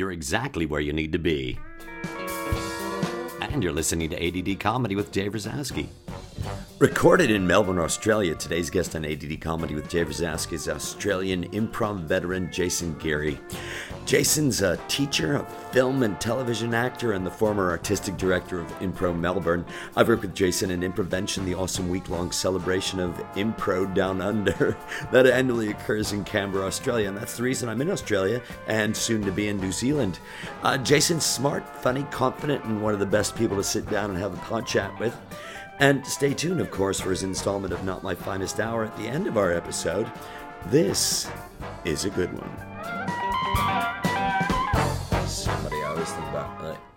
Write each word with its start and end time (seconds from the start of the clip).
you're 0.00 0.10
exactly 0.12 0.64
where 0.64 0.80
you 0.80 0.94
need 0.94 1.12
to 1.12 1.18
be. 1.18 1.58
And 3.42 3.62
you're 3.62 3.72
listening 3.72 4.08
to 4.10 4.16
ADD 4.16 4.58
Comedy 4.58 4.96
with 4.96 5.12
Dave 5.12 5.32
Razowsky. 5.32 5.88
Recorded 6.78 7.30
in 7.30 7.46
Melbourne, 7.46 7.78
Australia, 7.78 8.34
today's 8.34 8.70
guest 8.70 8.96
on 8.96 9.04
ADD 9.04 9.40
Comedy 9.42 9.74
with 9.74 9.90
Dave 9.90 10.08
Razowsky 10.08 10.54
is 10.54 10.68
Australian 10.68 11.50
improv 11.50 12.00
veteran 12.04 12.50
Jason 12.50 12.96
Geary. 12.98 13.38
Jason's 14.10 14.60
a 14.60 14.76
teacher, 14.88 15.36
a 15.36 15.44
film 15.72 16.02
and 16.02 16.20
television 16.20 16.74
actor, 16.74 17.12
and 17.12 17.24
the 17.24 17.30
former 17.30 17.70
artistic 17.70 18.16
director 18.16 18.58
of 18.58 18.66
Impro 18.80 19.16
Melbourne. 19.16 19.64
I've 19.94 20.08
worked 20.08 20.22
with 20.22 20.34
Jason 20.34 20.72
in 20.72 20.82
Improvention, 20.82 21.44
the 21.44 21.54
awesome 21.54 21.88
week 21.88 22.08
long 22.08 22.32
celebration 22.32 22.98
of 22.98 23.14
Impro 23.36 23.94
Down 23.94 24.20
Under 24.20 24.76
that 25.12 25.28
annually 25.28 25.70
occurs 25.70 26.10
in 26.10 26.24
Canberra, 26.24 26.66
Australia. 26.66 27.06
And 27.06 27.16
that's 27.16 27.36
the 27.36 27.44
reason 27.44 27.68
I'm 27.68 27.80
in 27.80 27.88
Australia 27.88 28.42
and 28.66 28.96
soon 28.96 29.22
to 29.22 29.30
be 29.30 29.46
in 29.46 29.60
New 29.60 29.70
Zealand. 29.70 30.18
Uh, 30.64 30.76
Jason's 30.76 31.24
smart, 31.24 31.64
funny, 31.76 32.02
confident, 32.10 32.64
and 32.64 32.82
one 32.82 32.94
of 32.94 32.98
the 32.98 33.06
best 33.06 33.36
people 33.36 33.58
to 33.58 33.62
sit 33.62 33.88
down 33.90 34.10
and 34.10 34.18
have 34.18 34.34
a 34.34 34.38
pod 34.38 34.66
chat 34.66 34.98
with. 34.98 35.16
And 35.78 36.04
stay 36.04 36.34
tuned, 36.34 36.60
of 36.60 36.72
course, 36.72 36.98
for 36.98 37.10
his 37.10 37.22
installment 37.22 37.72
of 37.72 37.84
Not 37.84 38.02
My 38.02 38.16
Finest 38.16 38.58
Hour 38.58 38.86
at 38.86 38.96
the 38.96 39.06
end 39.06 39.28
of 39.28 39.38
our 39.38 39.52
episode. 39.52 40.10
This 40.66 41.30
is 41.84 42.06
a 42.06 42.10
good 42.10 42.32
one. 42.32 42.69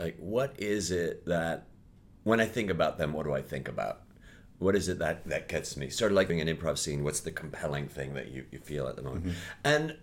Like, 0.03 0.17
what 0.17 0.55
is 0.59 0.91
it 0.91 1.25
that, 1.25 1.67
when 2.23 2.39
I 2.39 2.45
think 2.45 2.69
about 2.69 2.97
them, 2.97 3.13
what 3.13 3.25
do 3.25 3.33
I 3.33 3.41
think 3.41 3.67
about? 3.67 4.01
What 4.59 4.75
is 4.75 4.87
it 4.87 4.99
that, 4.99 5.27
that 5.27 5.47
gets 5.47 5.75
me? 5.75 5.89
Sort 5.89 6.11
of 6.11 6.15
like 6.15 6.27
being 6.27 6.41
an 6.41 6.47
improv 6.47 6.77
scene, 6.77 7.03
what's 7.03 7.21
the 7.21 7.31
compelling 7.31 7.87
thing 7.87 8.13
that 8.13 8.27
you, 8.31 8.45
you 8.51 8.59
feel 8.59 8.87
at 8.87 8.95
the 8.95 9.01
moment? 9.01 9.25
And 9.63 9.97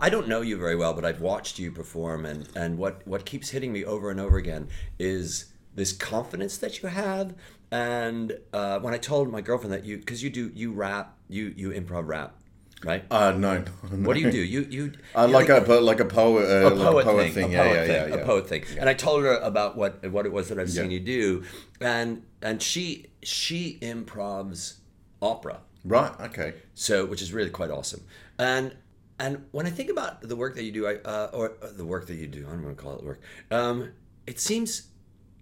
I 0.00 0.08
don't 0.08 0.26
know 0.26 0.40
you 0.40 0.56
very 0.56 0.76
well, 0.76 0.94
but 0.94 1.04
I've 1.04 1.20
watched 1.20 1.58
you 1.58 1.70
perform, 1.70 2.24
and, 2.24 2.48
and 2.56 2.78
what, 2.78 3.06
what 3.06 3.24
keeps 3.24 3.50
hitting 3.50 3.72
me 3.72 3.84
over 3.84 4.10
and 4.10 4.18
over 4.18 4.36
again 4.36 4.68
is 4.98 5.52
this 5.74 5.92
confidence 5.92 6.56
that 6.58 6.82
you 6.82 6.88
have. 6.88 7.34
And 7.70 8.38
uh, 8.52 8.80
when 8.80 8.94
I 8.94 8.98
told 8.98 9.30
my 9.30 9.40
girlfriend 9.40 9.72
that 9.72 9.84
you, 9.84 9.98
because 9.98 10.22
you 10.22 10.30
do, 10.30 10.50
you 10.54 10.72
rap, 10.72 11.16
you 11.28 11.54
you 11.56 11.70
improv 11.70 12.06
rap, 12.06 12.41
right? 12.84 13.04
Uh, 13.10 13.32
no. 13.32 13.58
no. 13.58 13.64
what 14.06 14.14
do 14.14 14.20
you 14.20 14.30
do? 14.30 14.38
You 14.42 14.66
you 14.70 14.92
Uh, 15.14 15.28
like 15.28 15.48
you- 15.48 15.56
a 15.56 15.80
like 15.80 16.00
a 16.00 16.04
poet, 16.04 16.44
uh, 16.48 16.68
a 16.68 16.70
like 16.74 16.78
poet, 16.88 17.00
a 17.02 17.04
poet 17.10 17.22
thing, 17.24 17.32
thing. 17.34 17.54
a 17.54 17.56
Yeah, 17.56 17.62
poet 17.64 17.74
yeah, 17.74 17.86
thing, 17.86 18.10
yeah, 18.10 18.16
yeah. 18.16 18.22
a 18.22 18.26
poet 18.26 18.48
thing. 18.48 18.64
And 18.78 18.88
I 18.88 18.94
told 18.94 19.22
her 19.24 19.36
about 19.38 19.76
what 19.76 20.06
what 20.10 20.26
it 20.26 20.32
was 20.32 20.48
that 20.48 20.58
I've 20.58 20.70
seen 20.70 20.90
you 20.90 21.00
do, 21.00 21.44
and 21.80 22.22
and 22.40 22.60
she 22.62 23.06
she 23.22 23.78
improvs 23.80 24.74
opera, 25.20 25.60
Right. 25.84 26.12
Okay. 26.20 26.54
so 26.74 27.04
which 27.06 27.22
is 27.22 27.32
really 27.32 27.50
quite 27.50 27.70
awesome. 27.70 28.02
And 28.38 28.74
and 29.18 29.44
when 29.52 29.66
I 29.66 29.70
think 29.70 29.88
about 29.90 30.20
the 30.22 30.34
work 30.36 30.54
that 30.56 30.64
you 30.64 30.72
do, 30.72 30.86
I 30.86 30.94
uh, 30.96 31.30
or 31.32 31.52
uh, 31.62 31.68
the 31.76 31.84
work 31.84 32.06
that 32.08 32.16
you 32.16 32.26
do, 32.26 32.46
I 32.48 32.50
don't 32.52 32.64
want 32.64 32.76
to 32.76 32.82
call 32.82 32.96
it 32.98 33.04
work. 33.04 33.20
Um, 33.50 33.92
it 34.26 34.40
seems 34.40 34.88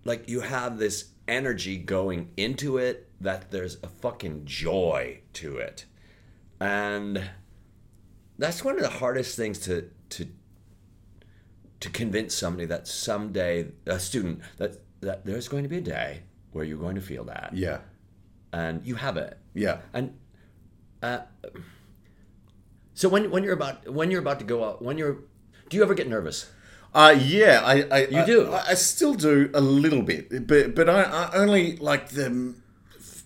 like 0.05 0.29
you 0.29 0.41
have 0.41 0.79
this 0.79 1.11
energy 1.29 1.77
going 1.79 2.31
into 2.37 2.77
it 2.79 3.09
that 3.21 3.51
there's 3.51 3.77
a 3.83 3.87
fucking 3.87 4.43
joy 4.47 5.21
to 5.35 5.57
it, 5.59 5.85
and 6.61 7.31
that's 8.39 8.63
one 8.65 8.77
of 8.77 8.83
the 8.83 8.91
hardest 8.91 9.37
things 9.37 9.59
to 9.61 9.91
to 10.11 10.27
to 11.81 11.89
convince 11.91 12.35
somebody 12.35 12.67
that 12.67 12.87
someday 12.87 13.67
a 13.87 13.99
student 13.99 14.41
that 14.59 14.79
that 15.01 15.25
there's 15.25 15.49
going 15.49 15.63
to 15.63 15.69
be 15.69 15.79
a 15.79 15.81
day 15.81 16.23
where 16.53 16.65
you're 16.65 16.79
going 16.79 16.95
to 16.97 17.01
feel 17.01 17.25
that 17.25 17.51
Yeah. 17.55 17.79
and 18.53 18.85
you 18.85 18.97
have 18.97 19.17
it 19.17 19.39
Yeah. 19.55 19.79
and 19.95 20.15
uh, 21.03 21.21
so 22.95 23.09
when 23.09 23.31
when 23.31 23.43
you're 23.45 23.55
about 23.55 23.89
when 23.91 24.11
you're 24.11 24.21
about 24.21 24.39
to 24.41 24.45
go 24.45 24.65
out 24.65 24.83
when 24.83 24.99
you're 24.99 25.19
do 25.69 25.77
you 25.77 25.83
ever 25.83 25.95
get 25.95 26.09
nervous 26.09 26.51
Uh, 26.93 27.15
yeah, 27.17 27.63
I, 27.65 27.75
I 27.99 27.99
You 28.09 28.27
do? 28.27 28.51
I, 28.51 28.71
I 28.71 28.75
still 28.75 29.15
do 29.15 29.49
a 29.55 29.61
little 29.61 30.03
bit, 30.03 30.47
but 30.49 30.75
but 30.75 30.89
I, 30.91 31.03
I 31.03 31.37
only 31.37 31.77
like 31.77 32.09
the 32.09 32.55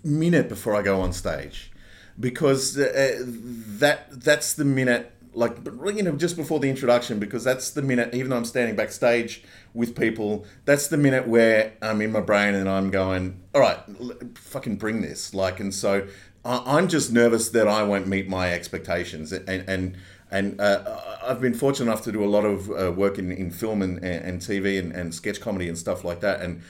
minute 0.05 0.51
before 0.51 0.75
I 0.77 0.83
go 0.83 1.01
on 1.01 1.13
stage, 1.15 1.73
because 2.19 2.79
uh, 2.79 3.23
that 3.27 4.23
that's 4.23 4.53
the 4.55 4.65
minute, 4.65 5.13
like 5.33 5.57
you 5.87 6.03
know, 6.03 6.13
just 6.13 6.37
before 6.37 6.61
the 6.61 6.71
introduction, 6.71 7.19
because 7.19 7.45
that's 7.45 7.71
the 7.71 7.83
minute. 7.83 8.15
Even 8.15 8.31
though 8.31 8.37
I'm 8.37 8.45
standing 8.45 8.77
backstage 8.77 9.43
with 9.73 9.97
people, 9.97 10.45
that's 10.65 10.89
the 10.89 10.97
minute 10.97 11.27
where 11.27 11.73
I'm 11.83 12.01
in 12.01 12.13
my 12.13 12.21
brain 12.21 12.55
and 12.55 12.69
I'm 12.69 12.91
going, 12.91 13.41
all 13.55 13.61
right, 13.61 13.79
fucking 14.35 14.77
bring 14.77 15.03
this, 15.03 15.35
like, 15.35 15.61
and 15.61 15.75
so 15.75 16.07
I'm 16.45 16.89
just 16.89 17.13
nervous 17.13 17.49
that 17.51 17.67
I 17.67 17.83
won't 17.83 18.07
meet 18.07 18.29
my 18.29 18.53
expectations, 18.53 19.33
and 19.33 19.69
and 19.69 19.97
and 20.31 20.61
uh, 20.61 21.01
I've 21.23 21.41
been 21.41 21.55
fortunate 21.55 21.87
enough 21.91 22.03
to 22.03 22.13
do 22.13 22.25
a 22.25 22.27
lot 22.27 22.45
of 22.45 22.71
uh, 22.71 22.93
work 22.93 23.19
in, 23.19 23.31
in 23.31 23.51
film 23.51 23.83
and, 23.83 24.03
and 24.05 24.41
TV 24.41 24.79
and, 24.79 24.93
and 24.93 25.15
sketch 25.15 25.41
comedy 25.41 25.69
and 25.69 25.79
stuff 25.79 26.03
like 26.05 26.21
that. 26.21 26.41
And 26.41 26.63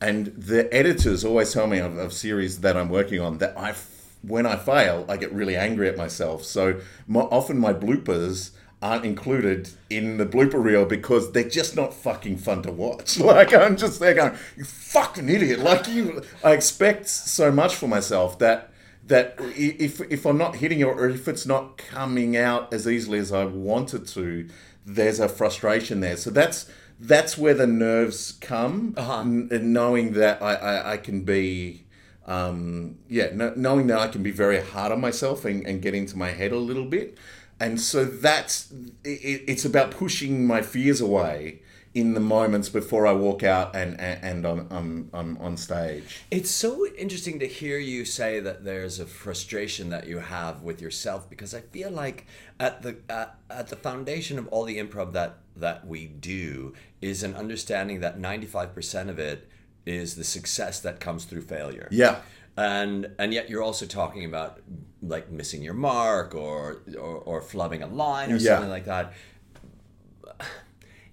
and 0.00 0.26
the 0.36 0.72
editors 0.74 1.24
always 1.24 1.52
tell 1.52 1.68
me 1.68 1.78
of, 1.78 1.96
of 1.96 2.12
series 2.12 2.60
that 2.60 2.76
I'm 2.76 2.88
working 2.88 3.20
on 3.20 3.38
that 3.38 3.56
I, 3.56 3.74
when 4.22 4.46
I 4.46 4.56
fail, 4.56 5.04
I 5.08 5.16
get 5.16 5.32
really 5.32 5.56
angry 5.56 5.88
at 5.88 5.96
myself. 5.96 6.44
So 6.44 6.80
my, 7.06 7.20
often 7.20 7.58
my 7.58 7.72
bloopers 7.72 8.50
aren't 8.80 9.04
included 9.04 9.70
in 9.90 10.16
the 10.16 10.26
blooper 10.26 10.62
reel 10.62 10.84
because 10.84 11.32
they're 11.32 11.48
just 11.48 11.76
not 11.76 11.94
fucking 11.94 12.36
fun 12.36 12.62
to 12.62 12.72
watch. 12.72 13.18
Like 13.20 13.54
I'm 13.54 13.76
just 13.76 14.00
there 14.00 14.14
going, 14.14 14.34
you 14.56 14.64
fucking 14.64 15.28
idiot. 15.28 15.60
Like 15.60 15.88
you, 15.88 16.22
I 16.42 16.52
expect 16.52 17.08
so 17.08 17.52
much 17.52 17.74
for 17.74 17.86
myself 17.86 18.38
that 18.40 18.70
that 19.06 19.36
if 19.38 20.00
if 20.00 20.26
I'm 20.26 20.38
not 20.38 20.56
hitting 20.56 20.80
it 20.80 20.84
or 20.84 21.08
if 21.08 21.26
it's 21.28 21.46
not 21.46 21.76
coming 21.76 22.36
out 22.36 22.72
as 22.72 22.86
easily 22.86 23.18
as 23.18 23.32
I 23.32 23.44
wanted 23.44 24.06
to, 24.08 24.48
there's 24.84 25.20
a 25.20 25.28
frustration 25.28 26.00
there. 26.00 26.16
So 26.16 26.30
that's 26.30 26.70
that's 27.02 27.36
where 27.36 27.54
the 27.54 27.66
nerves 27.66 28.32
come, 28.40 28.94
uh-huh. 28.96 29.20
n- 29.20 29.48
and 29.50 29.72
knowing 29.72 30.12
that 30.12 30.40
I, 30.40 30.54
I, 30.54 30.92
I 30.92 30.96
can 30.98 31.22
be, 31.22 31.81
um, 32.26 32.98
yeah, 33.08 33.28
kn- 33.28 33.54
knowing 33.56 33.88
that 33.88 33.98
I 33.98 34.08
can 34.08 34.22
be 34.22 34.30
very 34.30 34.60
hard 34.60 34.92
on 34.92 35.00
myself 35.00 35.44
and, 35.44 35.66
and 35.66 35.82
get 35.82 35.94
into 35.94 36.16
my 36.16 36.30
head 36.30 36.52
a 36.52 36.58
little 36.58 36.84
bit. 36.84 37.18
And 37.58 37.80
so 37.80 38.04
that's 38.04 38.72
it, 39.04 39.44
it's 39.46 39.64
about 39.64 39.90
pushing 39.90 40.46
my 40.46 40.62
fears 40.62 41.00
away 41.00 41.62
in 41.94 42.14
the 42.14 42.20
moments 42.20 42.70
before 42.70 43.06
I 43.06 43.12
walk 43.12 43.42
out 43.42 43.76
and 43.76 44.00
and, 44.00 44.24
and 44.24 44.46
I'm, 44.46 44.58
um, 44.60 44.68
I'm 44.70 44.76
um, 44.76 45.10
I'm 45.12 45.38
on 45.38 45.56
stage. 45.56 46.22
It's 46.30 46.50
so 46.50 46.86
interesting 46.86 47.38
to 47.40 47.46
hear 47.46 47.78
you 47.78 48.04
say 48.04 48.40
that 48.40 48.64
there's 48.64 48.98
a 48.98 49.06
frustration 49.06 49.90
that 49.90 50.06
you 50.06 50.18
have 50.18 50.62
with 50.62 50.80
yourself 50.80 51.28
because 51.28 51.54
I 51.54 51.60
feel 51.60 51.90
like 51.90 52.26
at 52.58 52.82
the 52.82 52.96
at, 53.08 53.36
at 53.50 53.68
the 53.68 53.76
foundation 53.76 54.38
of 54.38 54.48
all 54.48 54.64
the 54.64 54.78
improv 54.78 55.12
that 55.12 55.38
that 55.54 55.86
we 55.86 56.06
do 56.06 56.74
is 57.00 57.22
an 57.22 57.34
understanding 57.34 58.00
that 58.00 58.18
95% 58.18 59.08
of 59.10 59.18
it 59.18 59.48
is 59.86 60.14
the 60.14 60.24
success 60.24 60.80
that 60.80 61.00
comes 61.00 61.24
through 61.24 61.42
failure. 61.42 61.88
Yeah. 61.90 62.20
And 62.56 63.10
and 63.18 63.32
yet 63.32 63.48
you're 63.48 63.62
also 63.62 63.86
talking 63.86 64.24
about 64.24 64.60
like 65.02 65.30
missing 65.30 65.62
your 65.62 65.74
mark 65.74 66.34
or 66.34 66.82
or, 66.98 67.16
or 67.16 67.40
flubbing 67.40 67.82
a 67.82 67.86
line 67.86 68.30
or 68.30 68.36
Yeah. 68.36 68.54
something 68.56 68.70
like 68.70 68.84
that. 68.86 69.12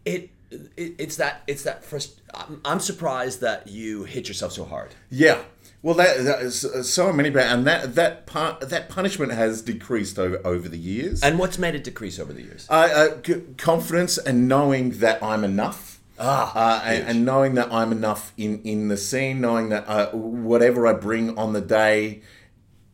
It, 0.06 0.30
it 0.52 0.96
it's 0.98 1.18
that 1.18 1.44
it's 1.48 1.64
that 1.64 1.84
first. 1.84 2.22
I'm, 2.34 2.62
I'm 2.66 2.80
surprised 2.80 3.42
that 3.42 3.68
you 3.68 4.04
hit 4.04 4.28
yourself 4.28 4.54
so 4.54 4.66
hard. 4.66 4.96
Yeah. 5.10 5.40
Well, 5.82 5.96
that, 5.96 6.26
that 6.26 6.42
is 6.42 6.66
uh, 6.66 6.84
so 6.84 7.14
many, 7.14 7.30
and 7.40 7.66
that 7.66 7.96
that 7.96 8.26
part 8.26 8.70
that 8.70 8.90
punishment 8.90 9.32
has 9.32 9.62
decreased 9.62 10.20
over 10.20 10.42
over 10.46 10.68
the 10.68 10.78
years. 10.78 11.22
And 11.24 11.40
what's 11.40 11.58
made 11.58 11.76
it 11.76 11.84
decrease 11.86 12.20
over 12.20 12.34
the 12.34 12.42
years? 12.42 12.68
uh, 12.70 12.74
uh, 12.74 13.18
c- 13.26 13.44
confidence 13.58 14.18
and 14.18 14.48
knowing 14.48 14.92
that 15.00 15.22
I'm 15.24 15.44
enough. 15.44 15.99
Ah, 16.20 16.52
uh, 16.54 16.82
and, 16.84 17.08
and 17.08 17.26
knowing 17.26 17.56
that 17.56 17.72
I'm 17.72 17.92
enough 17.92 18.34
in, 18.38 18.62
in 18.64 18.88
the 18.90 18.98
scene, 18.98 19.40
knowing 19.42 19.70
that 19.70 19.88
uh, 19.88 20.10
whatever 20.12 20.86
I 20.86 20.94
bring 20.94 21.38
on 21.38 21.54
the 21.54 21.62
day, 21.62 22.22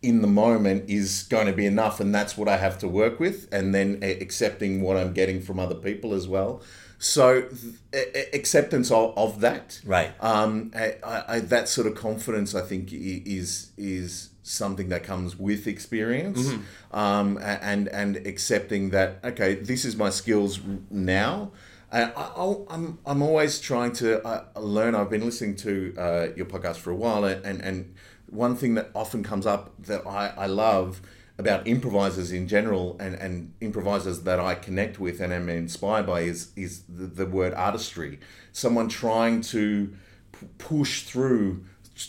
in 0.01 0.21
the 0.21 0.27
moment, 0.27 0.87
is 0.87 1.23
going 1.29 1.47
to 1.47 1.53
be 1.53 1.65
enough, 1.65 1.99
and 1.99 2.13
that's 2.13 2.37
what 2.37 2.47
I 2.47 2.57
have 2.57 2.77
to 2.79 2.87
work 2.87 3.19
with, 3.19 3.47
and 3.51 3.73
then 3.73 3.99
accepting 4.03 4.81
what 4.81 4.97
I'm 4.97 5.13
getting 5.13 5.41
from 5.41 5.59
other 5.59 5.73
people 5.75 6.13
as 6.13 6.27
well. 6.27 6.61
So 6.99 7.41
th- 7.41 7.51
a- 7.93 8.17
a- 8.17 8.37
acceptance 8.37 8.91
of, 8.91 9.17
of 9.17 9.41
that, 9.41 9.81
Right. 9.85 10.11
Um, 10.21 10.71
I, 10.75 10.95
I, 11.03 11.23
I- 11.27 11.39
that 11.39 11.67
sort 11.67 11.87
of 11.87 11.95
confidence, 11.95 12.53
I 12.53 12.61
think, 12.61 12.89
is 12.93 13.71
is 13.77 14.29
something 14.43 14.89
that 14.89 15.03
comes 15.03 15.37
with 15.39 15.65
experience, 15.65 16.53
um, 16.91 17.39
and 17.41 17.87
and 17.89 18.17
accepting 18.27 18.91
that 18.91 19.19
okay, 19.23 19.55
this 19.55 19.83
is 19.85 19.95
my 19.95 20.11
skills 20.11 20.59
now. 20.91 21.51
I, 21.91 22.03
I'll, 22.15 22.65
I'm 22.69 22.99
I'm 23.05 23.21
always 23.21 23.59
trying 23.59 23.93
to 23.93 24.25
uh, 24.25 24.45
learn. 24.59 24.95
I've 24.95 25.09
been 25.09 25.25
listening 25.25 25.55
to 25.57 25.93
uh, 25.97 26.27
your 26.35 26.45
podcast 26.45 26.77
for 26.77 26.91
a 26.91 26.95
while, 26.95 27.23
and 27.25 27.61
and 27.61 27.93
one 28.29 28.55
thing 28.55 28.75
that 28.75 28.89
often 28.95 29.23
comes 29.23 29.45
up 29.45 29.71
that 29.85 30.05
I, 30.05 30.33
I 30.37 30.45
love 30.47 31.01
about 31.37 31.67
improvisers 31.67 32.31
in 32.31 32.47
general 32.47 32.95
and, 32.99 33.13
and 33.15 33.53
improvisers 33.59 34.21
that 34.21 34.39
I 34.39 34.55
connect 34.55 34.99
with 34.99 35.19
and 35.19 35.31
am 35.33 35.49
inspired 35.49 36.07
by 36.07 36.21
is 36.21 36.51
is 36.55 36.83
the, 36.89 37.05
the 37.05 37.25
word 37.25 37.53
artistry. 37.53 38.19
Someone 38.51 38.87
trying 38.89 39.41
to 39.41 39.93
p- 40.31 40.47
push 40.57 41.03
through 41.03 41.63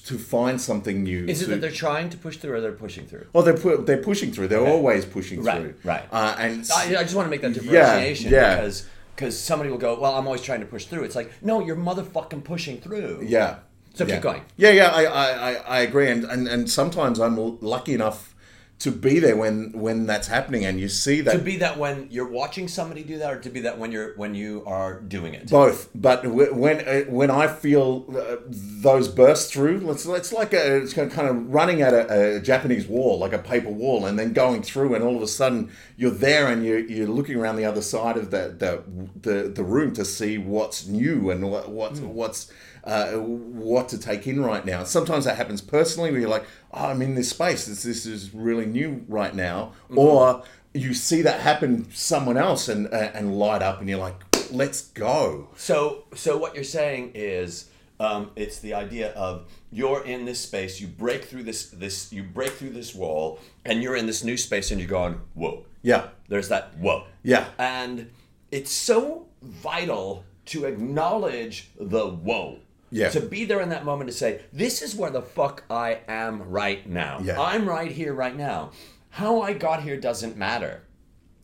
to 0.04 0.18
find 0.18 0.60
something 0.60 1.02
new. 1.04 1.26
Is 1.26 1.42
it 1.42 1.44
to- 1.46 1.50
that 1.52 1.60
they're 1.60 1.70
trying 1.70 2.08
to 2.10 2.16
push 2.16 2.38
through 2.38 2.54
or 2.54 2.60
they're 2.60 2.72
pushing 2.72 3.06
through? 3.06 3.26
well, 3.32 3.44
they're 3.44 3.56
pu- 3.56 3.84
they're 3.84 4.02
pushing 4.02 4.32
through. 4.32 4.48
They're 4.48 4.66
always 4.66 5.04
pushing 5.04 5.42
Right, 5.42 5.60
through. 5.60 5.74
right. 5.84 6.04
Uh, 6.10 6.34
and 6.38 6.68
I, 6.74 6.96
I 6.96 7.02
just 7.02 7.14
want 7.14 7.26
to 7.26 7.30
make 7.30 7.42
that 7.42 7.52
differentiation 7.52 8.32
yeah. 8.32 8.56
because 8.56 8.88
because 9.16 9.38
somebody 9.38 9.70
will 9.70 9.78
go, 9.78 9.98
"Well, 9.98 10.14
I'm 10.14 10.26
always 10.26 10.42
trying 10.42 10.60
to 10.60 10.66
push 10.66 10.84
through." 10.84 11.04
It's 11.04 11.16
like, 11.16 11.32
no, 11.42 11.60
you're 11.60 11.76
motherfucking 11.76 12.44
pushing 12.44 12.80
through. 12.80 13.24
Yeah. 13.26 13.56
So 13.94 14.04
yeah. 14.04 14.14
keep 14.14 14.22
going. 14.22 14.42
Yeah, 14.58 14.70
yeah, 14.70 14.88
I, 14.88 15.04
I, 15.04 15.30
I, 15.30 15.52
I 15.54 15.80
agree, 15.80 16.10
and, 16.10 16.24
and 16.24 16.46
and 16.46 16.70
sometimes 16.70 17.18
I'm 17.18 17.58
lucky 17.60 17.94
enough 17.94 18.34
to 18.78 18.90
be 18.90 19.18
there 19.20 19.36
when 19.36 19.72
when 19.72 20.06
that's 20.06 20.28
happening, 20.28 20.66
and 20.66 20.78
you 20.78 20.88
see 20.88 21.22
that 21.22 21.32
To 21.32 21.38
be 21.38 21.56
that 21.58 21.78
when 21.78 22.08
you're 22.10 22.28
watching 22.28 22.68
somebody 22.68 23.02
do 23.04 23.18
that, 23.18 23.32
or 23.32 23.40
to 23.40 23.48
be 23.48 23.60
that 23.60 23.78
when 23.78 23.90
you're 23.90 24.14
when 24.16 24.34
you 24.34 24.64
are 24.66 25.00
doing 25.00 25.32
it. 25.32 25.48
both. 25.48 25.88
But 25.94 26.26
when 26.26 26.80
uh, 26.86 27.02
when 27.08 27.30
I 27.30 27.46
feel 27.46 28.04
uh, 28.14 28.36
those 28.48 29.08
burst 29.08 29.50
through, 29.50 29.90
it's 29.90 30.04
it's 30.04 30.32
like 30.32 30.52
a, 30.52 30.76
it's 30.76 30.92
kind 30.92 31.10
of 31.28 31.48
running 31.52 31.80
at 31.80 31.94
a, 31.94 32.36
a 32.36 32.40
Japanese 32.40 32.86
wall, 32.86 33.18
like 33.18 33.32
a 33.32 33.38
paper 33.38 33.70
wall, 33.70 34.04
and 34.04 34.18
then 34.18 34.34
going 34.34 34.62
through, 34.62 34.94
and 34.94 35.02
all 35.02 35.16
of 35.16 35.22
a 35.22 35.28
sudden 35.28 35.70
you're 35.96 36.10
there, 36.10 36.48
and 36.48 36.64
you're, 36.64 36.80
you're 36.80 37.08
looking 37.08 37.36
around 37.36 37.56
the 37.56 37.64
other 37.64 37.82
side 37.82 38.18
of 38.18 38.30
the 38.30 38.54
the 38.58 38.82
the, 39.22 39.48
the 39.48 39.64
room 39.64 39.94
to 39.94 40.04
see 40.04 40.36
what's 40.36 40.86
new 40.86 41.30
and 41.30 41.50
what 41.50 41.70
what's 41.70 42.00
what's 42.00 42.52
uh, 42.86 43.12
what 43.12 43.88
to 43.90 43.98
take 43.98 44.26
in 44.26 44.42
right 44.42 44.64
now. 44.64 44.84
Sometimes 44.84 45.24
that 45.24 45.36
happens 45.36 45.60
personally, 45.60 46.10
where 46.10 46.20
you're 46.20 46.30
like, 46.30 46.46
oh, 46.72 46.86
I'm 46.86 47.02
in 47.02 47.14
this 47.14 47.30
space. 47.30 47.66
This 47.66 47.82
this 47.82 48.06
is 48.06 48.32
really 48.32 48.66
new 48.66 49.04
right 49.08 49.34
now, 49.34 49.72
or 49.94 50.42
you 50.72 50.94
see 50.94 51.22
that 51.22 51.40
happen 51.40 51.88
someone 51.92 52.36
else 52.36 52.68
and 52.68 52.86
uh, 52.86 53.10
and 53.12 53.38
light 53.38 53.62
up, 53.62 53.80
and 53.80 53.88
you're 53.88 53.98
like, 53.98 54.14
let's 54.52 54.82
go. 54.82 55.48
So, 55.56 56.04
so 56.14 56.36
what 56.36 56.54
you're 56.54 56.64
saying 56.64 57.12
is, 57.14 57.70
um, 57.98 58.30
it's 58.36 58.60
the 58.60 58.74
idea 58.74 59.12
of 59.12 59.46
you're 59.72 60.04
in 60.04 60.24
this 60.24 60.40
space, 60.40 60.80
you 60.80 60.86
break 60.86 61.24
through 61.24 61.42
this 61.42 61.70
this 61.70 62.12
you 62.12 62.22
break 62.22 62.52
through 62.52 62.70
this 62.70 62.94
wall, 62.94 63.40
and 63.64 63.82
you're 63.82 63.96
in 63.96 64.06
this 64.06 64.22
new 64.22 64.36
space, 64.36 64.70
and 64.70 64.80
you're 64.80 64.88
going, 64.88 65.20
whoa. 65.34 65.64
Yeah, 65.82 66.08
There's 66.28 66.48
that 66.48 66.76
whoa. 66.78 67.04
yeah, 67.22 67.46
And 67.58 68.10
it's 68.50 68.72
so 68.72 69.26
vital 69.42 70.24
to 70.46 70.64
acknowledge 70.64 71.70
the 71.78 72.08
whoa. 72.08 72.58
Yeah. 72.90 73.08
To 73.10 73.20
be 73.20 73.44
there 73.44 73.60
in 73.60 73.68
that 73.70 73.84
moment 73.84 74.10
to 74.10 74.16
say, 74.16 74.42
this 74.52 74.82
is 74.82 74.94
where 74.94 75.10
the 75.10 75.22
fuck 75.22 75.64
I 75.70 76.00
am 76.08 76.48
right 76.50 76.86
now. 76.88 77.20
Yeah. 77.22 77.40
I'm 77.40 77.68
right 77.68 77.90
here 77.90 78.14
right 78.14 78.36
now. 78.36 78.70
How 79.10 79.40
I 79.42 79.52
got 79.54 79.82
here 79.82 79.96
doesn't 79.98 80.36
matter. 80.36 80.82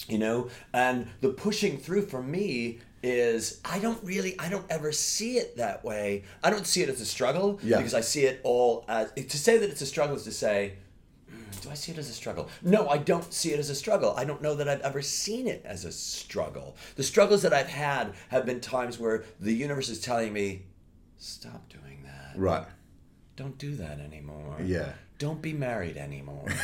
You 0.09 0.19
know? 0.19 0.49
And 0.73 1.09
the 1.21 1.31
pushing 1.31 1.79
through 1.79 2.07
for 2.07 2.23
me 2.23 2.81
is 3.03 3.61
I 3.65 3.81
don't 3.81 4.03
really 4.05 4.39
I 4.39 4.49
don't 4.49 4.67
ever 4.71 4.93
see 4.93 5.37
it 5.39 5.57
that 5.57 5.85
way. 5.85 6.23
I 6.45 6.51
don't 6.51 6.67
see 6.67 6.83
it 6.83 6.89
as 6.89 7.01
a 7.01 7.07
struggle 7.07 7.59
Yeah. 7.63 7.79
because 7.79 7.95
I 7.95 8.01
see 8.01 8.25
it 8.25 8.41
all 8.45 8.85
as 8.89 9.11
to 9.13 9.39
say 9.39 9.59
that 9.59 9.69
it's 9.71 9.81
a 9.81 9.87
struggle 9.87 10.15
is 10.15 10.23
to 10.25 10.31
say 10.33 10.75
hmm, 11.29 11.43
do 11.61 11.71
I 11.71 11.75
see 11.75 11.91
it 11.91 11.99
as 11.99 12.09
a 12.09 12.13
struggle? 12.13 12.49
No, 12.63 12.89
I 12.89 12.99
don't 12.99 13.33
see 13.35 13.53
it 13.53 13.59
as 13.59 13.71
a 13.71 13.75
struggle. 13.75 14.15
I 14.17 14.25
don't 14.25 14.41
know 14.41 14.55
that 14.55 14.69
I've 14.69 14.83
ever 14.83 15.03
seen 15.03 15.49
it 15.49 15.63
as 15.65 15.85
a 15.85 15.91
struggle. 15.91 16.77
The 16.95 17.03
struggles 17.03 17.43
that 17.43 17.53
I've 17.53 17.69
had 17.69 18.13
have 18.29 18.47
been 18.47 18.61
times 18.61 19.01
where 19.01 19.25
the 19.41 19.53
universe 19.53 19.89
is 19.89 19.99
telling 20.01 20.33
me, 20.33 20.63
stop 21.23 21.69
doing 21.69 22.03
that. 22.05 22.39
right. 22.39 22.67
Don't 23.37 23.57
do 23.57 23.75
that 23.77 23.99
anymore. 23.99 24.59
Yeah. 24.63 24.93
Don't 25.19 25.41
be 25.41 25.53
married 25.53 25.97
anymore. 25.97 26.47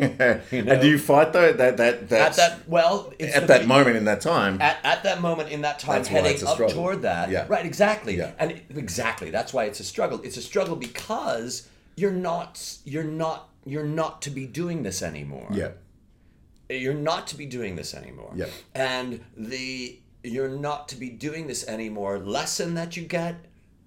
And 0.00 0.80
do 0.80 0.86
you 0.88 0.96
fight 0.96 1.32
though 1.32 1.52
that 1.52 1.76
that 1.78 2.12
at 2.12 2.36
that, 2.36 2.68
well, 2.68 3.12
at 3.18 3.48
that 3.48 3.66
moment 3.66 3.96
in 3.96 4.04
that 4.04 4.20
time? 4.20 4.60
At, 4.62 4.78
at 4.84 5.02
that 5.02 5.20
moment 5.20 5.48
in 5.50 5.62
that 5.62 5.80
time, 5.80 5.96
That's 5.96 6.08
heading 6.08 6.34
up 6.46 6.54
struggle. 6.54 6.68
toward 6.68 7.02
that, 7.02 7.30
Yeah. 7.30 7.46
right? 7.48 7.66
Exactly, 7.66 8.16
Yeah. 8.16 8.30
and 8.38 8.52
it- 8.52 8.64
exactly 8.76 9.30
that's 9.30 9.52
why 9.52 9.64
it's 9.64 9.80
a 9.80 9.84
struggle. 9.84 10.20
It's 10.22 10.36
a 10.36 10.42
struggle 10.42 10.76
because 10.76 11.68
you're 11.96 12.12
not, 12.12 12.78
you're 12.84 13.02
not, 13.02 13.48
you're 13.64 13.82
not 13.86 14.22
to 14.22 14.30
be 14.30 14.46
doing 14.46 14.84
this 14.84 15.02
anymore. 15.02 15.48
yeah, 15.52 15.70
you're 16.70 16.94
not 16.94 17.26
to 17.28 17.36
be 17.36 17.46
doing 17.46 17.74
this 17.74 17.92
anymore. 17.92 18.30
Yeah. 18.36 18.46
And 18.76 19.24
the 19.36 19.98
you're 20.22 20.48
not 20.48 20.88
to 20.90 20.96
be 20.96 21.10
doing 21.10 21.48
this 21.48 21.66
anymore 21.66 22.18
lesson 22.20 22.74
that 22.74 22.96
you 22.96 23.02
get 23.02 23.34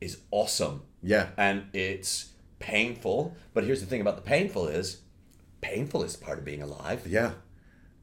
is 0.01 0.17
awesome. 0.31 0.81
yeah, 1.01 1.29
And 1.37 1.65
it's 1.73 2.31
painful. 2.59 3.35
But 3.53 3.63
here's 3.63 3.79
the 3.79 3.85
thing 3.87 4.01
about 4.01 4.15
the 4.17 4.21
painful 4.23 4.67
is 4.67 5.01
painful 5.61 6.03
is 6.03 6.15
part 6.17 6.39
of 6.39 6.45
being 6.45 6.61
alive. 6.61 7.05
yeah. 7.07 7.33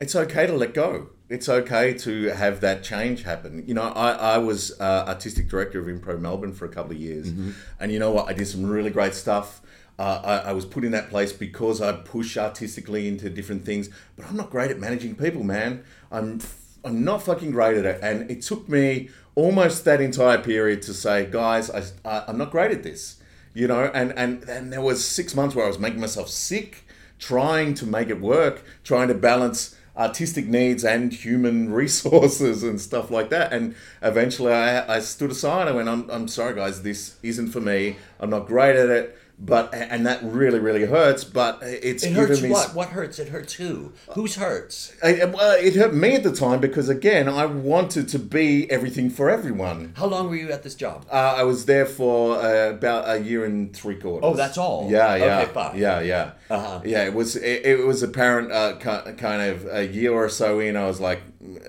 It's 0.01 0.15
okay 0.15 0.47
to 0.47 0.53
let 0.53 0.75
go. 0.75 1.09
It's 1.29 1.49
okay 1.49 1.93
to 1.93 2.27
have 2.29 2.61
that 2.61 2.85
change 2.85 3.25
happen. 3.25 3.65
You 3.67 3.75
know, 3.75 3.83
I, 3.83 4.13
I 4.13 4.39
was 4.39 4.81
uh, 4.81 5.05
artistic 5.09 5.49
director 5.49 5.81
of 5.81 5.87
Impro 5.87 6.21
Melbourne 6.21 6.53
for 6.53 6.67
a 6.67 6.69
couple 6.69 6.93
of 6.93 6.99
years, 6.99 7.33
and 7.81 7.91
you 7.91 7.99
know 7.99 8.13
what? 8.13 8.29
I 8.29 8.33
did 8.33 8.47
some 8.47 8.65
really 8.65 8.91
great 8.91 9.15
stuff. 9.15 9.61
Uh, 9.99 10.21
I, 10.25 10.51
I 10.51 10.53
was 10.53 10.65
put 10.65 10.85
in 10.85 10.93
that 10.93 11.11
place 11.11 11.33
because 11.33 11.81
I 11.81 11.91
push 11.91 12.37
artistically 12.37 13.09
into 13.09 13.29
different 13.29 13.65
things, 13.65 13.91
but 14.15 14.25
I'm 14.27 14.37
not 14.37 14.51
great 14.51 14.71
at 14.71 14.79
managing 14.79 15.17
people, 15.17 15.43
man. 15.43 15.83
I'm 16.13 16.41
I'm 16.85 17.03
not 17.03 17.25
fucking 17.25 17.51
great 17.51 17.77
at 17.77 17.85
it, 17.85 17.99
and 18.01 18.31
it 18.31 18.43
took 18.43 18.69
me 18.69 19.11
almost 19.39 19.85
that 19.85 20.01
entire 20.01 20.39
period 20.39 20.83
to 20.83 20.93
say, 20.93 21.25
guys, 21.25 21.71
I, 21.71 21.85
I, 22.05 22.25
I'm 22.27 22.39
not 22.39 22.51
great 22.51 22.73
at 22.73 22.83
this, 22.83 23.19
you 23.55 23.69
know. 23.69 23.89
And 23.95 24.13
and 24.19 24.43
and 24.49 24.73
there 24.73 24.81
was 24.81 25.05
six 25.05 25.35
months 25.35 25.55
where 25.55 25.65
I 25.65 25.69
was 25.69 25.79
making 25.79 26.01
myself 26.01 26.29
sick, 26.29 26.85
trying 27.21 27.75
to 27.75 27.87
make 27.87 28.09
it 28.09 28.21
work, 28.21 28.65
trying 28.83 29.07
to 29.09 29.15
balance 29.15 29.77
artistic 29.97 30.47
needs 30.47 30.85
and 30.85 31.13
human 31.13 31.73
resources 31.83 32.65
and 32.65 32.81
stuff 32.81 33.13
like 33.13 33.31
that. 33.31 33.53
And 33.53 33.77
eventually, 34.03 34.53
I, 34.53 34.97
I 34.97 34.99
stood 34.99 35.31
aside. 35.31 35.69
I 35.69 35.73
went, 35.73 35.89
I'm, 35.89 36.11
I'm 36.11 36.27
sorry, 36.27 36.57
guys, 36.57 36.83
this 36.83 37.17
isn't 37.23 37.49
for 37.49 37.61
me. 37.61 37.97
I'm 38.19 38.31
not 38.31 38.49
great 38.49 38.75
at 38.75 38.89
it. 38.89 39.19
But 39.41 39.73
and 39.73 40.05
that 40.05 40.21
really, 40.25 40.59
really 40.59 40.85
hurts. 40.85 41.23
But 41.23 41.61
it's 41.63 42.03
It 42.03 42.13
hurts 42.13 42.43
me 42.43 42.51
what? 42.51 42.75
What 42.75 42.89
hurts? 42.89 43.21
It 43.21 43.29
hurts 43.29 43.53
who? 43.55 43.93
Whose 44.15 44.35
hurts? 44.35 44.93
I- 45.01 45.25
well, 45.27 45.57
it 45.61 45.77
hurt 45.77 45.95
me 45.95 46.17
at 46.17 46.25
the 46.25 46.33
time 46.33 46.59
because 46.61 46.89
again, 46.89 47.29
I 47.29 47.47
wanted 47.47 48.09
to 48.09 48.19
be 48.19 48.69
everything 48.69 49.11
for 49.11 49.31
everyone. 49.31 49.93
How 49.97 50.07
long 50.07 50.29
were 50.29 50.35
you 50.35 50.51
at 50.51 50.65
this 50.65 50.75
job? 50.75 51.07
Uh, 51.11 51.35
I 51.39 51.45
was 51.45 51.67
there 51.67 51.87
for 51.87 52.37
uh, 52.37 52.71
about 52.71 53.09
a 53.09 53.21
year 53.21 53.45
and 53.45 53.73
three 53.75 53.95
quarters. 53.95 54.29
Oh, 54.29 54.35
that's 54.35 54.59
all? 54.59 54.89
Yeah, 54.91 55.15
yeah, 55.15 55.47
Okay, 55.49 55.79
yeah, 55.79 56.01
yeah. 56.01 56.31
Uh-huh. 56.51 56.81
Yeah, 56.85 57.05
it 57.05 57.15
was. 57.15 57.37
It, 57.37 57.65
it 57.65 57.87
was 57.87 58.03
apparent, 58.03 58.51
uh, 58.51 58.77
kind 58.79 59.43
of 59.43 59.67
a 59.71 59.87
year 59.87 60.13
or 60.13 60.29
so 60.29 60.59
in. 60.59 60.77
I 60.77 60.87
was 60.87 61.01
like, 61.01 61.21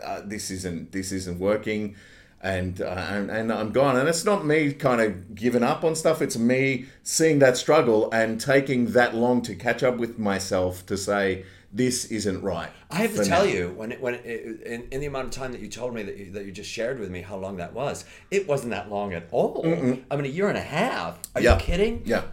uh, 0.04 0.22
this 0.26 0.50
isn't 0.50 0.92
this 0.92 1.12
isn't 1.12 1.40
working, 1.40 1.96
and, 2.42 2.82
uh, 2.82 2.86
and 2.86 3.30
and 3.30 3.52
I'm 3.52 3.72
gone. 3.72 3.98
And 3.98 4.08
it's 4.08 4.24
not 4.26 4.46
me 4.46 4.72
kind 4.74 5.02
of 5.02 5.36
giving 5.36 5.64
up 5.64 5.84
on 5.84 5.96
stuff. 5.96 6.22
It's 6.22 6.38
me 6.38 6.86
seeing 7.04 7.40
that 7.40 7.58
struggle 7.58 8.10
and 8.12 8.40
taking 8.40 8.92
that 8.94 9.16
long 9.16 9.42
to 9.44 9.56
catch 9.56 9.84
up 9.84 9.98
with 9.98 10.18
myself 10.18 10.86
to 10.86 10.98
say 10.98 11.46
this 11.72 12.06
isn't 12.06 12.42
right. 12.42 12.70
I 12.90 12.96
have 12.98 13.16
to 13.16 13.26
tell 13.26 13.46
now." 13.46 13.52
you, 13.52 13.70
when 13.76 13.92
it, 13.92 14.02
when 14.02 14.16
it, 14.16 14.62
in, 14.64 14.88
in 14.92 15.02
the 15.02 15.06
amount 15.06 15.26
of 15.26 15.32
time 15.32 15.52
that 15.52 15.62
you 15.62 15.68
told 15.68 15.94
me 15.94 16.02
that 16.04 16.18
you, 16.18 16.32
that 16.32 16.46
you 16.46 16.52
just 16.52 16.70
shared 16.70 17.00
with 17.00 17.12
me 17.12 17.22
how 17.22 17.36
long 17.38 17.58
that 17.58 17.74
was, 17.74 18.06
it 18.32 18.48
wasn't 18.48 18.72
that 18.72 18.90
long 18.90 19.14
at 19.14 19.28
all. 19.32 19.62
I 19.66 20.16
mean, 20.16 20.26
a 20.26 20.30
year 20.30 20.50
and 20.50 20.58
a 20.58 20.62
half. 20.62 21.20
Are 21.36 21.42
Yeah. 21.42 21.56
you 21.56 21.60
kidding? 21.62 22.02
Yeah. 22.06 22.24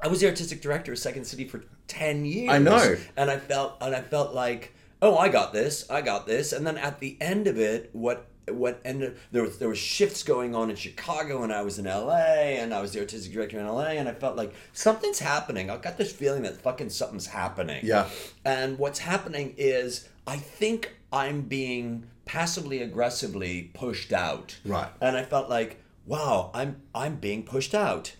I 0.00 0.06
was 0.06 0.20
the 0.20 0.28
artistic 0.28 0.60
director 0.62 0.92
of 0.92 0.98
Second 0.98 1.24
City 1.24 1.48
for 1.48 1.64
ten 1.88 2.24
years. 2.24 2.50
I 2.52 2.58
know. 2.58 2.96
and 3.16 3.30
I 3.30 3.38
felt 3.38 3.78
and 3.80 3.96
I 3.96 4.02
felt 4.02 4.32
like, 4.32 4.74
oh, 5.02 5.16
I 5.16 5.28
got 5.28 5.52
this, 5.52 5.90
I 5.90 6.02
got 6.02 6.26
this, 6.26 6.52
and 6.52 6.64
then 6.66 6.78
at 6.78 7.00
the 7.00 7.16
end 7.20 7.48
of 7.48 7.58
it, 7.58 7.90
what 7.92 8.26
what 8.54 8.80
and 8.84 9.14
there 9.32 9.42
was 9.42 9.58
there 9.58 9.68
was 9.68 9.78
shifts 9.78 10.22
going 10.22 10.54
on 10.54 10.70
in 10.70 10.76
Chicago, 10.76 11.42
and 11.42 11.52
I 11.52 11.62
was 11.62 11.78
in 11.78 11.86
L.A. 11.86 12.58
and 12.58 12.72
I 12.74 12.80
was 12.80 12.92
the 12.92 13.00
artistic 13.00 13.32
director 13.32 13.58
in 13.58 13.66
L.A. 13.66 13.90
and 13.98 14.08
I 14.08 14.12
felt 14.14 14.36
like 14.36 14.54
something's 14.72 15.18
happening. 15.18 15.70
I 15.70 15.76
got 15.76 15.96
this 15.98 16.12
feeling 16.12 16.42
that 16.42 16.60
fucking 16.60 16.90
something's 16.90 17.26
happening. 17.26 17.84
Yeah. 17.84 18.08
And 18.44 18.78
what's 18.78 18.98
happening 19.00 19.54
is 19.56 20.08
I 20.26 20.36
think 20.36 20.96
I'm 21.12 21.42
being 21.42 22.06
passively 22.24 22.82
aggressively 22.82 23.70
pushed 23.74 24.12
out. 24.12 24.58
Right. 24.64 24.90
And 25.00 25.16
I 25.16 25.22
felt 25.24 25.48
like, 25.48 25.82
wow, 26.06 26.50
I'm 26.54 26.82
I'm 26.94 27.16
being 27.16 27.42
pushed 27.42 27.74
out. 27.74 28.14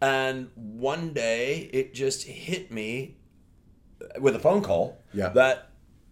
And 0.00 0.50
one 0.54 1.12
day 1.14 1.70
it 1.72 1.94
just 1.94 2.24
hit 2.26 2.70
me 2.70 3.16
with 4.20 4.36
a 4.36 4.38
phone 4.38 4.62
call 4.62 4.98
Yeah. 5.14 5.30
that 5.30 5.70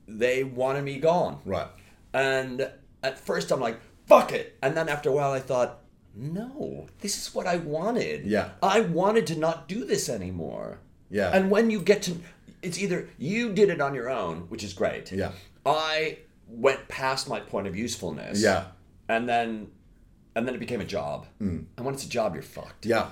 they 0.08 0.44
wanted 0.44 0.84
me 0.84 0.98
gone. 0.98 1.40
Right. 1.44 1.66
And 2.14 2.70
at 3.02 3.18
first 3.18 3.50
I'm 3.50 3.60
like, 3.60 3.80
fuck 4.06 4.32
it. 4.32 4.58
And 4.62 4.76
then 4.76 4.88
after 4.88 5.08
a 5.08 5.12
while 5.12 5.32
I 5.32 5.40
thought, 5.40 5.80
no, 6.14 6.88
this 7.00 7.16
is 7.16 7.34
what 7.34 7.46
I 7.46 7.56
wanted. 7.56 8.26
Yeah. 8.26 8.50
I 8.62 8.80
wanted 8.80 9.26
to 9.28 9.38
not 9.38 9.68
do 9.68 9.84
this 9.84 10.08
anymore. 10.08 10.78
Yeah. 11.10 11.30
And 11.32 11.50
when 11.50 11.70
you 11.70 11.80
get 11.80 12.02
to, 12.02 12.16
it's 12.62 12.78
either 12.78 13.08
you 13.18 13.52
did 13.52 13.70
it 13.70 13.80
on 13.80 13.94
your 13.94 14.10
own, 14.10 14.42
which 14.48 14.62
is 14.64 14.72
great. 14.72 15.10
Yeah. 15.12 15.32
I 15.64 16.18
went 16.48 16.88
past 16.88 17.28
my 17.28 17.40
point 17.40 17.66
of 17.66 17.76
usefulness. 17.76 18.42
Yeah. 18.42 18.64
And 19.08 19.28
then, 19.28 19.68
and 20.34 20.46
then 20.46 20.54
it 20.54 20.58
became 20.58 20.80
a 20.80 20.86
job. 20.86 21.26
And 21.38 21.66
when 21.76 21.94
it's 21.94 22.04
a 22.04 22.08
job, 22.08 22.34
you're 22.34 22.42
fucked. 22.42 22.86
Yeah. 22.86 23.10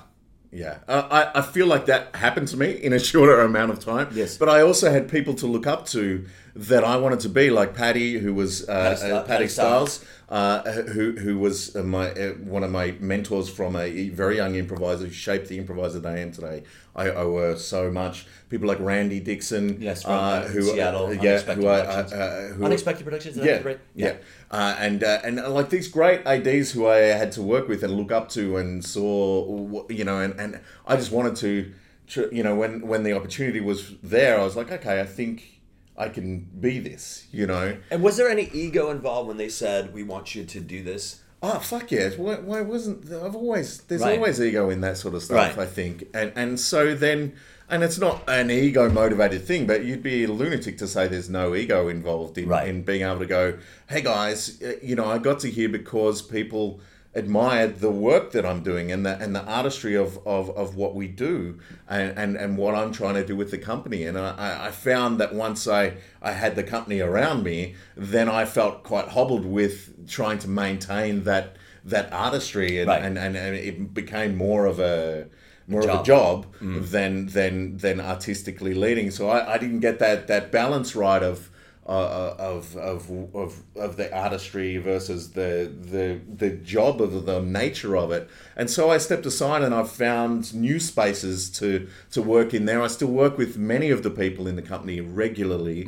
Yeah. 0.52 0.78
Uh, 0.88 1.06
I, 1.34 1.38
I 1.40 1.42
feel 1.42 1.66
like 1.66 1.86
that 1.86 2.14
happened 2.16 2.48
to 2.48 2.56
me 2.56 2.70
in 2.72 2.92
a 2.92 2.98
shorter 3.10 3.40
amount 3.40 3.70
of 3.70 3.80
time. 3.80 4.08
Yes. 4.12 4.36
But 4.36 4.48
I 4.48 4.62
also 4.62 4.90
had 4.90 5.08
people 5.08 5.34
to 5.34 5.46
look 5.46 5.66
up 5.66 5.86
to 5.88 6.26
that 6.54 6.84
I 6.84 6.96
wanted 6.96 7.20
to 7.20 7.28
be, 7.28 7.50
like 7.50 7.74
Patti, 7.74 8.18
who 8.18 8.34
was 8.34 8.68
uh, 8.68 8.72
Patti 8.74 8.96
Stiles- 8.96 9.12
uh, 9.12 9.22
Patti 9.24 9.48
Stiles. 9.48 10.04
Uh, 10.30 10.62
who 10.94 11.10
who 11.18 11.36
was 11.40 11.74
uh, 11.74 11.82
my 11.82 12.08
uh, 12.12 12.30
one 12.34 12.62
of 12.62 12.70
my 12.70 12.94
mentors 13.00 13.48
from 13.48 13.74
a 13.74 14.10
very 14.10 14.36
young 14.36 14.54
improviser 14.54 15.06
who 15.06 15.10
shaped 15.10 15.48
the 15.48 15.58
improviser 15.58 15.98
that 15.98 16.14
I 16.14 16.20
am 16.20 16.30
today. 16.30 16.62
I 16.94 17.10
owe 17.10 17.36
her 17.38 17.56
so 17.56 17.90
much. 17.90 18.26
People 18.48 18.68
like 18.68 18.78
Randy 18.78 19.18
Dixon, 19.18 19.82
Yes, 19.82 20.04
from, 20.04 20.12
uh, 20.12 20.16
uh, 20.16 20.42
who 20.46 20.62
Seattle, 20.62 21.12
yeah, 21.14 21.20
Unexpected 21.20 21.56
who 21.56 21.68
Productions. 21.68 22.56
who 22.56 22.64
Unexpected 22.64 23.04
Productions. 23.04 23.36
Yeah, 23.38 23.74
yeah, 23.96 24.16
Uh, 24.52 24.76
and 24.78 25.02
uh, 25.02 25.18
and 25.24 25.36
like 25.48 25.70
these 25.70 25.88
great 25.88 26.24
ads 26.24 26.70
who 26.70 26.86
I 26.86 26.98
had 26.98 27.32
to 27.32 27.42
work 27.42 27.66
with 27.66 27.82
and 27.82 27.92
look 27.96 28.12
up 28.12 28.28
to 28.30 28.56
and 28.56 28.84
saw, 28.84 29.84
you 29.88 30.04
know, 30.04 30.20
and, 30.20 30.38
and 30.38 30.60
I 30.86 30.94
just 30.94 31.10
wanted 31.10 31.34
to, 31.36 32.28
you 32.32 32.44
know, 32.44 32.54
when 32.54 32.86
when 32.86 33.02
the 33.02 33.14
opportunity 33.14 33.58
was 33.60 33.96
there, 34.00 34.38
I 34.40 34.44
was 34.44 34.54
like, 34.54 34.70
okay, 34.70 35.00
I 35.00 35.06
think 35.06 35.59
I 35.96 36.08
can 36.08 36.48
be 36.60 36.78
this, 36.78 37.26
you 37.32 37.46
know. 37.46 37.76
And 37.90 38.02
was 38.02 38.16
there 38.16 38.28
any 38.30 38.48
ego 38.52 38.90
involved 38.90 39.28
when 39.28 39.36
they 39.36 39.48
said 39.48 39.92
we 39.92 40.02
want 40.02 40.34
you 40.34 40.44
to 40.44 40.60
do 40.60 40.82
this? 40.82 41.20
Oh 41.42 41.58
fuck 41.58 41.90
yes! 41.90 42.16
Why, 42.18 42.34
why 42.36 42.60
wasn't 42.60 43.10
I've 43.12 43.34
always 43.34 43.80
there's 43.82 44.02
Right. 44.02 44.16
always 44.18 44.40
ego 44.40 44.68
in 44.70 44.80
that 44.82 44.96
sort 44.98 45.14
of 45.14 45.22
stuff. 45.22 45.56
Right. 45.56 45.58
I 45.58 45.66
think, 45.66 46.04
and 46.12 46.32
and 46.36 46.60
so 46.60 46.94
then, 46.94 47.32
and 47.70 47.82
it's 47.82 47.98
not 47.98 48.22
an 48.28 48.50
ego 48.50 48.90
motivated 48.90 49.46
thing, 49.46 49.66
but 49.66 49.82
you'd 49.84 50.02
be 50.02 50.24
a 50.24 50.28
lunatic 50.28 50.76
to 50.78 50.86
say 50.86 51.08
there's 51.08 51.30
no 51.30 51.54
ego 51.54 51.88
involved 51.88 52.36
in 52.36 52.48
Right. 52.48 52.68
in 52.68 52.82
being 52.82 53.02
able 53.02 53.20
to 53.20 53.26
go, 53.26 53.58
hey 53.88 54.02
guys, 54.02 54.60
uh, 54.62 54.72
you 54.82 54.94
know, 54.94 55.06
I 55.06 55.16
got 55.18 55.40
to 55.40 55.50
here 55.50 55.70
because 55.70 56.20
people 56.20 56.80
admired 57.14 57.80
the 57.80 57.90
work 57.90 58.30
that 58.32 58.46
I'm 58.46 58.62
doing 58.62 58.92
and 58.92 59.04
the 59.04 59.18
and 59.18 59.34
the 59.34 59.42
artistry 59.44 59.96
of 59.96 60.18
of, 60.26 60.48
of 60.50 60.76
what 60.76 60.94
we 60.94 61.08
do 61.08 61.58
and, 61.88 62.16
and 62.16 62.36
and 62.36 62.56
what 62.56 62.74
I'm 62.76 62.92
trying 62.92 63.14
to 63.14 63.26
do 63.26 63.34
with 63.34 63.50
the 63.50 63.58
company. 63.58 64.04
And 64.04 64.16
I, 64.16 64.66
I- 64.68 64.70
found 64.70 65.18
that 65.20 65.34
once 65.34 65.66
I 65.66 65.94
I 66.22 66.32
had 66.32 66.54
the 66.54 66.62
company 66.62 67.00
around 67.00 67.42
me, 67.42 67.74
then 67.96 68.28
I 68.28 68.44
felt 68.44 68.84
quite 68.84 69.08
hobbled 69.08 69.44
with 69.44 70.08
trying 70.08 70.38
to 70.40 70.48
maintain 70.48 71.24
that 71.24 71.56
that 71.84 72.12
artistry 72.12 72.78
and, 72.78 72.88
Right. 72.88 73.02
and, 73.02 73.18
and, 73.18 73.36
and 73.36 73.56
it 73.56 73.92
became 73.94 74.36
more 74.36 74.66
of 74.66 74.78
a 74.78 75.26
more 75.66 75.80
of 75.80 75.86
a 75.88 75.92
Job. 75.94 76.04
job 76.04 76.46
mm. 76.60 76.88
than 76.90 77.26
than 77.26 77.76
than 77.78 78.00
artistically 78.00 78.74
leading. 78.74 79.10
So 79.10 79.28
I, 79.28 79.54
I 79.54 79.58
didn't 79.58 79.80
get 79.80 79.98
that 79.98 80.28
that 80.28 80.52
balance 80.52 80.94
right 80.94 81.22
of 81.22 81.49
uh, 81.90 82.36
of, 82.38 82.76
of 82.76 83.10
of 83.34 83.62
of 83.74 83.96
the 83.96 84.16
artistry 84.16 84.76
versus 84.76 85.32
the 85.32 85.72
the 85.80 86.20
the 86.32 86.50
job 86.50 87.02
of 87.02 87.26
the 87.26 87.40
nature 87.40 87.96
of 87.96 88.12
it. 88.12 88.30
And 88.56 88.70
so 88.70 88.90
I 88.90 88.98
stepped 88.98 89.26
aside 89.26 89.62
and 89.62 89.74
I've 89.74 89.90
found 89.90 90.54
new 90.54 90.78
spaces 90.78 91.50
to 91.58 91.88
to 92.12 92.22
work 92.22 92.54
in 92.54 92.64
there. 92.64 92.80
I 92.80 92.86
still 92.86 93.08
work 93.08 93.36
with 93.36 93.58
many 93.58 93.90
of 93.90 94.04
the 94.04 94.10
people 94.10 94.46
in 94.46 94.54
the 94.54 94.62
company 94.62 95.00
regularly, 95.00 95.84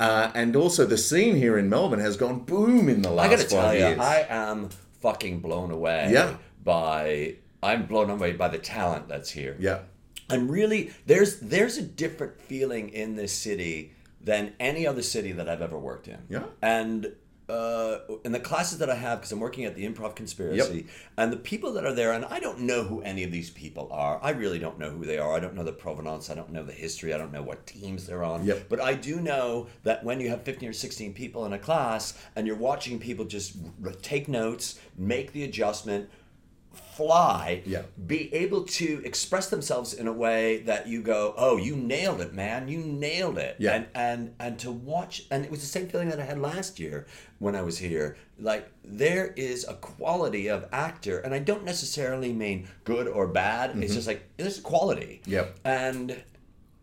uh, 0.00 0.30
and 0.34 0.56
also 0.56 0.86
the 0.86 0.96
scene 0.96 1.36
here 1.36 1.58
in 1.58 1.68
Melbourne 1.68 2.00
has 2.00 2.16
gone 2.16 2.40
boom 2.44 2.88
in 2.88 3.02
the 3.02 3.10
last. 3.10 3.26
I 3.26 3.36
gotta 3.36 3.48
tell 3.48 3.74
you. 3.74 4.00
I 4.00 4.26
am 4.30 4.70
fucking 5.00 5.40
blown 5.40 5.70
away. 5.70 6.08
Yeah. 6.12 6.36
By 6.64 7.34
I'm 7.62 7.84
blown 7.84 8.08
away 8.08 8.32
by 8.32 8.48
the 8.48 8.58
talent 8.58 9.06
that's 9.06 9.30
here. 9.30 9.56
yeah, 9.60 9.80
I'm 10.30 10.50
really 10.50 10.92
there's 11.04 11.40
there's 11.40 11.76
a 11.76 11.82
different 11.82 12.40
feeling 12.40 12.88
in 12.88 13.16
this 13.16 13.34
city 13.34 13.92
than 14.24 14.54
any 14.60 14.86
other 14.86 15.02
city 15.02 15.32
that 15.32 15.48
I've 15.48 15.62
ever 15.62 15.78
worked 15.78 16.08
in. 16.08 16.18
Yeah. 16.28 16.44
And 16.60 17.12
uh, 17.48 17.98
in 18.24 18.32
the 18.32 18.40
classes 18.40 18.78
that 18.78 18.88
I 18.88 18.94
have, 18.94 19.18
because 19.18 19.32
I'm 19.32 19.40
working 19.40 19.64
at 19.64 19.74
the 19.74 19.86
Improv 19.86 20.14
Conspiracy, 20.14 20.86
and 21.16 21.32
the 21.32 21.36
people 21.36 21.72
that 21.74 21.84
are 21.84 21.92
there, 21.92 22.12
and 22.12 22.24
I 22.24 22.40
don't 22.40 22.60
know 22.60 22.84
who 22.84 23.02
any 23.02 23.24
of 23.24 23.32
these 23.32 23.50
people 23.50 23.88
are. 23.92 24.18
I 24.22 24.30
really 24.30 24.58
don't 24.58 24.78
know 24.78 24.90
who 24.90 25.04
they 25.04 25.18
are. 25.18 25.34
I 25.34 25.40
don't 25.40 25.54
know 25.54 25.64
the 25.64 25.72
provenance. 25.72 26.30
I 26.30 26.34
don't 26.34 26.50
know 26.50 26.62
the 26.62 26.72
history. 26.72 27.12
I 27.12 27.18
don't 27.18 27.32
know 27.32 27.42
what 27.42 27.66
teams 27.66 28.06
they're 28.06 28.24
on. 28.24 28.44
Yep. 28.44 28.66
But 28.68 28.80
I 28.80 28.94
do 28.94 29.20
know 29.20 29.66
that 29.82 30.04
when 30.04 30.20
you 30.20 30.30
have 30.30 30.42
15 30.42 30.68
or 30.68 30.72
16 30.72 31.12
people 31.14 31.44
in 31.44 31.52
a 31.52 31.58
class, 31.58 32.18
and 32.36 32.46
you're 32.46 32.56
watching 32.56 32.98
people 32.98 33.24
just 33.24 33.56
take 34.00 34.28
notes, 34.28 34.78
make 34.96 35.32
the 35.32 35.44
adjustment, 35.44 36.08
fly, 37.02 37.62
Yeah. 37.66 37.82
be 38.06 38.32
able 38.34 38.62
to 38.64 39.02
express 39.04 39.48
themselves 39.48 39.92
in 39.92 40.06
a 40.06 40.12
way 40.12 40.58
that 40.58 40.86
you 40.86 41.02
go, 41.02 41.34
"Oh, 41.36 41.56
you 41.56 41.76
nailed 41.76 42.20
it, 42.20 42.32
man! 42.32 42.68
You 42.68 42.78
nailed 42.78 43.38
it!" 43.38 43.56
Yeah. 43.58 43.74
And 43.74 43.86
and 43.94 44.34
and 44.38 44.58
to 44.60 44.70
watch, 44.70 45.24
and 45.30 45.44
it 45.44 45.50
was 45.50 45.60
the 45.60 45.66
same 45.66 45.88
feeling 45.88 46.08
that 46.10 46.20
I 46.20 46.24
had 46.24 46.38
last 46.38 46.78
year 46.80 47.06
when 47.38 47.54
I 47.54 47.62
was 47.62 47.78
here. 47.78 48.16
Like 48.38 48.68
there 48.84 49.32
is 49.36 49.64
a 49.68 49.74
quality 49.74 50.48
of 50.48 50.66
actor, 50.72 51.18
and 51.20 51.34
I 51.34 51.38
don't 51.38 51.64
necessarily 51.64 52.32
mean 52.32 52.68
good 52.84 53.06
or 53.08 53.26
bad. 53.26 53.76
It's 53.82 53.94
just 53.94 54.06
like 54.06 54.22
there's 54.36 54.58
quality. 54.60 55.20
Mm-hmm. 55.22 55.30
Yep. 55.32 55.58
And 55.64 56.22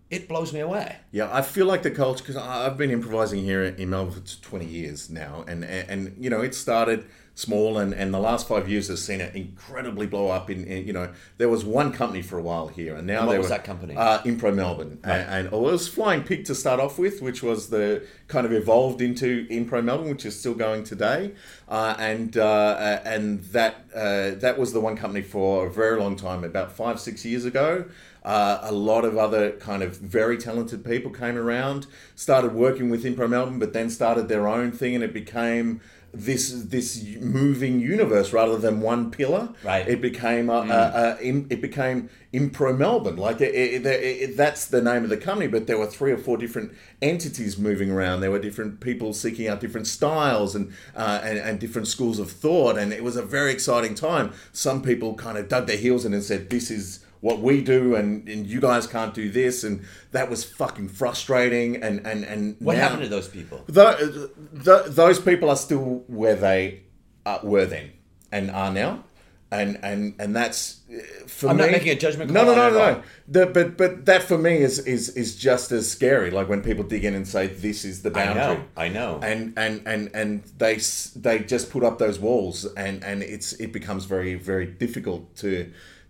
it 0.09 0.27
blows 0.27 0.51
me 0.53 0.59
away. 0.59 0.95
Yeah, 1.11 1.29
I 1.31 1.41
feel 1.43 1.65
like 1.67 1.83
the 1.83 1.91
culture 1.91 2.23
because 2.23 2.35
I've 2.35 2.77
been 2.77 2.91
improvising 2.91 3.43
here 3.43 3.63
in 3.63 3.89
Melbourne 3.89 4.13
for 4.13 4.41
twenty 4.41 4.65
years 4.65 5.09
now, 5.09 5.43
and 5.47 5.63
and, 5.63 5.89
and 5.89 6.23
you 6.23 6.29
know 6.29 6.41
it 6.41 6.55
started 6.55 7.05
small, 7.39 7.77
and, 7.77 7.93
and 7.93 8.13
the 8.13 8.19
last 8.19 8.47
five 8.47 8.67
years 8.69 8.87
has 8.89 9.03
seen 9.03 9.21
it 9.21 9.33
incredibly 9.35 10.05
blow 10.05 10.27
up. 10.29 10.49
In, 10.49 10.65
in 10.65 10.85
you 10.85 10.93
know 10.93 11.11
there 11.37 11.49
was 11.49 11.63
one 11.63 11.91
company 11.93 12.21
for 12.21 12.37
a 12.37 12.41
while 12.41 12.67
here, 12.67 12.95
and 12.95 13.07
now 13.07 13.19
And 13.19 13.27
what 13.27 13.31
there 13.33 13.39
was 13.39 13.49
were- 13.49 13.55
that 13.57 13.63
company? 13.63 13.95
Uh, 13.95 14.19
Impro 14.23 14.53
Melbourne, 14.53 14.99
and, 15.03 15.21
and 15.29 15.49
oh, 15.53 15.69
it 15.69 15.71
was 15.71 15.87
Flying 15.87 16.23
Pig 16.23 16.45
to 16.45 16.55
start 16.55 16.79
off 16.79 16.99
with, 16.99 17.21
which 17.21 17.41
was 17.41 17.69
the 17.69 18.03
kind 18.27 18.45
of 18.45 18.51
evolved 18.53 19.01
into 19.01 19.47
Impro 19.47 19.83
Melbourne, 19.83 20.09
which 20.09 20.25
is 20.25 20.39
still 20.39 20.53
going 20.53 20.83
today, 20.83 21.33
uh, 21.67 21.95
and 21.97 22.37
uh, 22.37 22.99
and 23.05 23.41
that 23.45 23.85
uh, 23.95 24.31
that 24.39 24.59
was 24.59 24.73
the 24.73 24.81
one 24.81 24.95
company 24.97 25.21
for 25.23 25.67
a 25.67 25.71
very 25.71 25.99
long 25.99 26.15
time, 26.15 26.43
about 26.43 26.71
five 26.71 26.99
six 26.99 27.25
years 27.25 27.45
ago. 27.45 27.85
Uh, 28.21 28.59
a 28.63 28.71
lot 28.73 29.05
of 29.05 29.17
other 29.17 29.51
kind 29.53 29.81
of 29.81 29.97
very 29.97 30.37
talented 30.37 30.83
people 30.83 31.09
came 31.09 31.37
around, 31.37 31.87
started 32.15 32.53
working 32.53 32.89
with 32.89 33.05
Impro 33.05 33.29
Melbourne, 33.29 33.59
but 33.59 33.71
then 33.71 33.89
started 33.89 34.27
their 34.27 34.45
own 34.45 34.71
thing, 34.73 34.93
and 34.93 35.03
it 35.03 35.13
became 35.13 35.79
this 36.13 36.51
this 36.51 37.03
moving 37.19 37.79
universe 37.79 38.33
rather 38.33 38.57
than 38.57 38.81
one 38.81 39.11
pillar. 39.11 39.49
Right. 39.63 39.87
It 39.87 40.01
became 40.01 40.49
a, 40.49 40.53
a, 40.59 41.15
a, 41.17 41.21
im- 41.23 41.47
it 41.49 41.61
became 41.61 42.09
Impro 42.33 42.77
Melbourne. 42.77 43.15
Like 43.17 43.41
it, 43.41 43.53
it, 43.55 43.85
it- 43.85 44.37
that's 44.37 44.65
the 44.65 44.81
name 44.81 45.03
of 45.03 45.09
the 45.09 45.17
company, 45.17 45.47
but 45.47 45.67
there 45.67 45.77
were 45.77 45.87
three 45.87 46.11
or 46.11 46.17
four 46.17 46.37
different 46.37 46.71
entities 47.01 47.57
moving 47.57 47.89
around. 47.91 48.21
There 48.21 48.31
were 48.31 48.39
different 48.39 48.79
people 48.79 49.13
seeking 49.13 49.47
out 49.47 49.59
different 49.59 49.87
styles 49.87 50.55
and 50.55 50.71
uh, 50.95 51.21
and, 51.23 51.37
and 51.37 51.59
different 51.59 51.87
schools 51.87 52.19
of 52.19 52.31
thought, 52.31 52.77
and 52.77 52.91
it 52.93 53.03
was 53.03 53.15
a 53.15 53.21
very 53.23 53.51
exciting 53.51 53.95
time. 53.95 54.33
Some 54.51 54.81
people 54.81 55.15
kind 55.15 55.37
of 55.37 55.47
dug 55.47 55.67
their 55.67 55.77
heels 55.77 56.05
in 56.05 56.13
and 56.13 56.23
said, 56.23 56.49
"This 56.49 56.69
is." 56.71 56.99
What 57.21 57.39
we 57.41 57.61
do, 57.61 57.95
and, 57.95 58.27
and 58.29 58.47
you 58.47 58.61
guys 58.61 58.87
can't 58.87 59.13
do 59.13 59.29
this, 59.29 59.65
and 59.65 59.83
that 60.11 60.29
was 60.29 60.43
fucking 60.45 60.87
frustrating. 60.89 61.75
And 61.83 62.05
and 62.07 62.23
and 62.23 62.55
What 62.59 62.77
now- 62.77 62.83
happened 62.83 63.03
to 63.03 63.09
those 63.09 63.27
people? 63.27 63.61
Tho- 63.67 64.29
th- 64.63 64.85
those 64.87 65.19
people 65.19 65.49
are 65.49 65.57
still 65.57 66.03
where 66.07 66.35
they 66.35 66.83
uh, 67.25 67.39
were 67.43 67.65
then 67.65 67.91
and 68.31 68.49
are 68.51 68.71
now, 68.71 69.03
and 69.51 69.77
and 69.83 70.13
and 70.17 70.33
that's 70.33 70.79
uh, 70.89 71.27
for 71.27 71.47
me 71.47 71.51
I'm 71.51 71.57
me. 71.57 71.63
not 71.63 71.71
making 71.71 71.89
a 71.89 71.95
judgment 71.95 72.31
No, 72.31 72.45
call 72.45 72.55
no, 72.55 72.69
no, 72.69 72.77
no. 72.77 73.03
The, 73.27 73.45
but 73.47 73.75
but 73.75 74.05
that 74.05 74.23
for 74.23 74.37
me 74.37 74.59
is 74.59 74.79
is 74.79 75.09
is 75.09 75.35
just 75.35 75.73
as 75.73 75.91
scary. 75.91 76.31
Like 76.31 76.47
when 76.47 76.61
people 76.61 76.85
dig 76.85 77.03
in 77.03 77.15
and 77.15 77.27
say 77.27 77.47
this 77.47 77.83
is 77.83 78.01
the 78.01 78.11
boundary 78.11 78.43
I 78.77 78.87
know. 78.87 79.17
I 79.17 79.19
know. 79.19 79.19
And 79.21 79.53
and 79.57 79.81
and 79.85 80.09
and 80.13 80.43
they 80.57 80.75
they 81.17 81.39
just 81.39 81.69
put 81.69 81.83
up 81.83 81.97
those 81.99 82.17
walls, 82.17 82.63
and 82.77 83.03
and 83.03 83.21
it's 83.23 83.51
it 83.53 83.73
becomes 83.73 84.05
very 84.05 84.35
very 84.35 84.67
difficult 84.67 85.35
to 85.37 85.69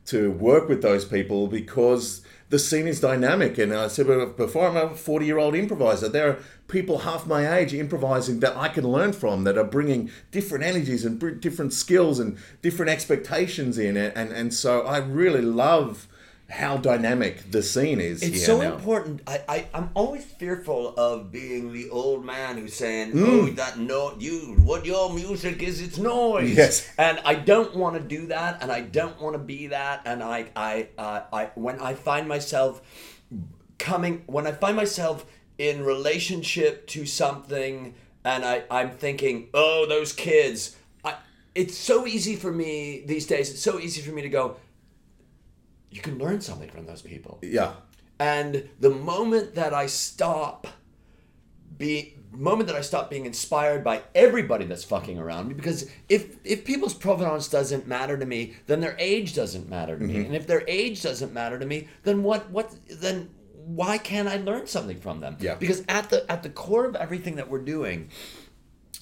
to 0.10 0.32
work 0.32 0.68
with 0.68 0.82
those 0.82 1.06
people 1.06 1.48
because 1.48 2.22
the 2.50 2.60
scene 2.60 2.88
is 2.88 3.00
dynamic. 3.00 3.58
And 3.58 3.74
I 3.74 3.88
said 3.88 4.08
before, 4.36 4.68
I'm 4.68 4.76
a 4.76 4.96
40 4.96 5.26
year 5.26 5.38
old 5.38 5.56
improviser. 5.56 6.10
There 6.10 6.30
are 6.30 6.40
people 6.68 7.00
half 7.00 7.28
my 7.28 7.58
age 7.58 7.74
improvising 7.74 8.40
that 8.40 8.58
I 8.58 8.70
can 8.70 8.88
learn 8.88 9.14
from 9.14 9.44
that 9.44 9.58
are 9.58 9.64
bringing 9.64 10.10
different 10.32 10.64
energies 10.64 11.06
and 11.06 11.40
different 11.40 11.74
skills 11.74 12.20
and 12.20 12.38
different 12.62 12.92
expectations 12.92 13.78
in 13.78 13.96
it. 13.98 14.14
And 14.16 14.32
and 14.32 14.54
so 14.54 14.82
I 14.82 14.98
really 14.98 15.42
love 15.42 16.08
how 16.50 16.78
dynamic 16.78 17.52
the 17.52 17.62
scene 17.62 18.00
is. 18.02 18.24
It's 18.24 18.38
here 18.38 18.46
so 18.46 18.62
now. 18.62 18.74
important. 18.74 19.22
I, 19.28 19.42
I 19.48 19.66
I'm 19.74 19.90
always 19.94 20.24
fearful 20.26 20.96
of 20.98 21.32
being 21.32 21.72
the 21.74 21.90
old 21.90 22.26
man 22.26 22.58
who's 22.58 22.74
saying, 22.74 23.12
Mm. 23.14 23.28
"Oh, 23.28 23.46
that 23.52 23.78
no, 23.78 24.16
you 24.20 24.56
what 24.64 24.86
your 24.86 25.14
music 25.14 25.62
is, 25.62 25.80
it's 25.82 25.98
noise." 25.98 26.58
Yes. 26.58 26.90
And 26.98 27.20
I 27.24 27.36
don't 27.36 27.76
want 27.76 27.96
to 27.98 28.02
do 28.02 28.28
that, 28.28 28.62
and 28.62 28.72
I 28.72 28.82
don't 28.82 29.22
want 29.22 29.36
to 29.36 29.40
be 29.40 29.68
that, 29.68 30.02
and 30.06 30.24
I 30.24 30.48
I 30.56 30.88
uh, 30.98 31.22
I 31.32 31.52
when 31.56 31.80
I 31.80 31.94
find 31.94 32.28
myself 32.28 32.82
coming 33.78 34.24
when 34.26 34.48
I 34.48 34.52
find 34.52 34.76
myself 34.76 35.26
in 35.58 35.84
relationship 35.84 36.88
to 36.88 37.06
something, 37.06 37.94
and 38.24 38.44
I 38.46 38.64
I'm 38.72 38.92
thinking, 38.92 39.50
"Oh, 39.54 39.86
those 39.88 40.14
kids." 40.14 40.76
I, 41.04 41.16
it's 41.56 41.78
so 41.78 42.08
easy 42.08 42.36
for 42.36 42.52
me 42.52 43.04
these 43.06 43.26
days. 43.28 43.50
It's 43.52 43.62
so 43.62 43.80
easy 43.80 44.02
for 44.02 44.12
me 44.12 44.22
to 44.24 44.30
go. 44.30 44.58
You 45.92 46.02
can 46.02 46.18
learn 46.18 46.42
something 46.42 46.70
from 46.70 46.86
those 46.86 47.02
people. 47.02 47.40
Yeah. 47.42 47.74
And 48.20 48.70
the 48.80 48.90
moment 48.90 49.56
that 49.56 49.74
I 49.74 49.88
stop 49.88 50.68
be 51.78 52.16
moment 52.32 52.68
that 52.68 52.76
I 52.76 52.82
stop 52.82 53.10
being 53.10 53.26
inspired 53.26 53.84
by 53.84 54.04
everybody 54.14 54.66
that's 54.66 54.84
fucking 54.84 55.18
around 55.18 55.48
me 55.48 55.54
because 55.56 55.90
if 56.10 56.36
if 56.44 56.64
people's 56.66 56.94
provenance 56.94 57.48
doesn't 57.48 57.88
matter 57.88 58.18
to 58.18 58.26
me, 58.26 58.56
then 58.68 58.82
their 58.82 58.96
age 59.00 59.34
doesn't 59.34 59.70
matter 59.70 59.98
to 59.98 60.04
me. 60.04 60.16
Mm-hmm. 60.16 60.26
And 60.26 60.36
if 60.36 60.46
their 60.46 60.64
age 60.68 61.02
doesn't 61.02 61.34
matter 61.34 61.58
to 61.58 61.66
me, 61.66 61.88
then 62.04 62.22
what 62.22 62.50
what 62.52 62.76
then 62.90 63.30
why 63.56 63.98
can't 63.98 64.28
I 64.28 64.38
learn 64.38 64.68
something 64.68 65.00
from 65.00 65.22
them? 65.22 65.38
Yeah. 65.40 65.56
Because 65.56 65.84
at 65.88 66.10
the 66.10 66.30
at 66.30 66.44
the 66.44 66.50
core 66.50 66.86
of 66.86 66.96
everything 66.96 67.36
that 67.36 67.50
we're 67.50 67.60
doing 67.60 68.10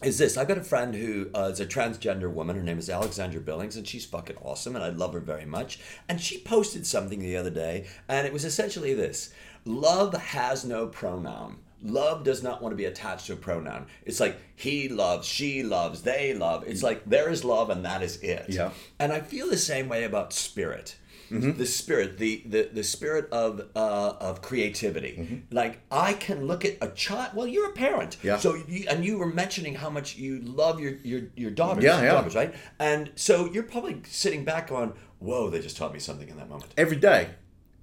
is 0.03 0.17
this. 0.17 0.37
I've 0.37 0.47
got 0.47 0.57
a 0.57 0.63
friend 0.63 0.93
who 0.93 1.29
uh, 1.33 1.49
is 1.51 1.59
a 1.59 1.65
transgender 1.65 2.31
woman. 2.31 2.55
Her 2.55 2.63
name 2.63 2.77
is 2.77 2.89
Alexandra 2.89 3.41
Billings, 3.41 3.75
and 3.75 3.87
she's 3.87 4.05
fucking 4.05 4.37
awesome, 4.41 4.75
and 4.75 4.83
I 4.83 4.89
love 4.89 5.13
her 5.13 5.19
very 5.19 5.45
much. 5.45 5.79
And 6.07 6.21
she 6.21 6.39
posted 6.39 6.85
something 6.85 7.19
the 7.19 7.37
other 7.37 7.49
day, 7.49 7.87
and 8.07 8.27
it 8.27 8.33
was 8.33 8.45
essentially 8.45 8.93
this 8.93 9.33
Love 9.65 10.13
has 10.13 10.63
no 10.63 10.87
pronoun. 10.87 11.57
Love 11.83 12.23
does 12.23 12.41
not 12.41 12.61
want 12.61 12.71
to 12.71 12.77
be 12.77 12.85
attached 12.85 13.27
to 13.27 13.33
a 13.33 13.35
pronoun. 13.35 13.85
It's 14.05 14.19
like 14.19 14.39
he 14.55 14.87
loves, 14.89 15.27
she 15.27 15.61
loves, 15.61 16.01
they 16.01 16.33
love. 16.33 16.63
It's 16.65 16.81
like 16.83 17.05
there 17.05 17.29
is 17.29 17.43
love, 17.43 17.69
and 17.69 17.85
that 17.85 18.01
is 18.01 18.17
it. 18.17 18.45
Yeah. 18.49 18.71
And 18.99 19.11
I 19.11 19.21
feel 19.21 19.49
the 19.49 19.57
same 19.57 19.89
way 19.89 20.03
about 20.03 20.33
spirit. 20.33 20.95
The 21.29 21.65
spirit, 21.65 22.17
the, 22.17 22.41
the 22.45 22.69
the 22.73 22.83
spirit 22.83 23.29
of 23.31 23.61
uh, 23.75 24.13
of 24.19 24.41
creativity. 24.41 25.43
Like 25.51 25.79
I 25.91 26.13
can 26.13 26.45
look 26.47 26.63
at 26.65 26.77
a 26.81 26.89
child. 26.89 27.31
Well, 27.35 27.47
you're 27.47 27.69
a 27.69 27.73
parent, 27.73 28.17
Yeah. 28.23 28.37
So 28.37 28.55
you, 28.67 28.85
and 28.89 29.03
you 29.03 29.17
were 29.17 29.27
mentioning 29.27 29.75
how 29.75 29.89
much 29.89 30.15
you 30.15 30.39
love 30.41 30.79
your 30.79 30.93
your 31.03 31.21
your 31.35 31.51
daughters, 31.51 31.83
Yeah, 31.83 32.01
yeah. 32.01 32.11
daughters, 32.13 32.35
right? 32.35 32.53
And 32.79 33.11
so 33.15 33.51
you're 33.51 33.63
probably 33.63 34.01
sitting 34.07 34.45
back 34.45 34.71
on, 34.71 34.93
whoa, 35.19 35.49
they 35.49 35.59
just 35.59 35.77
taught 35.77 35.93
me 35.93 35.99
something 35.99 36.29
in 36.29 36.37
that 36.37 36.49
moment. 36.49 36.73
every 36.77 36.97
day, 36.97 37.29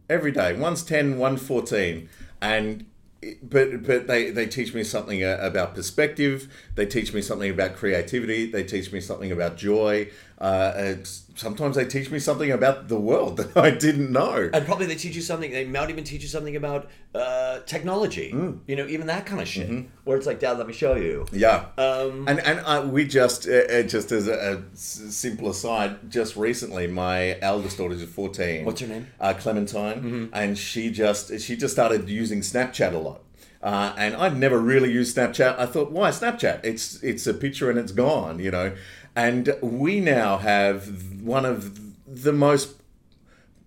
every 0.08 0.32
day. 0.32 0.54
One's 0.56 0.82
10, 0.82 1.18
one's 1.18 1.42
14. 1.42 2.08
And 2.40 2.86
but 3.42 3.82
but 3.86 4.06
they, 4.06 4.30
they 4.30 4.46
teach 4.46 4.74
me 4.74 4.84
something 4.84 5.24
uh, 5.24 5.38
about 5.40 5.74
perspective. 5.74 6.46
They 6.74 6.84
teach 6.84 7.14
me 7.14 7.22
something 7.22 7.50
about 7.50 7.74
creativity. 7.74 8.50
They 8.50 8.64
teach 8.64 8.92
me 8.92 9.00
something 9.00 9.32
about 9.32 9.56
joy. 9.56 10.10
Uh, 10.44 10.96
sometimes 11.36 11.74
they 11.74 11.86
teach 11.86 12.10
me 12.10 12.18
something 12.18 12.50
about 12.50 12.88
the 12.88 13.00
world 13.00 13.36
that 13.38 13.56
I 13.56 13.70
didn't 13.70 14.12
know. 14.12 14.50
And 14.52 14.66
probably 14.66 14.84
they 14.84 14.94
teach 14.94 15.16
you 15.16 15.22
something. 15.22 15.50
They 15.50 15.64
might 15.64 15.88
even 15.88 16.04
teach 16.04 16.20
you 16.20 16.28
something 16.28 16.54
about 16.54 16.90
uh, 17.14 17.60
technology. 17.60 18.30
Mm. 18.30 18.60
You 18.66 18.76
know, 18.76 18.86
even 18.86 19.06
that 19.06 19.24
kind 19.24 19.40
of 19.40 19.48
shit. 19.48 19.70
Mm-hmm. 19.70 19.88
Where 20.04 20.18
it's 20.18 20.26
like, 20.26 20.40
Dad, 20.40 20.58
let 20.58 20.66
me 20.66 20.74
show 20.74 20.96
you. 20.96 21.24
Yeah. 21.32 21.68
Um, 21.78 22.28
and 22.28 22.40
and 22.40 22.60
uh, 22.60 22.86
we 22.86 23.06
just 23.06 23.48
uh, 23.48 23.52
uh, 23.52 23.82
just 23.84 24.12
as 24.12 24.28
a 24.28 24.62
simple 24.74 25.48
aside, 25.48 26.10
just 26.10 26.36
recently, 26.36 26.88
my 26.88 27.38
eldest 27.40 27.78
daughter 27.78 27.94
is 27.94 28.04
fourteen. 28.04 28.66
What's 28.66 28.82
her 28.82 28.86
name? 28.86 29.06
Uh, 29.18 29.32
Clementine, 29.32 30.28
and 30.34 30.58
she 30.58 30.90
just 30.90 31.40
she 31.40 31.56
just 31.56 31.72
started 31.72 32.06
using 32.10 32.40
Snapchat 32.42 32.92
a 32.92 32.98
lot. 32.98 33.22
Uh, 33.64 33.94
and 33.96 34.14
I'd 34.14 34.36
never 34.36 34.58
really 34.58 34.92
used 34.92 35.16
Snapchat. 35.16 35.58
I 35.58 35.64
thought, 35.64 35.90
why 35.90 36.10
Snapchat? 36.10 36.60
It's 36.64 37.02
it's 37.02 37.26
a 37.26 37.32
picture 37.32 37.70
and 37.70 37.78
it's 37.78 37.92
gone, 37.92 38.38
you 38.38 38.50
know. 38.50 38.74
And 39.16 39.54
we 39.62 40.00
now 40.00 40.38
have 40.38 41.20
one 41.22 41.44
of 41.44 41.80
the 42.06 42.32
most 42.32 42.76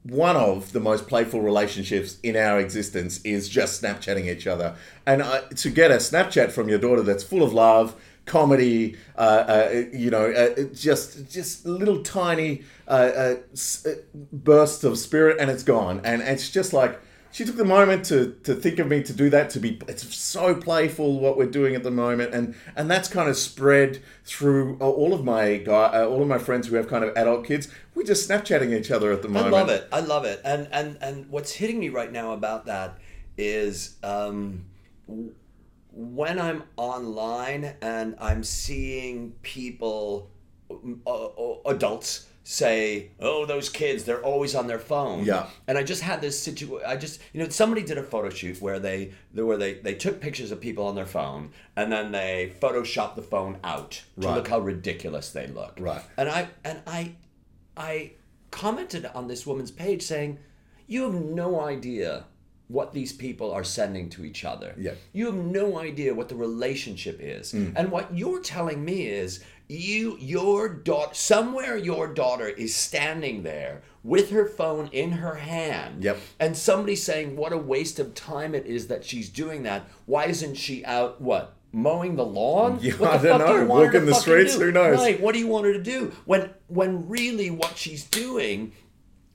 one 0.03 0.37
of 0.37 0.71
the 0.71 0.79
most 0.79 1.05
playful 1.07 1.41
relationships 1.41 2.17
in 2.23 2.37
our 2.37 2.59
existence 2.59 3.19
is 3.23 3.49
just 3.49 3.81
Snapchatting 3.81 4.25
each 4.25 4.47
other. 4.47 4.75
And 5.05 5.21
uh, 5.21 5.41
to 5.41 5.69
get 5.69 5.91
a 5.91 5.95
Snapchat 5.95 6.51
from 6.51 6.69
your 6.69 6.79
daughter 6.79 7.01
that's 7.01 7.23
full 7.23 7.43
of 7.43 7.51
love, 7.51 7.93
comedy, 8.25 8.95
uh, 9.17 9.19
uh, 9.19 9.83
you 9.91 10.09
know, 10.09 10.31
uh, 10.31 10.63
just 10.73 11.29
just 11.29 11.65
little 11.65 12.03
tiny 12.03 12.63
uh, 12.87 12.91
uh, 12.91 13.35
bursts 14.31 14.83
of 14.83 14.97
spirit, 14.97 15.37
and 15.39 15.49
it's 15.49 15.63
gone. 15.63 16.01
And 16.03 16.21
it's 16.21 16.49
just 16.49 16.73
like 16.73 17.01
she 17.31 17.45
took 17.45 17.55
the 17.55 17.65
moment 17.65 18.05
to 18.05 18.35
to 18.43 18.55
think 18.55 18.79
of 18.79 18.87
me 18.87 19.03
to 19.03 19.13
do 19.13 19.29
that. 19.29 19.49
To 19.51 19.59
be, 19.59 19.79
it's 19.87 20.15
so 20.15 20.55
playful 20.55 21.19
what 21.19 21.37
we're 21.37 21.45
doing 21.45 21.75
at 21.75 21.83
the 21.83 21.91
moment, 21.91 22.33
and 22.33 22.55
and 22.75 22.89
that's 22.89 23.07
kind 23.09 23.29
of 23.29 23.37
spread 23.37 24.01
through 24.25 24.77
all 24.79 25.13
of 25.13 25.23
my 25.23 25.57
guy, 25.57 25.85
uh, 25.87 26.05
all 26.05 26.21
of 26.21 26.27
my 26.27 26.37
friends 26.37 26.67
who 26.67 26.75
have 26.75 26.87
kind 26.87 27.03
of 27.03 27.15
adult 27.15 27.45
kids. 27.45 27.69
We're 27.95 28.03
just 28.03 28.29
Snapchatting 28.29 28.77
each 28.77 28.91
other 28.91 29.11
at 29.11 29.21
the 29.21 29.29
moment 29.29 29.53
I 29.53 29.59
love 29.59 29.69
it. 29.69 29.87
I 29.91 29.99
love 30.01 30.25
it. 30.25 30.41
And 30.43 30.67
and 30.71 30.97
and 31.01 31.29
what's 31.29 31.51
hitting 31.51 31.79
me 31.79 31.89
right 31.89 32.11
now 32.11 32.33
about 32.33 32.65
that 32.65 32.97
is 33.37 33.95
um, 34.03 34.65
when 35.91 36.39
I'm 36.39 36.63
online 36.75 37.75
and 37.81 38.15
I'm 38.19 38.43
seeing 38.43 39.31
people, 39.41 40.29
uh, 40.69 41.25
uh, 41.25 41.55
adults 41.65 42.27
say, 42.49 43.11
"Oh, 43.19 43.45
those 43.45 43.67
kids, 43.67 44.05
they're 44.05 44.23
always 44.23 44.55
on 44.55 44.67
their 44.67 44.79
phone." 44.79 45.25
Yeah. 45.25 45.47
And 45.67 45.77
I 45.77 45.83
just 45.83 46.01
had 46.01 46.21
this 46.21 46.41
situation. 46.41 46.87
I 46.87 46.95
just, 46.95 47.19
you 47.33 47.43
know, 47.43 47.49
somebody 47.49 47.83
did 47.83 47.97
a 47.97 48.03
photo 48.03 48.29
shoot 48.29 48.61
where 48.61 48.79
they, 48.79 49.11
where 49.33 49.57
they, 49.57 49.73
they 49.75 49.95
took 49.95 50.21
pictures 50.21 50.49
of 50.51 50.61
people 50.61 50.87
on 50.87 50.95
their 50.95 51.05
phone 51.05 51.51
and 51.75 51.91
then 51.91 52.13
they 52.13 52.53
photoshopped 52.61 53.15
the 53.15 53.21
phone 53.21 53.57
out 53.65 53.91
to 54.21 54.27
Right. 54.27 54.35
look 54.35 54.47
how 54.47 54.59
ridiculous 54.59 55.31
they 55.31 55.47
look. 55.47 55.75
Right. 55.77 56.01
And 56.17 56.29
I, 56.29 56.47
and 56.63 56.79
I, 56.87 57.15
I 57.75 58.11
commented 58.49 59.05
on 59.13 59.27
this 59.27 59.45
woman's 59.45 59.71
page 59.71 60.01
saying, 60.03 60.39
"You 60.87 61.03
have 61.03 61.13
no 61.21 61.59
idea 61.59 62.25
what 62.69 62.93
these 62.93 63.13
people 63.13 63.51
are 63.53 63.63
sending 63.63 64.09
to 64.09 64.25
each 64.25 64.43
other. 64.43 64.73
Yeah. 64.77 64.91
You 65.13 65.27
have 65.27 65.35
no 65.35 65.79
idea 65.79 66.13
what 66.13 66.27
the 66.27 66.35
relationship 66.35 67.17
is. 67.21 67.53
Mm. 67.53 67.71
And 67.77 67.91
what 67.91 68.13
you're 68.13 68.41
telling 68.41 68.83
me 68.83 69.07
is 69.07 69.41
you 69.69 70.17
your 70.19 70.69
daughter 70.69 71.13
somewhere 71.13 71.75
your 71.75 72.07
daughter 72.07 72.47
is 72.47 72.75
standing 72.75 73.43
there 73.43 73.81
with 74.03 74.29
her 74.31 74.45
phone 74.45 74.87
in 74.93 75.11
her 75.13 75.35
hand. 75.35 76.03
Yep. 76.03 76.17
And 76.39 76.55
somebody 76.55 76.95
saying 76.95 77.35
what 77.35 77.51
a 77.51 77.57
waste 77.57 77.99
of 77.99 78.13
time 78.13 78.55
it 78.55 78.65
is 78.65 78.87
that 78.87 79.03
she's 79.03 79.29
doing 79.29 79.63
that. 79.63 79.87
Why 80.05 80.25
isn't 80.25 80.55
she 80.55 80.85
out 80.85 81.19
what? 81.19 81.55
Mowing 81.73 82.15
the 82.15 82.25
lawn? 82.25 82.79
Yeah, 82.81 82.93
What 82.93 83.21
the 83.21 83.33
I 83.33 83.37
don't 83.37 83.41
fuck 83.41 83.47
do 83.49 83.53
you 83.61 83.67
know. 83.67 83.73
Walking 83.73 84.05
the 84.05 84.15
streets? 84.15 84.55
do? 84.55 84.65
Who 84.65 84.71
knows? 84.71 84.97
Right. 84.99 85.19
What 85.19 85.33
do 85.33 85.39
you 85.39 85.47
want 85.47 85.65
her 85.65 85.73
to 85.73 85.83
do? 85.83 86.13
When 86.23 86.49
when 86.67 87.09
really 87.09 87.51
what 87.51 87.77
she's 87.77 88.05
doing 88.05 88.71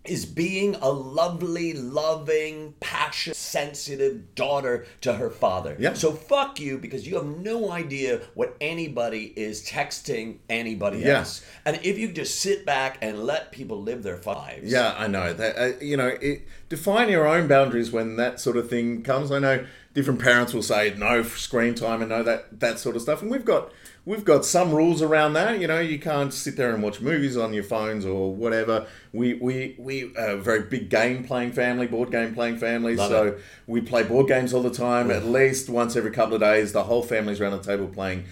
is 0.05 0.27
being 0.27 0.75
a 0.77 0.91
lovely, 0.91 1.73
loving, 1.75 2.75
passionate, 2.81 3.37
sensitive 3.37 4.35
daughter 4.35 4.85
to 5.01 5.13
her 5.15 5.31
father. 5.31 5.77
Yeah. 5.79 5.93
So 5.95 6.13
fuck 6.13 6.59
you 6.59 6.79
because 6.79 7.07
you 7.07 7.15
have 7.15 7.25
no 7.27 7.71
idea 7.71 8.21
what 8.35 8.57
anybody 8.61 9.33
is 9.37 9.65
texting 9.65 10.39
anybody 10.51 10.99
Yeah. 10.99 11.19
else. 11.19 11.45
And 11.65 11.79
if 11.85 11.99
you 11.99 12.11
just 12.11 12.41
sit 12.41 12.67
back 12.67 12.99
and 13.01 13.25
let 13.25 13.53
people 13.53 13.81
live 13.81 14.03
their 14.03 14.21
lives. 14.27 14.73
Yeah, 14.73 14.95
I 14.99 15.07
know 15.07 15.33
that. 15.33 15.57
Uh, 15.57 15.73
you 15.81 15.97
know, 15.97 16.09
it, 16.21 16.43
define 16.69 17.09
your 17.09 17.27
own 17.27 17.47
boundaries 17.47 17.93
when 17.93 18.17
that 18.17 18.41
sort 18.41 18.57
of 18.57 18.69
thing 18.69 19.03
comes. 19.03 19.31
I 19.31 19.39
know 19.39 19.65
different 19.95 20.21
parents 20.21 20.55
will 20.55 20.63
say 20.63 20.95
no 20.97 21.23
screen 21.23 21.75
time 21.75 22.01
and 22.01 22.11
no 22.11 22.23
that 22.23 22.61
that 22.61 22.79
sort 22.79 22.97
of 22.97 23.03
stuff, 23.03 23.23
and 23.23 23.31
we've 23.31 23.45
got 23.45 23.71
we've 24.05 24.25
got 24.25 24.45
some 24.45 24.73
rules 24.73 25.03
around 25.03 25.35
that. 25.35 25.61
You 25.61 25.67
know, 25.67 25.81
you 25.81 25.99
can't 25.99 26.33
sit 26.33 26.57
there 26.57 26.75
and 26.75 26.83
watch 26.83 27.01
movies 27.01 27.37
on 27.37 27.53
your 27.53 27.65
phones 27.65 28.05
or 28.05 28.35
whatever. 28.35 28.87
We 29.13 29.35
we 29.35 29.77
we 29.79 30.15
are 30.17 30.31
a 30.31 30.37
very 30.37 30.63
big 30.63 30.89
game 30.89 31.25
playing 31.25 31.53
family, 31.53 31.87
board 31.87 32.11
game 32.11 32.35
playing 32.35 32.59
family. 32.59 32.97
Love 32.97 33.11
so 33.11 33.27
it. 33.29 33.41
we 33.67 33.81
play 33.81 34.03
board 34.03 34.29
games 34.29 34.53
all 34.53 34.63
the 34.63 34.71
time. 34.71 35.11
At 35.11 35.27
least 35.27 35.69
once 35.69 35.97
every 35.97 36.11
couple 36.11 36.35
of 36.35 36.41
days, 36.41 36.73
the 36.73 36.85
whole 36.85 37.03
family's 37.03 37.41
around 37.41 37.53
the 37.53 37.63
table 37.63 37.87
playing. 37.87 38.25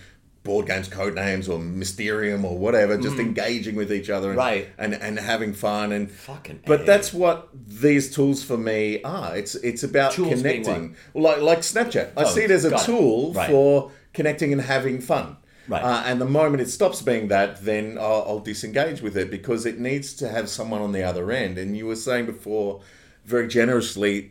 Board 0.42 0.66
games, 0.66 0.88
code 0.88 1.14
names, 1.14 1.48
or 1.50 1.58
Mysterium, 1.58 2.46
or 2.46 2.56
whatever, 2.56 2.96
just 2.96 3.18
engaging 3.18 3.74
with 3.76 3.92
each 3.92 4.08
other, 4.08 4.30
and, 4.30 4.38
Mm. 4.38 4.42
Right. 4.42 4.68
and 4.78 4.94
and 4.94 5.18
having 5.18 5.52
fun, 5.52 5.92
and 5.92 6.10
Fucking 6.10 6.60
but 6.64 6.86
that's 6.86 7.12
what 7.12 7.48
these 7.68 8.10
tools 8.14 8.42
for 8.42 8.56
me 8.56 9.02
are. 9.02 9.36
It's 9.36 9.54
it's 9.56 9.82
about 9.82 10.12
Tools 10.12 10.30
connecting, 10.40 10.96
like 11.14 11.42
like 11.42 11.58
Snapchat. 11.58 12.12
I 12.16 12.22
Oh, 12.24 12.26
see 12.34 12.40
it 12.42 12.50
as 12.50 12.64
a 12.64 12.74
tool 12.78 13.34
Right. 13.34 13.50
for 13.50 13.90
connecting 14.14 14.50
and 14.52 14.62
having 14.62 15.00
fun. 15.02 15.36
Right. 15.68 15.82
Uh, 15.84 16.02
and 16.06 16.18
the 16.20 16.24
moment 16.26 16.62
it 16.62 16.70
stops 16.70 17.02
being 17.02 17.28
that, 17.28 17.62
then 17.64 17.98
I'll, 17.98 18.24
I'll 18.26 18.40
disengage 18.40 19.02
with 19.02 19.16
it 19.18 19.30
because 19.30 19.66
it 19.66 19.78
needs 19.78 20.14
to 20.14 20.28
have 20.28 20.48
someone 20.48 20.80
on 20.80 20.92
the 20.92 21.02
other 21.04 21.30
end. 21.30 21.58
And 21.58 21.76
you 21.76 21.86
were 21.86 21.94
saying 21.96 22.26
before, 22.26 22.80
very 23.26 23.46
generously, 23.46 24.30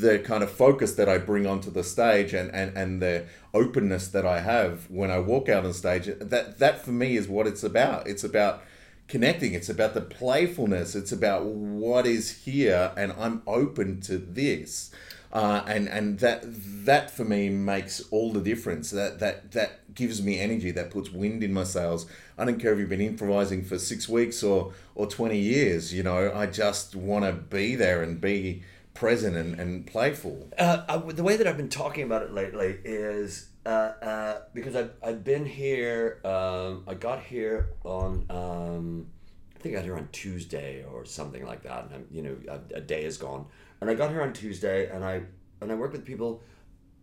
the 0.00 0.18
kind 0.18 0.42
of 0.42 0.50
focus 0.50 0.94
that 0.94 1.08
I 1.08 1.18
bring 1.18 1.46
onto 1.46 1.70
the 1.70 1.84
stage 1.84 2.32
and, 2.32 2.50
and, 2.54 2.76
and 2.76 3.02
the 3.02 3.26
openness 3.52 4.08
that 4.08 4.26
I 4.26 4.40
have 4.40 4.90
when 4.90 5.10
I 5.10 5.18
walk 5.18 5.48
out 5.48 5.64
on 5.64 5.72
stage, 5.72 6.06
that 6.20 6.58
that 6.58 6.84
for 6.84 6.92
me 6.92 7.16
is 7.16 7.28
what 7.28 7.46
it's 7.46 7.62
about. 7.62 8.06
It's 8.06 8.24
about 8.24 8.62
connecting. 9.08 9.54
It's 9.54 9.68
about 9.68 9.94
the 9.94 10.00
playfulness. 10.00 10.94
It's 10.94 11.12
about 11.12 11.44
what 11.44 12.06
is 12.06 12.44
here, 12.44 12.92
and 12.96 13.12
I'm 13.18 13.42
open 13.46 14.00
to 14.02 14.18
this. 14.18 14.90
Uh, 15.32 15.62
and 15.66 15.88
and 15.88 16.18
that 16.18 16.42
that 16.86 17.10
for 17.10 17.24
me 17.24 17.48
makes 17.48 18.00
all 18.10 18.32
the 18.32 18.40
difference. 18.40 18.90
That 18.90 19.20
that 19.20 19.52
that 19.52 19.94
gives 19.94 20.22
me 20.22 20.40
energy. 20.40 20.70
That 20.70 20.90
puts 20.90 21.10
wind 21.10 21.44
in 21.44 21.52
my 21.52 21.64
sails. 21.64 22.06
I 22.36 22.44
don't 22.44 22.58
care 22.58 22.72
if 22.72 22.78
you've 22.78 22.88
been 22.88 23.00
improvising 23.00 23.64
for 23.64 23.78
six 23.78 24.08
weeks 24.08 24.42
or 24.42 24.72
or 24.94 25.06
twenty 25.06 25.38
years. 25.38 25.92
You 25.92 26.02
know, 26.02 26.32
I 26.34 26.46
just 26.46 26.96
want 26.96 27.24
to 27.24 27.32
be 27.32 27.76
there 27.76 28.02
and 28.02 28.20
be 28.20 28.62
present 29.00 29.34
and, 29.34 29.58
and 29.58 29.86
playful. 29.86 30.46
Uh, 30.58 30.82
I, 30.86 30.98
the 30.98 31.22
way 31.22 31.38
that 31.38 31.46
I've 31.46 31.56
been 31.56 31.70
talking 31.70 32.04
about 32.04 32.20
it 32.22 32.34
lately 32.34 32.78
is 32.84 33.48
uh, 33.64 33.68
uh, 33.68 34.40
because 34.52 34.76
I've, 34.76 34.92
I've 35.02 35.24
been 35.24 35.46
here. 35.46 36.20
Um, 36.22 36.84
I 36.86 36.92
got 36.94 37.22
here 37.22 37.70
on. 37.82 38.26
Um, 38.28 39.06
I 39.56 39.62
think 39.62 39.74
I 39.74 39.78
got 39.78 39.84
here 39.84 39.96
on 39.96 40.08
Tuesday 40.12 40.84
or 40.84 41.06
something 41.06 41.46
like 41.46 41.62
that. 41.62 41.84
And 41.84 41.94
I'm, 41.94 42.06
you 42.10 42.22
know, 42.22 42.36
a, 42.46 42.76
a 42.76 42.80
day 42.82 43.04
is 43.04 43.16
gone, 43.16 43.46
and 43.80 43.88
I 43.88 43.94
got 43.94 44.10
here 44.10 44.20
on 44.20 44.34
Tuesday, 44.34 44.90
and 44.90 45.02
I 45.02 45.22
and 45.62 45.72
I 45.72 45.74
work 45.76 45.92
with 45.92 46.04
people. 46.04 46.42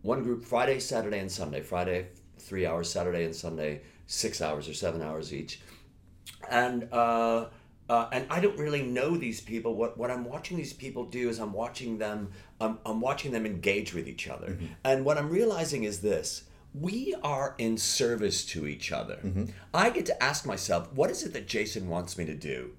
One 0.02 0.22
group 0.22 0.44
Friday, 0.44 0.78
Saturday, 0.78 1.18
and 1.18 1.30
Sunday. 1.30 1.62
Friday 1.62 2.06
three 2.38 2.64
hours, 2.64 2.88
Saturday 2.88 3.24
and 3.24 3.34
Sunday 3.34 3.82
six 4.06 4.40
hours 4.40 4.68
or 4.68 4.74
seven 4.74 5.02
hours 5.02 5.34
each, 5.34 5.60
and 6.48 6.88
uh, 6.92 7.46
uh, 7.88 8.08
and 8.12 8.26
I 8.30 8.40
don't 8.40 8.58
really 8.58 8.82
know 8.82 9.16
these 9.16 9.40
people. 9.40 9.74
What 9.74 9.96
what 9.96 10.10
I'm 10.10 10.24
watching 10.24 10.56
these 10.56 10.72
people 10.72 11.04
do 11.04 11.28
is 11.28 11.38
I'm 11.38 11.52
watching 11.52 11.98
them. 11.98 12.30
I'm, 12.60 12.78
I'm 12.84 13.00
watching 13.00 13.32
them 13.32 13.46
engage 13.46 13.94
with 13.94 14.08
each 14.08 14.28
other, 14.28 14.48
Mm-hmm. 14.48 14.66
and 14.84 15.04
what 15.04 15.16
I'm 15.18 15.30
realizing 15.30 15.84
is 15.84 16.00
this: 16.00 16.44
we 16.74 17.14
are 17.22 17.54
in 17.58 17.78
service 17.78 18.44
to 18.46 18.66
each 18.66 18.92
other. 18.92 19.16
Mm-hmm. 19.24 19.44
I 19.72 19.90
get 19.90 20.06
to 20.06 20.22
ask 20.22 20.44
myself, 20.46 20.92
what 20.92 21.10
is 21.10 21.22
it 21.22 21.32
that 21.32 21.46
Jason 21.48 21.88
wants 21.88 22.18
me 22.18 22.24
to 22.26 22.34
do, 22.34 22.72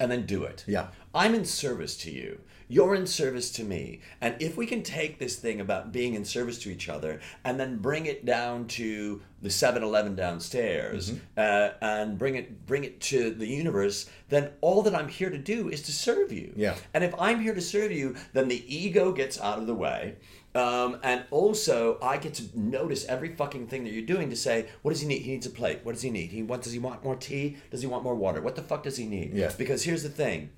and 0.00 0.10
then 0.10 0.26
do 0.26 0.42
it. 0.44 0.64
Yeah. 0.66 0.88
I'm 1.14 1.34
in 1.34 1.44
service 1.44 1.96
to 1.98 2.10
you. 2.10 2.40
You're 2.68 2.94
in 2.94 3.06
service 3.06 3.50
to 3.52 3.64
me. 3.64 4.00
And 4.20 4.36
if 4.40 4.56
we 4.56 4.64
can 4.64 4.84
take 4.84 5.18
this 5.18 5.34
thing 5.36 5.60
about 5.60 5.90
being 5.90 6.14
in 6.14 6.24
service 6.24 6.56
to 6.60 6.70
each 6.70 6.88
other 6.88 7.20
and 7.44 7.58
then 7.58 7.78
bring 7.78 8.06
it 8.06 8.24
down 8.24 8.68
to 8.68 9.20
the 9.42 9.48
7-Eleven 9.48 10.14
downstairs 10.14 11.10
Mm-hmm. 11.10 11.18
uh, 11.36 11.70
and 11.82 12.16
bring 12.16 12.36
it 12.36 12.66
bring 12.66 12.84
it 12.84 13.00
to 13.00 13.30
the 13.32 13.46
universe, 13.46 14.08
then 14.28 14.50
all 14.60 14.82
that 14.82 14.94
I'm 14.94 15.08
here 15.08 15.30
to 15.30 15.38
do 15.38 15.68
is 15.68 15.82
to 15.82 15.92
serve 15.92 16.30
you. 16.32 16.52
Yeah. 16.56 16.76
And 16.94 17.02
if 17.02 17.12
I'm 17.18 17.40
here 17.40 17.54
to 17.54 17.60
serve 17.60 17.90
you, 17.90 18.14
then 18.34 18.46
the 18.48 18.62
ego 18.72 19.10
gets 19.12 19.40
out 19.40 19.58
of 19.58 19.66
the 19.66 19.74
way. 19.74 20.14
Um, 20.54 20.98
and 21.04 21.24
also, 21.30 21.98
I 22.02 22.16
get 22.16 22.34
to 22.34 22.58
notice 22.58 23.04
every 23.06 23.34
fucking 23.34 23.68
thing 23.68 23.84
that 23.84 23.92
you're 23.92 24.04
doing 24.04 24.30
to 24.30 24.36
say, 24.36 24.66
what 24.82 24.90
does 24.90 25.00
he 25.00 25.06
need? 25.06 25.22
He 25.22 25.30
needs 25.32 25.46
a 25.46 25.50
plate. 25.50 25.80
What 25.84 25.92
does 25.92 26.02
he 26.02 26.10
need? 26.10 26.30
He 26.30 26.42
what 26.42 26.62
does 26.62 26.72
he 26.72 26.78
want? 26.78 27.04
More 27.04 27.16
tea? 27.16 27.56
Does 27.70 27.82
he 27.82 27.86
want 27.86 28.02
more 28.02 28.16
water? 28.16 28.40
What 28.40 28.56
the 28.56 28.62
fuck 28.62 28.82
does 28.82 28.96
he 28.96 29.06
need? 29.06 29.32
Yeah. 29.32 29.52
Because 29.56 29.84
here's 29.84 30.02
the 30.02 30.08
thing, 30.08 30.50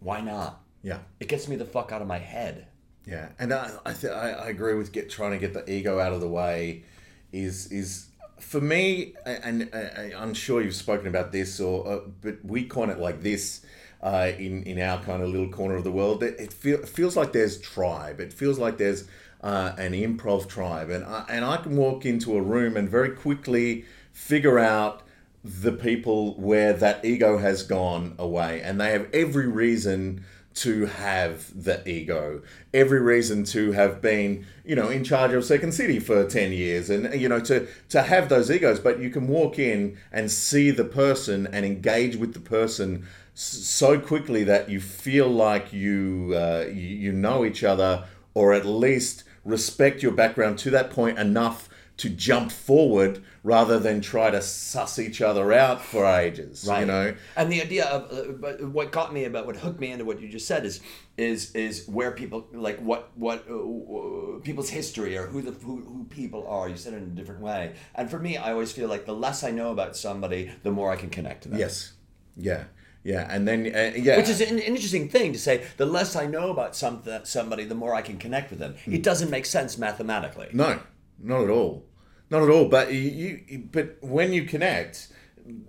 why 0.00 0.20
not? 0.20 0.62
Yeah. 0.82 0.98
It 1.20 1.28
gets 1.28 1.46
me 1.46 1.56
the 1.56 1.64
fuck 1.64 1.92
out 1.92 2.00
of 2.00 2.08
my 2.08 2.18
head. 2.18 2.68
Yeah, 3.06 3.28
and 3.38 3.52
I 3.52 3.70
I, 3.84 3.92
th- 3.92 4.12
I 4.12 4.48
agree 4.48 4.74
with 4.74 4.92
get 4.92 5.10
trying 5.10 5.32
to 5.32 5.38
get 5.38 5.52
the 5.52 5.70
ego 5.70 5.98
out 6.00 6.12
of 6.12 6.20
the 6.20 6.28
way 6.28 6.84
is 7.32 7.70
is 7.70 8.06
for 8.40 8.60
me 8.60 9.14
and, 9.26 9.68
I'm 10.16 10.34
sure 10.34 10.62
you've 10.62 10.74
spoken 10.74 11.06
about 11.06 11.32
this 11.32 11.60
or 11.60 11.86
uh, 11.86 12.00
but 12.22 12.44
we 12.44 12.64
coin 12.64 12.90
it 12.90 12.98
like 12.98 13.22
this 13.22 13.64
uh, 14.02 14.32
in 14.38 14.62
in 14.64 14.80
our 14.80 15.02
kind 15.02 15.22
of 15.22 15.28
little 15.28 15.48
corner 15.48 15.76
of 15.76 15.84
the 15.84 15.92
world. 15.92 16.22
It, 16.22 16.40
it, 16.40 16.52
feel, 16.52 16.78
it 16.78 16.88
feels 16.88 17.16
like 17.16 17.32
there's 17.32 17.60
tribe. 17.60 18.20
It 18.20 18.32
feels 18.32 18.58
like 18.58 18.78
there's 18.78 19.06
uh, 19.44 19.74
an 19.76 19.92
improv 19.92 20.48
tribe, 20.48 20.88
and 20.88 21.04
I, 21.04 21.24
and 21.28 21.44
I 21.44 21.58
can 21.58 21.76
walk 21.76 22.06
into 22.06 22.34
a 22.36 22.40
room 22.40 22.78
and 22.78 22.88
very 22.88 23.10
quickly 23.10 23.84
figure 24.10 24.58
out 24.58 25.02
the 25.44 25.72
people 25.72 26.32
where 26.40 26.72
that 26.72 27.04
ego 27.04 27.36
has 27.36 27.62
gone 27.62 28.14
away. 28.18 28.62
And 28.62 28.80
they 28.80 28.90
have 28.92 29.06
every 29.12 29.46
reason 29.46 30.24
to 30.54 30.86
have 30.86 31.64
the 31.64 31.86
ego. 31.86 32.40
Every 32.72 33.00
reason 33.00 33.44
to 33.44 33.72
have 33.72 34.00
been 34.00 34.46
you 34.64 34.74
know 34.76 34.88
in 34.88 35.04
charge 35.04 35.32
of 35.32 35.44
second 35.44 35.72
city 35.72 35.98
for 35.98 36.24
10 36.24 36.52
years 36.52 36.88
and 36.88 37.20
you 37.20 37.28
know 37.28 37.40
to 37.40 37.66
to 37.90 38.02
have 38.02 38.30
those 38.30 38.50
egos. 38.50 38.80
But 38.80 38.98
you 38.98 39.10
can 39.10 39.28
walk 39.28 39.58
in 39.58 39.98
and 40.10 40.30
see 40.30 40.70
the 40.70 40.84
person 40.84 41.46
and 41.48 41.66
engage 41.66 42.16
with 42.16 42.32
the 42.32 42.40
person 42.40 43.06
so 43.34 43.98
quickly 43.98 44.44
that 44.44 44.70
you 44.70 44.80
feel 44.80 45.28
like 45.28 45.72
you 45.72 46.32
uh, 46.34 46.66
you, 46.68 46.88
you 46.96 47.12
know 47.12 47.44
each 47.44 47.62
other 47.62 48.04
or 48.32 48.52
at 48.54 48.64
least 48.64 49.23
respect 49.44 50.02
your 50.02 50.12
background 50.12 50.58
to 50.60 50.70
that 50.70 50.90
point 50.90 51.18
enough 51.18 51.68
to 51.96 52.08
jump 52.08 52.50
forward 52.50 53.22
rather 53.44 53.78
than 53.78 54.00
try 54.00 54.28
to 54.28 54.42
suss 54.42 54.98
each 54.98 55.20
other 55.20 55.52
out 55.52 55.80
for 55.80 56.04
ages. 56.04 56.66
right. 56.68 56.80
You 56.80 56.86
know, 56.86 57.14
And 57.36 57.52
the 57.52 57.62
idea 57.62 57.84
of 57.84 58.10
uh, 58.10 58.32
but 58.32 58.64
what 58.64 58.90
got 58.90 59.12
me 59.12 59.24
about 59.26 59.46
what 59.46 59.56
hooked 59.56 59.78
me 59.78 59.92
into 59.92 60.04
what 60.04 60.20
you 60.20 60.28
just 60.28 60.48
said 60.48 60.64
is 60.64 60.80
is 61.16 61.54
is 61.54 61.86
where 61.86 62.10
people 62.10 62.48
like 62.52 62.80
what 62.80 63.12
what 63.14 63.44
uh, 63.48 64.40
people's 64.42 64.70
history 64.70 65.16
or 65.16 65.26
who 65.28 65.40
the 65.40 65.52
who, 65.52 65.82
who 65.82 66.04
people 66.10 66.46
are. 66.48 66.68
You 66.68 66.76
said 66.76 66.94
it 66.94 66.96
in 66.96 67.04
a 67.04 67.06
different 67.06 67.42
way. 67.42 67.74
And 67.94 68.10
for 68.10 68.18
me, 68.18 68.36
I 68.38 68.50
always 68.50 68.72
feel 68.72 68.88
like 68.88 69.06
the 69.06 69.14
less 69.14 69.44
I 69.44 69.52
know 69.52 69.70
about 69.70 69.96
somebody, 69.96 70.50
the 70.64 70.72
more 70.72 70.90
I 70.90 70.96
can 70.96 71.10
connect 71.10 71.44
to 71.44 71.48
them. 71.48 71.60
yes, 71.60 71.92
yeah, 72.36 72.64
yeah, 73.04 73.28
and 73.30 73.46
then 73.46 73.66
uh, 73.66 73.92
yeah, 73.96 74.16
Which 74.16 74.30
is 74.30 74.40
an 74.40 74.58
interesting 74.58 75.08
thing 75.08 75.32
to 75.34 75.38
say. 75.38 75.64
The 75.76 75.86
less 75.86 76.16
I 76.16 76.26
know 76.26 76.50
about 76.50 76.74
something, 76.74 77.20
somebody, 77.24 77.64
the 77.64 77.74
more 77.74 77.94
I 77.94 78.02
can 78.02 78.18
connect 78.18 78.50
with 78.50 78.58
them. 78.58 78.74
It 78.86 79.02
doesn't 79.02 79.30
make 79.30 79.46
sense 79.46 79.78
mathematically. 79.78 80.48
no, 80.52 80.80
not 81.22 81.42
at 81.42 81.50
all, 81.50 81.84
not 82.30 82.42
at 82.42 82.48
all. 82.48 82.68
But 82.68 82.92
you, 82.92 83.40
you 83.46 83.68
but 83.70 83.98
when 84.00 84.32
you 84.32 84.44
connect. 84.44 85.08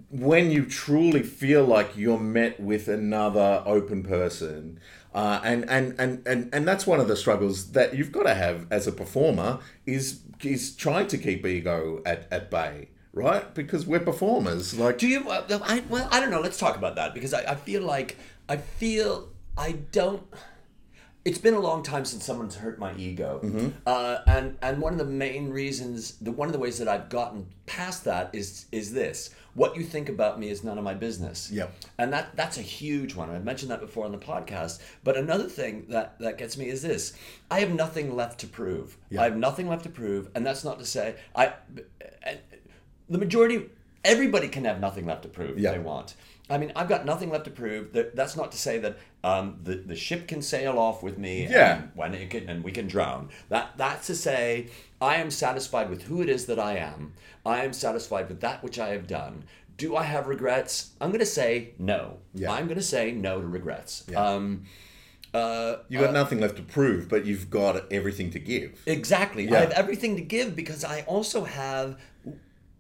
When 0.10 0.52
you 0.52 0.66
truly 0.66 1.22
feel 1.22 1.66
like 1.66 1.98
you're 1.98 2.18
met 2.18 2.62
with 2.62 2.88
another 2.88 3.62
open 3.66 4.04
person, 4.04 4.80
uh, 5.14 5.42
and, 5.44 5.70
and, 5.70 6.00
and, 6.00 6.26
and, 6.26 6.50
and 6.54 6.66
that's 6.66 6.88
one 6.88 7.02
of 7.02 7.10
the 7.10 7.18
struggles 7.18 7.72
that 7.72 7.94
you've 7.94 8.14
got 8.14 8.24
to 8.24 8.36
have 8.36 8.68
as 8.72 8.88
a 8.88 8.94
performer 8.94 9.60
is 9.86 10.22
is 10.44 10.74
trying 10.76 11.08
to 11.08 11.18
keep 11.18 11.46
ego 11.46 12.02
at, 12.06 12.28
at 12.32 12.50
bay, 12.50 12.88
right? 13.16 13.52
Because 13.56 13.88
we're 13.88 14.02
performers. 14.02 14.78
Like 14.78 15.00
Do 15.00 15.08
you? 15.08 15.28
Uh, 15.28 15.60
I, 15.64 15.84
well, 15.90 16.08
I 16.12 16.20
don't 16.20 16.30
know. 16.30 16.42
Let's 16.42 16.60
talk 16.60 16.76
about 16.76 16.96
that 16.98 17.16
because 17.16 17.34
I, 17.34 17.54
I 17.54 17.56
feel 17.56 17.82
like 17.82 18.18
I 18.48 18.58
feel 18.58 19.30
I 19.58 19.72
don't. 19.92 20.24
It's 21.24 21.40
been 21.40 21.56
a 21.56 21.60
long 21.60 21.82
time 21.82 22.06
since 22.06 22.24
someone's 22.24 22.56
hurt 22.56 22.78
my 22.78 22.94
ego, 22.96 23.72
uh, 23.88 24.20
and 24.28 24.58
and 24.62 24.80
one 24.80 24.94
of 24.94 25.00
the 25.00 25.06
main 25.06 25.50
reasons, 25.50 26.18
the 26.18 26.32
one 26.32 26.48
of 26.48 26.54
the 26.54 26.60
ways 26.60 26.78
that 26.78 26.88
I've 26.88 27.10
gotten 27.10 27.48
past 27.66 28.04
that 28.04 28.30
is 28.34 28.68
is 28.72 28.94
this: 28.94 29.32
what 29.56 29.76
you 29.76 29.84
think 29.84 30.08
about 30.08 30.40
me 30.40 30.50
is 30.50 30.64
none 30.64 30.78
of 30.78 30.84
my 30.84 30.94
business. 30.94 31.50
Yep. 31.52 31.74
And 31.98 32.14
that 32.14 32.36
that's 32.36 32.60
a 32.60 32.62
huge 32.62 33.16
one. 33.16 33.32
I've 33.32 33.44
mentioned 33.44 33.72
that 33.72 33.80
before 33.80 34.06
on 34.06 34.12
the 34.12 34.20
podcast. 34.20 34.82
But 35.04 35.18
another 35.18 35.46
thing 35.50 35.88
that 35.90 36.20
that 36.20 36.38
gets 36.38 36.58
me 36.58 36.68
is 36.68 36.84
this: 36.84 37.14
I 37.50 37.62
have 37.62 37.74
nothing 37.74 38.16
left 38.16 38.40
to 38.42 38.48
prove. 38.48 38.96
I 39.18 39.24
have 39.24 39.38
nothing 39.38 39.68
left 39.68 39.84
to 39.84 39.90
prove, 39.90 40.30
and 40.36 40.46
that's 40.46 40.64
not 40.64 40.78
to 40.78 40.86
say 40.86 41.16
I. 41.36 41.54
And 42.22 42.40
the 43.10 43.18
majority, 43.18 43.70
everybody 44.04 44.48
can 44.48 44.66
have 44.66 44.80
nothing 44.80 45.06
left 45.06 45.24
to 45.24 45.28
prove 45.30 45.58
Yeah. 45.60 45.70
if 45.72 45.76
they 45.76 45.82
want. 45.82 46.16
I 46.48 46.60
mean, 46.60 46.72
I've 46.76 46.88
got 46.88 47.06
nothing 47.06 47.32
left 47.32 47.46
to 47.46 47.52
prove. 47.52 47.94
That 47.94 48.16
that's 48.16 48.36
not 48.36 48.52
to 48.52 48.58
say 48.58 48.78
that 48.78 48.98
um, 49.24 49.58
the 49.64 49.76
the 49.78 49.96
ship 49.96 50.28
can 50.28 50.44
sail 50.44 50.78
off 50.78 51.02
with 51.02 51.18
me. 51.18 51.48
Yeah. 51.48 51.78
And 51.78 51.92
when 51.96 52.14
it 52.14 52.30
can, 52.30 52.48
and 52.48 52.64
we 52.64 52.72
can 52.72 52.88
drown. 52.88 53.30
That 53.50 53.72
that's 53.78 54.06
to 54.08 54.16
say, 54.16 54.68
I 55.02 55.16
am 55.16 55.32
satisfied 55.32 55.90
with 55.90 56.04
who 56.04 56.22
it 56.22 56.30
is 56.30 56.46
that 56.46 56.60
I 56.60 56.78
am. 56.78 57.14
I 57.46 57.64
am 57.66 57.74
satisfied 57.74 58.30
with 58.30 58.42
that 58.42 58.62
which 58.64 58.78
I 58.78 58.90
have 58.90 59.08
done. 59.08 59.44
Do 59.78 59.96
I 59.96 60.04
have 60.04 60.28
regrets? 60.28 60.92
I'm 61.02 61.10
going 61.10 61.20
to 61.20 61.26
say 61.26 61.74
no. 61.80 62.18
Yeah. 62.34 62.52
I'm 62.52 62.66
going 62.68 62.78
to 62.78 62.84
say 62.84 63.12
no 63.12 63.42
to 63.42 63.48
regrets. 63.48 64.06
Yeah. 64.08 64.24
Um, 64.24 64.66
uh, 65.34 65.78
You've 65.90 66.02
got 66.02 66.14
nothing 66.14 66.40
left 66.40 66.56
to 66.58 66.62
prove, 66.62 67.10
but 67.10 67.26
you've 67.26 67.50
got 67.50 67.92
everything 67.92 68.30
to 68.32 68.40
give. 68.40 68.82
Exactly. 68.86 69.46
Yeah. 69.46 69.56
I 69.56 69.60
have 69.62 69.72
everything 69.72 70.16
to 70.16 70.22
give 70.22 70.56
because 70.56 70.86
I 70.86 71.02
also 71.02 71.44
have 71.44 72.00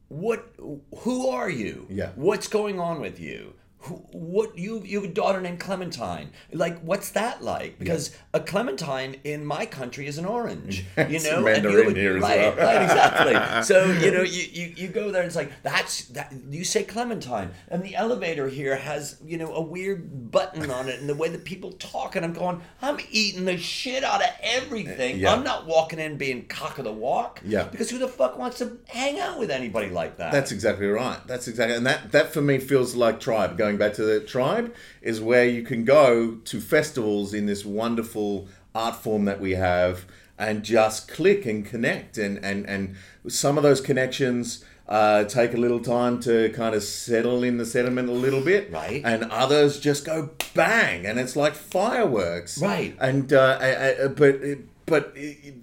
what 0.07 0.53
who 0.99 1.29
are 1.29 1.49
you? 1.49 1.87
Yeah. 1.89 2.11
What's 2.15 2.47
going 2.47 2.79
on 2.79 3.01
with 3.01 3.19
you? 3.19 3.53
Who, 3.86 3.95
what 4.12 4.58
you 4.58 4.82
you 4.84 5.02
have 5.02 5.10
a 5.10 5.13
daughter 5.13 5.41
named 5.41 5.60
Clementine. 5.60 6.30
Like 6.52 6.80
what's 6.82 7.12
that 7.12 7.43
like? 7.43 7.78
Because 7.80 8.15
a 8.34 8.39
clementine 8.39 9.17
in 9.24 9.45
my 9.45 9.65
country 9.65 10.08
is 10.08 10.17
an 10.17 10.26
orange. 10.26 10.86
You 11.06 11.21
know, 11.21 11.41
Mandarin 11.41 11.88
and 11.88 11.95
you 11.95 12.02
here 12.02 12.17
as 12.17 12.24
right, 12.24 12.58
well. 12.58 12.65
right, 12.65 12.82
exactly. 12.82 13.36
So 13.63 13.86
you 13.86 14.12
know, 14.12 14.21
you, 14.21 14.43
you 14.52 14.74
you 14.76 14.88
go 14.88 15.12
there 15.12 15.21
and 15.21 15.28
it's 15.28 15.36
like 15.36 15.52
that's 15.62 16.06
that 16.10 16.34
you 16.50 16.63
say 16.63 16.84
Clementine, 16.84 17.52
and 17.67 17.84
the 17.84 17.95
elevator 17.95 18.48
here 18.48 18.76
has 18.76 19.17
you 19.24 19.38
know 19.38 19.54
a 19.54 19.62
weird 19.62 20.32
button 20.32 20.69
on 20.71 20.89
it, 20.89 21.00
and 21.00 21.08
the 21.08 21.15
way 21.15 21.30
that 21.30 21.45
people 21.45 21.74
talk, 21.74 22.15
and 22.15 22.26
I'm 22.26 22.34
going, 22.34 22.62
I'm 22.82 22.98
eating 23.12 23.45
the 23.45 23.58
shit 23.58 24.04
out 24.04 24.21
of 24.21 24.30
everything. 24.41 25.19
Yeah. 25.19 25.34
I'm 25.34 25.43
not 25.43 25.65
walking 25.65 26.00
in 26.00 26.17
being 26.17 26.48
cock 26.48 26.78
of 26.78 26.86
the 26.86 26.91
walk. 26.91 27.41
Yeah. 27.45 27.63
Because 27.63 27.89
who 27.89 27.98
the 27.98 28.08
fuck 28.08 28.38
wants 28.38 28.58
to 28.60 28.78
hang 28.88 29.19
out 29.19 29.39
with 29.39 29.52
anybody 29.52 29.89
like 29.89 30.17
that? 30.17 30.32
That's 30.32 30.52
exactly 30.52 30.88
right. 30.88 31.19
That's 31.28 31.48
exactly, 31.48 31.76
and 31.76 31.86
that 31.86 32.12
that 32.12 32.34
for 32.34 32.41
me 32.41 32.60
feels 32.60 32.95
like 32.95 33.19
tribe. 33.19 33.58
Going 33.58 33.74
back 33.77 33.93
to 33.95 34.03
the 34.03 34.19
tribe 34.19 34.73
is 35.01 35.19
where 35.21 35.45
you 35.47 35.63
can 35.63 35.83
go 35.85 36.35
to 36.45 36.59
festivals 36.61 37.33
in 37.33 37.45
this 37.45 37.65
wonderful 37.65 38.47
art 38.73 38.95
form 38.95 39.25
that 39.25 39.39
we 39.39 39.51
have, 39.51 40.05
and 40.38 40.63
just 40.63 41.07
click 41.07 41.45
and 41.45 41.65
connect, 41.65 42.17
and 42.17 42.43
and 42.43 42.65
and 42.67 42.95
some 43.27 43.57
of 43.57 43.63
those 43.63 43.81
connections. 43.81 44.63
Uh, 44.88 45.23
take 45.23 45.51
a 45.55 45.57
little 45.57 45.79
time 45.79 46.19
to 46.19 46.47
kind 46.51 46.75
of 46.75 46.83
settle 46.83 47.43
in 47.43 47.57
the 47.57 47.65
sediment 47.65 48.07
a 48.07 48.11
little 48.11 48.41
bit, 48.41 48.71
Right. 48.71 49.01
And 49.03 49.23
others 49.31 49.79
just 49.79 50.05
go 50.05 50.29
bang, 50.53 51.07
and 51.07 51.19
it's 51.19 51.35
like 51.35 51.55
fireworks, 51.55 52.59
Right. 52.61 52.95
And 52.99 53.33
uh, 53.33 53.57
I- 53.59 54.03
I- 54.03 54.07
but 54.09 54.39
but 54.85 55.11
it, 55.15 55.55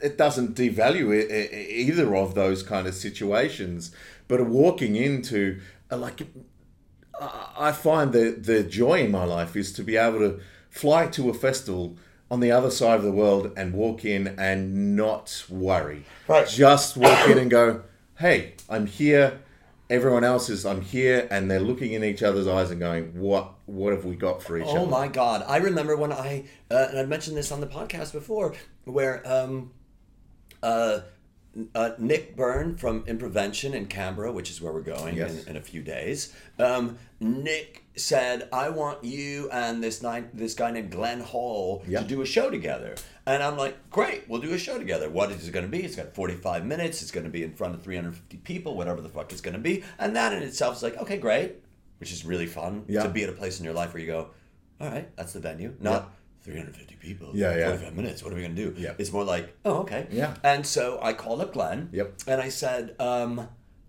it 0.00 0.16
doesn't 0.16 0.54
devalue 0.56 1.12
either 1.68 2.16
of 2.16 2.34
those 2.34 2.62
kind 2.62 2.86
of 2.86 2.94
situations. 2.94 3.92
But 4.26 4.46
walking 4.46 4.96
into 4.96 5.60
uh, 5.92 5.98
like, 5.98 6.22
I 7.20 7.68
I 7.68 7.72
find 7.72 8.12
the 8.12 8.30
the 8.30 8.62
joy 8.62 9.00
in 9.00 9.10
my 9.10 9.24
life 9.24 9.56
is 9.56 9.72
to 9.74 9.82
be 9.82 9.96
able 9.96 10.18
to 10.20 10.40
fly 10.70 11.06
to 11.08 11.28
a 11.30 11.34
festival 11.34 11.96
on 12.30 12.40
the 12.40 12.52
other 12.52 12.70
side 12.70 12.96
of 12.96 13.02
the 13.02 13.12
world 13.12 13.52
and 13.56 13.74
walk 13.74 14.04
in 14.04 14.28
and 14.38 14.96
not 14.96 15.44
worry. 15.48 16.04
Right. 16.28 16.48
Just 16.48 16.96
walk 16.96 17.28
in 17.28 17.38
and 17.38 17.50
go, 17.50 17.82
hey, 18.18 18.54
I'm 18.68 18.86
here. 18.86 19.40
Everyone 19.90 20.22
else 20.22 20.48
is 20.48 20.64
I'm 20.64 20.82
here, 20.82 21.26
and 21.32 21.50
they're 21.50 21.58
looking 21.58 21.94
in 21.94 22.04
each 22.04 22.22
other's 22.22 22.46
eyes 22.46 22.70
and 22.70 22.78
going, 22.78 23.18
what 23.18 23.54
what 23.66 23.92
have 23.92 24.04
we 24.04 24.14
got 24.14 24.40
for 24.40 24.56
each 24.56 24.66
Oh 24.66 24.70
other? 24.70 24.78
Oh 24.80 24.86
my 24.86 25.08
god! 25.08 25.44
I 25.48 25.56
remember 25.56 25.96
when 25.96 26.12
I 26.12 26.44
uh, 26.70 26.86
and 26.90 26.98
I 27.00 27.04
mentioned 27.06 27.36
this 27.36 27.50
on 27.50 27.60
the 27.60 27.66
podcast 27.66 28.12
before, 28.12 28.54
where 28.84 29.20
um, 29.26 29.72
uh, 30.62 31.00
uh, 31.74 31.90
Nick 31.98 32.36
Byrne 32.36 32.76
from 32.76 33.04
Improvention 33.06 33.74
in 33.74 33.86
Canberra, 33.86 34.32
which 34.32 34.50
is 34.50 34.60
where 34.60 34.72
we're 34.72 34.80
going 34.82 35.16
Yes. 35.16 35.42
in, 35.44 35.50
in 35.50 35.56
a 35.56 35.60
few 35.60 35.82
days. 35.82 36.32
Um, 36.58 36.96
Nick 37.18 37.84
said, 37.96 38.48
"I 38.52 38.68
want 38.70 39.02
you 39.04 39.50
and 39.50 39.82
this 39.82 40.00
nine, 40.02 40.30
this 40.32 40.54
guy 40.54 40.70
named 40.70 40.90
Glenn 40.90 41.20
Hall 41.20 41.82
Yeah. 41.88 42.00
to 42.02 42.06
do 42.06 42.22
a 42.22 42.26
show 42.26 42.50
together." 42.50 42.94
And 43.26 43.42
I'm 43.42 43.56
like, 43.56 43.90
"Great, 43.90 44.28
we'll 44.28 44.40
do 44.40 44.52
a 44.54 44.58
show 44.58 44.78
together. 44.78 45.10
What 45.10 45.30
is 45.32 45.46
it 45.48 45.50
going 45.52 45.64
to 45.66 45.70
be? 45.70 45.82
It's 45.84 45.96
got 45.96 46.14
45 46.14 46.64
minutes. 46.64 47.02
It's 47.02 47.10
going 47.10 47.24
to 47.24 47.30
be 47.30 47.42
in 47.42 47.52
front 47.52 47.74
of 47.74 47.82
350 47.82 48.36
people, 48.38 48.76
whatever 48.76 49.00
the 49.00 49.08
fuck 49.08 49.32
it's 49.32 49.40
going 49.40 49.54
to 49.54 49.60
be." 49.60 49.82
And 49.98 50.14
that 50.16 50.32
in 50.32 50.42
itself 50.42 50.76
is 50.76 50.82
like, 50.82 50.96
"Okay, 50.98 51.18
great," 51.18 51.56
which 51.98 52.12
is 52.12 52.24
really 52.24 52.46
fun 52.46 52.84
Yeah. 52.88 53.02
to 53.02 53.08
be 53.08 53.22
at 53.24 53.28
a 53.28 53.32
place 53.32 53.58
in 53.58 53.64
your 53.64 53.74
life 53.74 53.92
where 53.92 54.00
you 54.00 54.06
go, 54.06 54.30
"All 54.80 54.88
right, 54.88 55.14
that's 55.16 55.32
the 55.32 55.40
venue." 55.40 55.74
Not 55.80 56.12
350 56.42 56.96
people. 56.96 57.30
Yeah, 57.34 57.56
yeah. 57.56 57.68
45 57.68 57.96
minutes. 57.96 58.22
What 58.22 58.32
are 58.32 58.36
we 58.36 58.42
going 58.42 58.56
to 58.56 58.70
do? 58.70 58.80
Yeah. 58.80 58.94
It's 58.98 59.12
more 59.12 59.24
like, 59.24 59.54
"Oh, 59.64 59.78
okay." 59.80 60.06
Yeah. 60.10 60.34
And 60.42 60.66
so 60.66 60.98
I 61.02 61.12
called 61.12 61.40
up 61.40 61.52
Glenn. 61.52 61.90
Yep. 61.92 62.22
And 62.26 62.40
I 62.40 62.48
said, 62.48 62.96
um, 62.98 63.48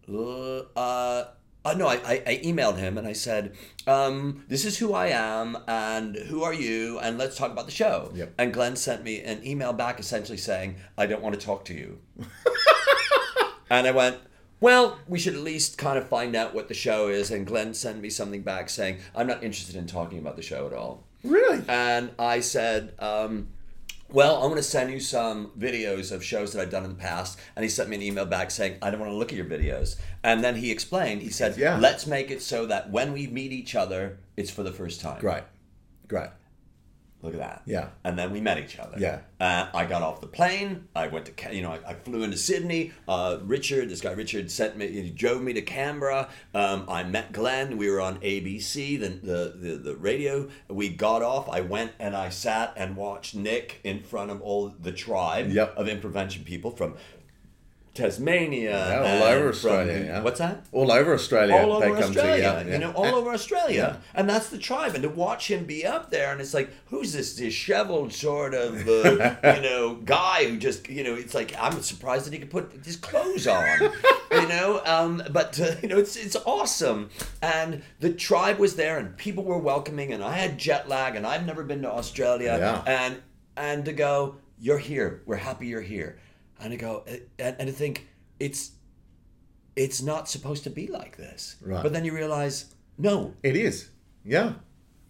uh, 0.09 1.23
uh, 1.63 1.73
no, 1.73 1.87
I, 1.87 1.95
I, 2.03 2.23
I 2.25 2.41
emailed 2.43 2.77
him 2.77 2.97
and 2.97 3.07
I 3.07 3.13
said, 3.13 3.55
um, 3.85 4.43
this 4.47 4.65
is 4.65 4.79
who 4.79 4.93
I 4.93 5.07
am 5.07 5.57
and 5.67 6.15
who 6.15 6.43
are 6.43 6.53
you 6.53 6.97
and 6.99 7.17
let's 7.19 7.37
talk 7.37 7.51
about 7.51 7.65
the 7.65 7.71
show. 7.71 8.11
Yep. 8.15 8.33
And 8.39 8.53
Glenn 8.53 8.75
sent 8.75 9.03
me 9.03 9.21
an 9.21 9.45
email 9.45 9.71
back 9.71 9.99
essentially 9.99 10.39
saying, 10.39 10.77
I 10.97 11.05
don't 11.05 11.21
want 11.21 11.39
to 11.39 11.45
talk 11.45 11.65
to 11.65 11.73
you. 11.75 11.99
and 13.69 13.85
I 13.85 13.91
went, 13.91 14.17
well, 14.59 14.99
we 15.07 15.19
should 15.19 15.35
at 15.35 15.41
least 15.41 15.77
kind 15.77 15.99
of 15.99 16.07
find 16.07 16.35
out 16.35 16.55
what 16.55 16.67
the 16.67 16.73
show 16.73 17.09
is. 17.09 17.29
And 17.29 17.45
Glenn 17.45 17.75
sent 17.75 18.01
me 18.01 18.09
something 18.09 18.41
back 18.41 18.69
saying, 18.69 18.97
I'm 19.15 19.27
not 19.27 19.43
interested 19.43 19.75
in 19.75 19.85
talking 19.85 20.17
about 20.17 20.37
the 20.37 20.41
show 20.41 20.65
at 20.65 20.73
all. 20.73 21.05
Really? 21.23 21.63
And 21.67 22.11
I 22.17 22.39
said, 22.39 22.93
um, 22.99 23.47
well, 24.09 24.35
I'm 24.37 24.49
going 24.49 24.55
to 24.55 24.63
send 24.63 24.91
you 24.91 24.99
some 24.99 25.51
videos 25.57 26.11
of 26.11 26.23
shows 26.23 26.53
that 26.53 26.61
I've 26.61 26.69
done 26.69 26.83
in 26.83 26.89
the 26.89 26.95
past. 26.95 27.39
And 27.55 27.63
he 27.63 27.69
sent 27.69 27.89
me 27.89 27.95
an 27.95 28.01
email 28.01 28.25
back 28.25 28.51
saying, 28.51 28.77
I 28.81 28.91
don't 28.91 28.99
want 28.99 29.11
to 29.11 29.15
look 29.15 29.31
at 29.31 29.37
your 29.37 29.45
videos. 29.45 29.97
And 30.23 30.43
then 30.43 30.55
he 30.55 30.71
explained, 30.71 31.21
he 31.21 31.29
said, 31.29 31.57
Yeah. 31.57 31.77
let's 31.77 32.05
make 32.07 32.29
it 32.31 32.41
so 32.41 32.65
that 32.65 32.89
when 32.91 33.13
we 33.13 33.27
meet 33.27 33.51
each 33.51 33.75
other, 33.75 34.17
it's 34.35 34.51
for 34.51 34.63
the 34.63 34.71
first 34.71 35.01
time. 35.01 35.19
Great. 35.19 35.43
Great. 36.07 36.29
Look 37.23 37.33
at 37.33 37.39
that. 37.39 37.61
Yeah. 37.65 37.89
And 38.03 38.17
then 38.17 38.31
we 38.31 38.41
met 38.41 38.57
each 38.57 38.79
other. 38.79 38.97
Yeah. 38.97 39.19
Uh, 39.39 39.67
I 39.73 39.85
got 39.85 40.01
off 40.01 40.21
the 40.21 40.27
plane. 40.27 40.87
I 40.95 41.07
went 41.07 41.25
to, 41.27 41.55
you 41.55 41.61
know, 41.61 41.71
I, 41.71 41.91
I 41.91 41.93
flew 41.93 42.23
into 42.23 42.37
Sydney. 42.37 42.93
Uh, 43.07 43.37
Richard, 43.43 43.89
this 43.89 44.01
guy 44.01 44.11
Richard, 44.13 44.49
sent 44.49 44.75
me, 44.77 44.87
he 44.87 45.09
drove 45.11 45.41
me 45.41 45.53
to 45.53 45.61
Canberra. 45.61 46.29
Um, 46.55 46.85
I 46.89 47.03
met 47.03 47.31
Glenn. 47.31 47.77
We 47.77 47.89
were 47.91 48.01
on 48.01 48.19
ABC, 48.21 48.99
the, 48.99 49.09
the, 49.09 49.53
the, 49.55 49.75
the 49.77 49.95
radio. 49.95 50.49
We 50.67 50.89
got 50.89 51.21
off. 51.21 51.47
I 51.49 51.61
went 51.61 51.91
and 51.99 52.15
I 52.15 52.29
sat 52.29 52.73
and 52.75 52.95
watched 52.95 53.35
Nick 53.35 53.79
in 53.83 54.01
front 54.01 54.31
of 54.31 54.41
all 54.41 54.69
the 54.69 54.91
tribe 54.91 55.49
Yep. 55.51 55.75
of 55.77 55.87
Improvention 55.87 56.43
people 56.43 56.71
from 56.71 56.95
Tasmania. 57.93 58.71
Yeah, 58.71 58.99
all 59.21 59.23
over 59.23 59.39
from- 59.41 59.49
Australia. 59.71 60.03
yeah. 60.05 60.21
What's 60.21 60.39
that? 60.39 60.65
All 60.71 60.91
over 60.91 61.13
Australia. 61.13 61.55
all 61.55 61.79
they 61.79 61.87
over 61.87 61.95
come 62.01 62.09
Australia, 62.11 62.59
to 62.63 62.65
you. 62.67 62.73
you 62.73 62.79
know, 62.79 62.91
all 62.91 63.05
And- 63.05 63.15
over 63.15 63.31
Australia, 63.31 63.97
Yeah. 63.99 64.09
and 64.15 64.29
that's 64.29 64.49
the 64.49 64.57
tribe. 64.57 64.93
And 64.95 65.03
to 65.03 65.09
watch 65.09 65.49
him 65.51 65.65
be 65.65 65.85
up 65.85 66.09
there, 66.09 66.31
and 66.31 66.39
it's 66.39 66.53
like, 66.53 66.69
who's 66.87 67.13
this 67.13 67.35
disheveled 67.35 68.13
sort 68.13 68.53
of, 68.53 68.87
uh, 68.87 69.35
you 69.55 69.61
know, 69.61 69.95
guy 70.05 70.45
who 70.45 70.57
just, 70.57 70.89
you 70.89 71.03
know, 71.03 71.15
it's 71.15 71.33
like 71.33 71.53
I'm 71.59 71.81
surprised 71.81 72.25
that 72.25 72.33
he 72.33 72.39
could 72.39 72.49
put 72.49 72.71
his 72.85 72.95
clothes 72.95 73.45
on, 73.47 73.81
you 74.31 74.47
know. 74.47 74.81
Um, 74.85 75.21
but 75.31 75.59
uh, 75.59 75.71
you 75.81 75.89
know, 75.89 75.97
it's 75.97 76.15
it's 76.15 76.37
awesome, 76.45 77.09
and 77.41 77.83
the 77.99 78.11
tribe 78.11 78.57
was 78.57 78.75
there, 78.77 78.97
and 78.97 79.17
people 79.17 79.43
were 79.43 79.57
welcoming, 79.57 80.13
and 80.13 80.23
I 80.23 80.33
had 80.35 80.57
jet 80.57 80.87
lag, 80.87 81.15
and 81.15 81.27
I've 81.27 81.45
never 81.45 81.63
been 81.63 81.81
to 81.81 81.89
Australia, 81.91 82.55
Yeah. 82.59 82.83
and 82.87 83.21
and 83.57 83.83
to 83.85 83.91
go, 83.93 84.35
you're 84.59 84.77
here, 84.77 85.21
we're 85.25 85.35
happy 85.35 85.67
you're 85.67 85.81
here, 85.81 86.17
and 86.61 86.71
to 86.71 86.77
go, 86.77 87.03
eh, 87.07 87.19
and, 87.39 87.55
and 87.59 87.67
to 87.67 87.73
think 87.73 88.07
it's 88.39 88.71
it's 89.75 90.01
not 90.01 90.29
supposed 90.29 90.63
to 90.65 90.69
be 90.69 90.87
like 90.87 91.17
this. 91.17 91.55
Right. 91.61 91.81
But 91.81 91.93
then 91.93 92.03
you 92.05 92.13
realize, 92.13 92.73
no, 92.97 93.33
It 93.41 93.55
is. 93.55 93.89
Yeah. 94.23 94.53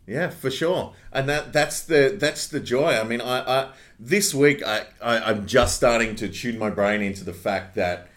Yeah, 0.08 0.30
for 0.30 0.52
sure. 0.52 0.94
And 1.12 1.30
that 1.30 1.54
that's 1.54 1.84
the 1.84 2.16
that's 2.20 2.48
the 2.48 2.60
joy. 2.60 2.96
I 2.96 3.04
mean, 3.04 3.22
I, 3.22 3.40
I 3.40 3.70
this 4.00 4.34
week 4.34 4.64
I, 4.66 4.86
I 5.02 5.20
I'm 5.20 5.46
just 5.46 5.76
starting 5.76 6.16
to 6.18 6.28
tune 6.28 6.58
my 6.58 6.70
brain 6.70 7.02
into 7.02 7.24
the 7.24 7.34
fact 7.34 7.76
that 7.76 8.10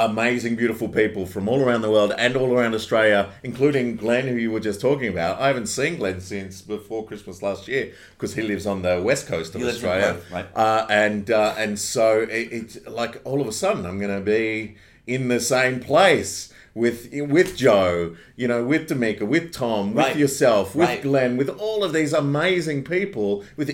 amazing, 0.00 0.56
beautiful 0.56 0.88
people 0.88 1.26
from 1.26 1.48
all 1.48 1.60
around 1.60 1.82
the 1.82 1.90
world 1.90 2.12
and 2.16 2.34
all 2.36 2.52
around 2.52 2.74
Australia, 2.74 3.30
including 3.42 3.96
Glenn, 3.96 4.26
who 4.26 4.34
you 4.34 4.50
were 4.50 4.60
just 4.60 4.80
talking 4.80 5.08
about. 5.08 5.38
I 5.40 5.48
haven't 5.48 5.66
seen 5.66 5.98
Glenn 5.98 6.20
since 6.20 6.62
before 6.62 7.06
Christmas 7.06 7.42
last 7.42 7.68
year 7.68 7.92
because 8.12 8.34
he 8.34 8.42
lives 8.42 8.66
on 8.66 8.82
the 8.82 9.02
west 9.02 9.26
coast 9.26 9.54
of 9.54 9.60
He 9.60 9.68
Australia, 9.68 10.14
Perth, 10.14 10.30
right. 10.32 10.46
Uh, 10.56 10.86
and 10.88 11.30
uh, 11.30 11.54
and 11.58 11.78
so 11.78 12.20
it, 12.20 12.48
it's 12.52 12.86
like 12.86 13.20
all 13.24 13.40
of 13.40 13.46
a 13.46 13.52
sudden 13.52 13.84
I'm 13.84 13.98
going 13.98 14.14
to 14.14 14.24
be 14.24 14.76
in 15.06 15.28
the 15.28 15.40
same 15.40 15.80
place. 15.80 16.52
With 16.74 17.08
with 17.12 17.56
Joe, 17.56 18.14
you 18.36 18.46
know, 18.46 18.64
with 18.64 18.86
D'Amica, 18.86 19.26
with 19.26 19.52
Tom, 19.52 19.88
with 19.94 20.06
Right. 20.06 20.16
yourself, 20.16 20.74
with 20.74 20.88
Right. 20.88 21.02
Glenn, 21.02 21.36
with 21.36 21.48
all 21.48 21.82
of 21.82 21.92
these 21.92 22.12
amazing 22.12 22.84
people, 22.84 23.44
with 23.56 23.68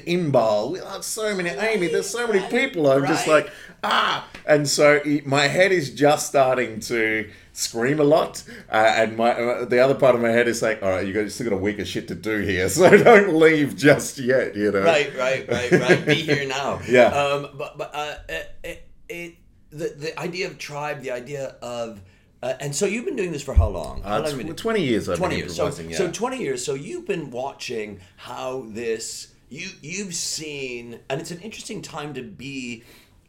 with 0.71 0.83
oh, 0.85 1.01
so 1.03 1.35
many 1.35 1.51
Amy, 1.51 1.89
there's 1.89 2.09
so 2.09 2.27
many 2.27 2.41
people. 2.49 2.91
I'm 2.91 3.07
just 3.07 3.27
like 3.27 3.51
ah, 3.85 4.29
and 4.47 4.69
so 4.69 5.01
my 5.25 5.49
head 5.49 5.73
is 5.73 5.91
just 5.91 6.27
starting 6.27 6.81
to 6.81 7.29
scream 7.53 8.01
a 8.01 8.05
lot, 8.05 8.43
uh, 8.71 8.93
and 8.97 9.17
my 9.17 9.31
uh, 9.33 9.65
the 9.65 9.79
other 9.79 9.95
part 9.95 10.15
of 10.15 10.21
my 10.21 10.31
head 10.31 10.49
is 10.49 10.63
like, 10.63 10.83
all 10.83 10.91
right, 10.91 11.07
you 11.07 11.13
got 11.13 11.31
still 11.31 11.49
got 11.51 11.57
a 11.57 11.59
week 11.59 11.79
of 11.79 11.87
shit 11.87 12.09
to 12.09 12.15
do 12.15 12.41
here, 12.41 12.69
so 12.77 12.91
don't 12.97 13.35
leave 13.35 13.77
just 13.77 14.19
yet, 14.19 14.57
you 14.57 14.71
know. 14.73 14.83
right, 14.83 15.15
right, 15.17 15.49
right, 15.49 15.71
right. 15.73 16.07
Be 16.07 16.15
here 16.15 16.47
now. 16.49 16.81
Yeah. 16.89 17.09
Um, 17.09 17.49
but 17.59 17.77
but 17.79 17.91
uh, 17.95 18.17
it, 18.29 18.51
it, 18.65 18.89
it 19.09 19.35
the 19.71 19.89
the 19.97 20.19
idea 20.19 20.47
of 20.47 20.59
tribe, 20.59 21.03
the 21.03 21.11
idea 21.11 21.57
of 21.63 22.01
uh, 22.42 22.55
and 22.61 22.75
so 22.75 22.87
you've 22.87 23.05
been 23.05 23.16
doing 23.16 23.33
this 23.33 23.42
for 23.42 23.55
how 23.55 23.68
long? 23.68 24.03
How 24.03 24.16
Uh, 24.16 24.20
long 24.22 24.33
tw- 24.35 24.37
been- 24.46 24.57
Twenty 24.57 24.83
years. 24.85 25.09
I've 25.09 25.18
20 25.18 25.35
been 25.35 25.38
years. 25.44 25.57
So, 25.57 25.83
yeah. 25.83 25.96
so 25.96 26.11
20 26.11 26.38
years. 26.38 26.64
So 26.64 26.75
you've 26.75 27.07
been 27.07 27.31
watching 27.31 28.01
how 28.16 28.66
this 28.68 29.29
you 29.49 29.68
you've 29.81 30.14
seen 30.14 30.99
and 31.09 31.20
it's 31.20 31.31
an 31.31 31.40
interesting 31.40 31.81
time 31.81 32.12
to 32.14 32.22
be 32.22 32.83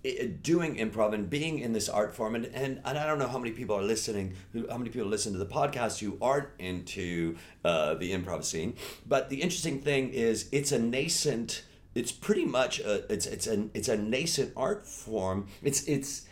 eh, 0.04 0.28
doing 0.41 0.76
improv 0.78 1.13
and 1.13 1.30
being 1.30 1.60
in 1.60 1.74
this 1.74 1.88
art 1.88 2.15
form 2.15 2.34
and, 2.34 2.46
and 2.48 2.82
and 2.84 2.98
I 2.98 3.06
don't 3.06 3.20
know 3.20 3.28
how 3.28 3.38
many 3.38 3.52
people 3.52 3.76
are 3.78 3.84
listening 3.84 4.34
how 4.67 4.80
many 4.80 4.89
people 4.89 5.08
listen 5.08 5.32
to 5.34 5.38
the 5.39 5.46
podcast 5.46 6.00
who 6.00 6.17
aren't 6.20 6.50
into 6.58 7.36
uh, 7.63 7.93
the 7.93 8.12
improv 8.13 8.43
scene 8.46 8.74
but 9.06 9.30
the 9.30 9.41
interesting 9.43 9.80
thing 9.80 10.10
is 10.10 10.50
it's 10.52 10.72
a 10.72 10.80
nascent 10.80 11.62
it's 11.93 12.12
pretty 12.12 12.46
much 12.46 12.80
a, 12.80 13.12
it's 13.13 13.28
it's 13.28 13.46
an 13.46 13.70
it's 13.76 13.88
a 13.88 13.96
nascent 13.98 14.54
art 14.58 14.88
form 14.88 15.46
it's 15.62 15.84
it's 15.84 16.26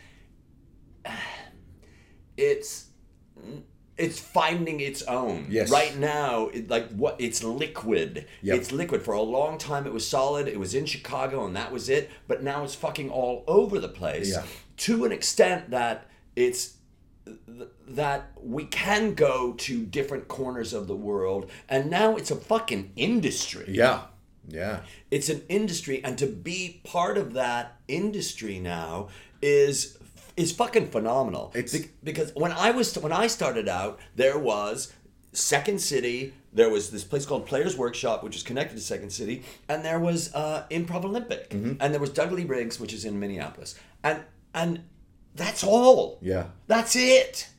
it's 2.38 2.88
it's 3.98 4.20
finding 4.20 4.82
its 4.82 5.04
own. 5.04 5.48
Yes. 5.50 5.72
Right 5.72 5.98
now, 5.98 6.48
it, 6.48 6.70
like 6.70 6.90
what 6.92 7.16
it's 7.20 7.44
liquid. 7.44 8.28
Yep. 8.42 8.58
It's 8.58 8.72
liquid. 8.72 9.02
For 9.02 9.14
a 9.14 9.22
long 9.22 9.58
time, 9.58 9.86
it 9.86 9.94
was 9.94 10.08
solid. 10.08 10.48
It 10.48 10.60
was 10.60 10.76
in 10.76 10.86
Chicago, 10.86 11.46
and 11.46 11.56
that 11.56 11.72
was 11.72 11.90
it. 11.90 12.10
But 12.28 12.44
now 12.44 12.64
it's 12.64 12.76
fucking 12.76 13.10
all 13.10 13.44
over 13.48 13.80
the 13.80 13.88
place. 13.88 14.32
Yeah. 14.32 14.44
To 14.78 15.06
an 15.06 15.12
extent 15.14 15.70
that 15.70 16.10
it's 16.36 16.76
th- 17.26 17.70
that 17.88 18.32
we 18.42 18.66
can 18.66 19.14
go 19.14 19.54
to 19.54 19.86
different 19.86 20.28
corners 20.28 20.74
of 20.74 20.88
the 20.88 20.96
world, 20.96 21.50
and 21.70 21.90
now 21.90 22.16
it's 22.16 22.32
a 22.32 22.36
fucking 22.36 22.92
industry 22.96 23.66
yeah, 23.70 24.02
yeah, 24.48 24.82
it's 25.12 25.30
an 25.30 25.44
industry 25.50 26.04
and 26.04 26.18
to 26.18 26.28
be 26.28 26.82
part 26.84 27.18
of 27.18 27.34
that 27.34 27.78
industry 27.88 28.60
now 28.60 29.08
is 29.42 29.98
is 30.38 30.52
fucking 30.52 30.88
phenomenal. 30.90 31.52
It's- 31.56 31.72
Be- 31.78 31.90
because 32.04 32.32
when 32.36 32.52
i 32.52 32.72
was 32.72 32.98
when 32.98 33.12
i 33.12 33.28
started 33.28 33.68
out 33.70 34.00
there 34.16 34.38
was 34.38 34.94
second 35.34 35.80
city 35.82 36.34
there 36.54 36.70
was 36.70 36.92
this 36.92 37.04
place 37.04 37.26
called 37.26 37.46
players 37.46 37.76
workshop 37.78 38.24
which 38.24 38.36
is 38.36 38.44
connected 38.44 38.76
to 38.76 38.82
second 38.82 39.10
city 39.12 39.44
and 39.68 39.84
there 39.84 40.00
was 40.00 40.34
uh, 40.34 40.66
improv 40.72 41.04
olympic. 41.06 41.50
Mm-hmm. 41.50 41.74
and 41.82 41.94
there 41.94 42.00
was 42.02 42.10
Dudley 42.10 42.46
Riggs 42.46 42.80
which 42.80 42.94
is 42.94 43.04
in 43.06 43.20
minneapolis. 43.20 43.76
And 44.04 44.24
and 44.54 44.84
that's 45.36 45.64
all. 45.66 46.18
Yeah, 46.22 46.46
that's 46.68 46.96
it 46.96 47.50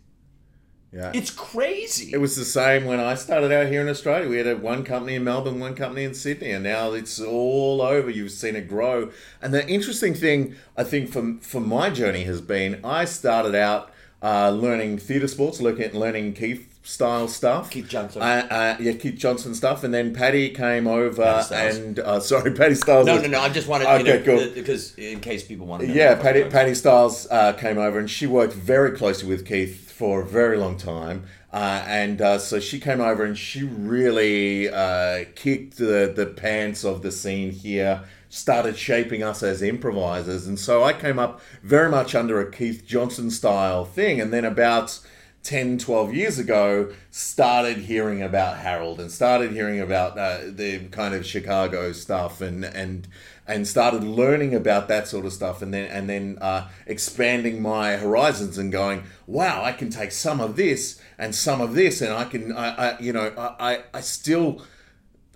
yeah. 0.93 1.11
it's 1.15 1.31
crazy 1.31 2.13
It 2.13 2.19
was 2.19 2.37
the 2.37 2.45
same 2.45 2.85
when 2.85 3.01
I 3.01 3.15
started 3.15 3.53
out 3.53 3.67
here 3.67 3.81
in 3.81 3.89
Australia. 3.89 4.29
We 4.29 4.37
had 4.39 4.47
a, 4.47 4.57
one 4.57 4.85
company 4.85 5.15
in 5.17 5.25
Melbourne, 5.25 5.59
one 5.61 5.75
company 5.75 6.05
in 6.05 6.15
Sydney, 6.15 6.51
and 6.53 6.65
now 6.65 6.93
it's 6.93 7.21
all 7.21 7.83
over. 7.83 8.09
You've 8.11 8.31
seen 8.33 8.57
it 8.57 8.69
grow. 8.69 9.11
And 9.43 9.53
the 9.53 9.67
interesting 9.69 10.15
thing, 10.15 10.55
I 10.77 10.85
think, 10.85 11.11
from 11.13 11.39
from 11.41 11.69
my 11.69 11.91
journey 11.91 12.25
has 12.25 12.41
been 12.41 12.81
I 12.85 13.05
started 13.05 13.55
out 13.55 13.91
uh, 14.23 14.51
learning 14.51 14.99
theatre 14.99 15.29
sports, 15.29 15.61
looking 15.61 15.85
at 15.85 15.95
learning 15.95 16.35
Keith 16.35 16.73
style 16.83 17.27
stuff. 17.27 17.69
Keith 17.71 17.89
Johnstone. 17.89 18.23
Uh, 18.23 18.47
uh, 18.49 18.77
yeah, 18.81 18.93
Keith 18.93 19.17
Johnstone 19.17 19.55
stuff. 19.55 19.83
And 19.85 19.93
then 19.93 20.15
Patti 20.15 20.51
came 20.51 20.87
over 20.87 21.43
Stiles. 21.43 21.77
and 21.79 21.99
uh, 21.99 22.21
sorry, 22.21 22.53
Patti 22.53 22.77
Stiles. 22.77 23.07
no 23.07 23.15
was- 23.15 23.23
no 23.25 23.29
no 23.29 23.41
i 23.41 23.49
just 23.49 23.67
wanted 23.69 23.89
Okay, 23.89 23.99
you 24.21 24.25
know 24.25 24.25
cool. 24.45 24.55
because 24.55 24.95
in 24.97 25.19
case 25.21 25.43
people 25.45 25.67
want 25.67 25.83
to 25.83 25.89
know 25.89 25.95
Yeah, 25.95 26.15
Patti. 26.15 26.45
Patti 26.45 26.75
Stiles 26.75 27.27
uh, 27.31 27.53
came 27.55 27.77
over 27.77 27.99
and 27.99 28.09
she 28.09 28.27
worked 28.27 28.53
very 28.55 28.93
closely 28.97 29.29
with 29.29 29.45
Keith 29.45 29.83
for 29.97 30.21
a 30.21 30.27
very 30.27 30.59
long 30.59 30.77
time. 30.77 31.25
Uh, 31.51 31.83
and 31.87 32.21
uh, 32.21 32.39
so 32.39 32.61
she 32.61 32.79
came 32.79 33.01
over 33.01 33.25
and 33.25 33.39
she 33.39 33.63
really 33.63 34.69
uh, 34.69 35.25
kicked 35.35 35.79
the, 35.79 36.13
the 36.15 36.27
pants 36.27 36.85
of 36.85 37.01
the 37.01 37.11
scene 37.11 37.51
here. 37.51 38.05
started 38.29 38.77
shaping 38.77 39.23
us 39.23 39.43
as 39.43 39.63
improvisers. 39.63 40.47
And 40.47 40.59
so 40.59 40.85
I 40.85 40.93
came 40.93 41.19
up 41.19 41.41
very 41.63 41.89
much 41.89 42.15
under 42.15 42.39
a 42.41 42.51
Keith 42.51 42.85
Johnstone 42.87 43.31
style 43.31 43.87
thing. 43.87 44.21
And 44.21 44.35
then 44.35 44.45
about 44.45 45.01
10, 45.45 45.79
12 45.79 46.13
years 46.13 46.39
ago, 46.39 46.93
started 47.11 47.79
hearing 47.79 48.21
about 48.21 48.59
Harold 48.59 49.01
and 49.01 49.11
started 49.11 49.53
hearing 49.53 49.81
about 49.81 50.19
uh, 50.19 50.41
the 50.47 50.89
kind 50.89 51.15
of 51.15 51.25
Chicago 51.25 51.93
stuff 51.93 52.43
and, 52.43 52.67
and, 52.67 53.09
and 53.47 53.67
started 53.67 54.03
learning 54.03 54.55
about 54.55 54.89
that 54.89 55.07
sort 55.07 55.25
of 55.25 55.33
stuff 55.33 55.63
and 55.63 55.73
then 55.73 55.91
and 55.91 56.09
then 56.09 56.39
uh, 56.41 56.69
expanding 56.87 57.63
my 57.63 57.97
horizons 57.97 58.59
and 58.59 58.73
going 58.73 59.05
wow 59.27 59.63
I 59.65 59.73
can 59.73 59.91
take 59.91 60.13
some 60.13 60.41
of 60.41 60.57
this 60.57 61.01
and 61.19 61.35
some 61.35 61.61
of 61.61 61.75
this 61.75 62.01
and 62.01 62.13
I 62.13 62.25
can 62.25 62.53
I, 62.53 62.69
I 62.69 62.99
you 62.99 63.13
know 63.13 63.33
I, 63.37 63.83
I 63.93 64.01
still 64.01 64.63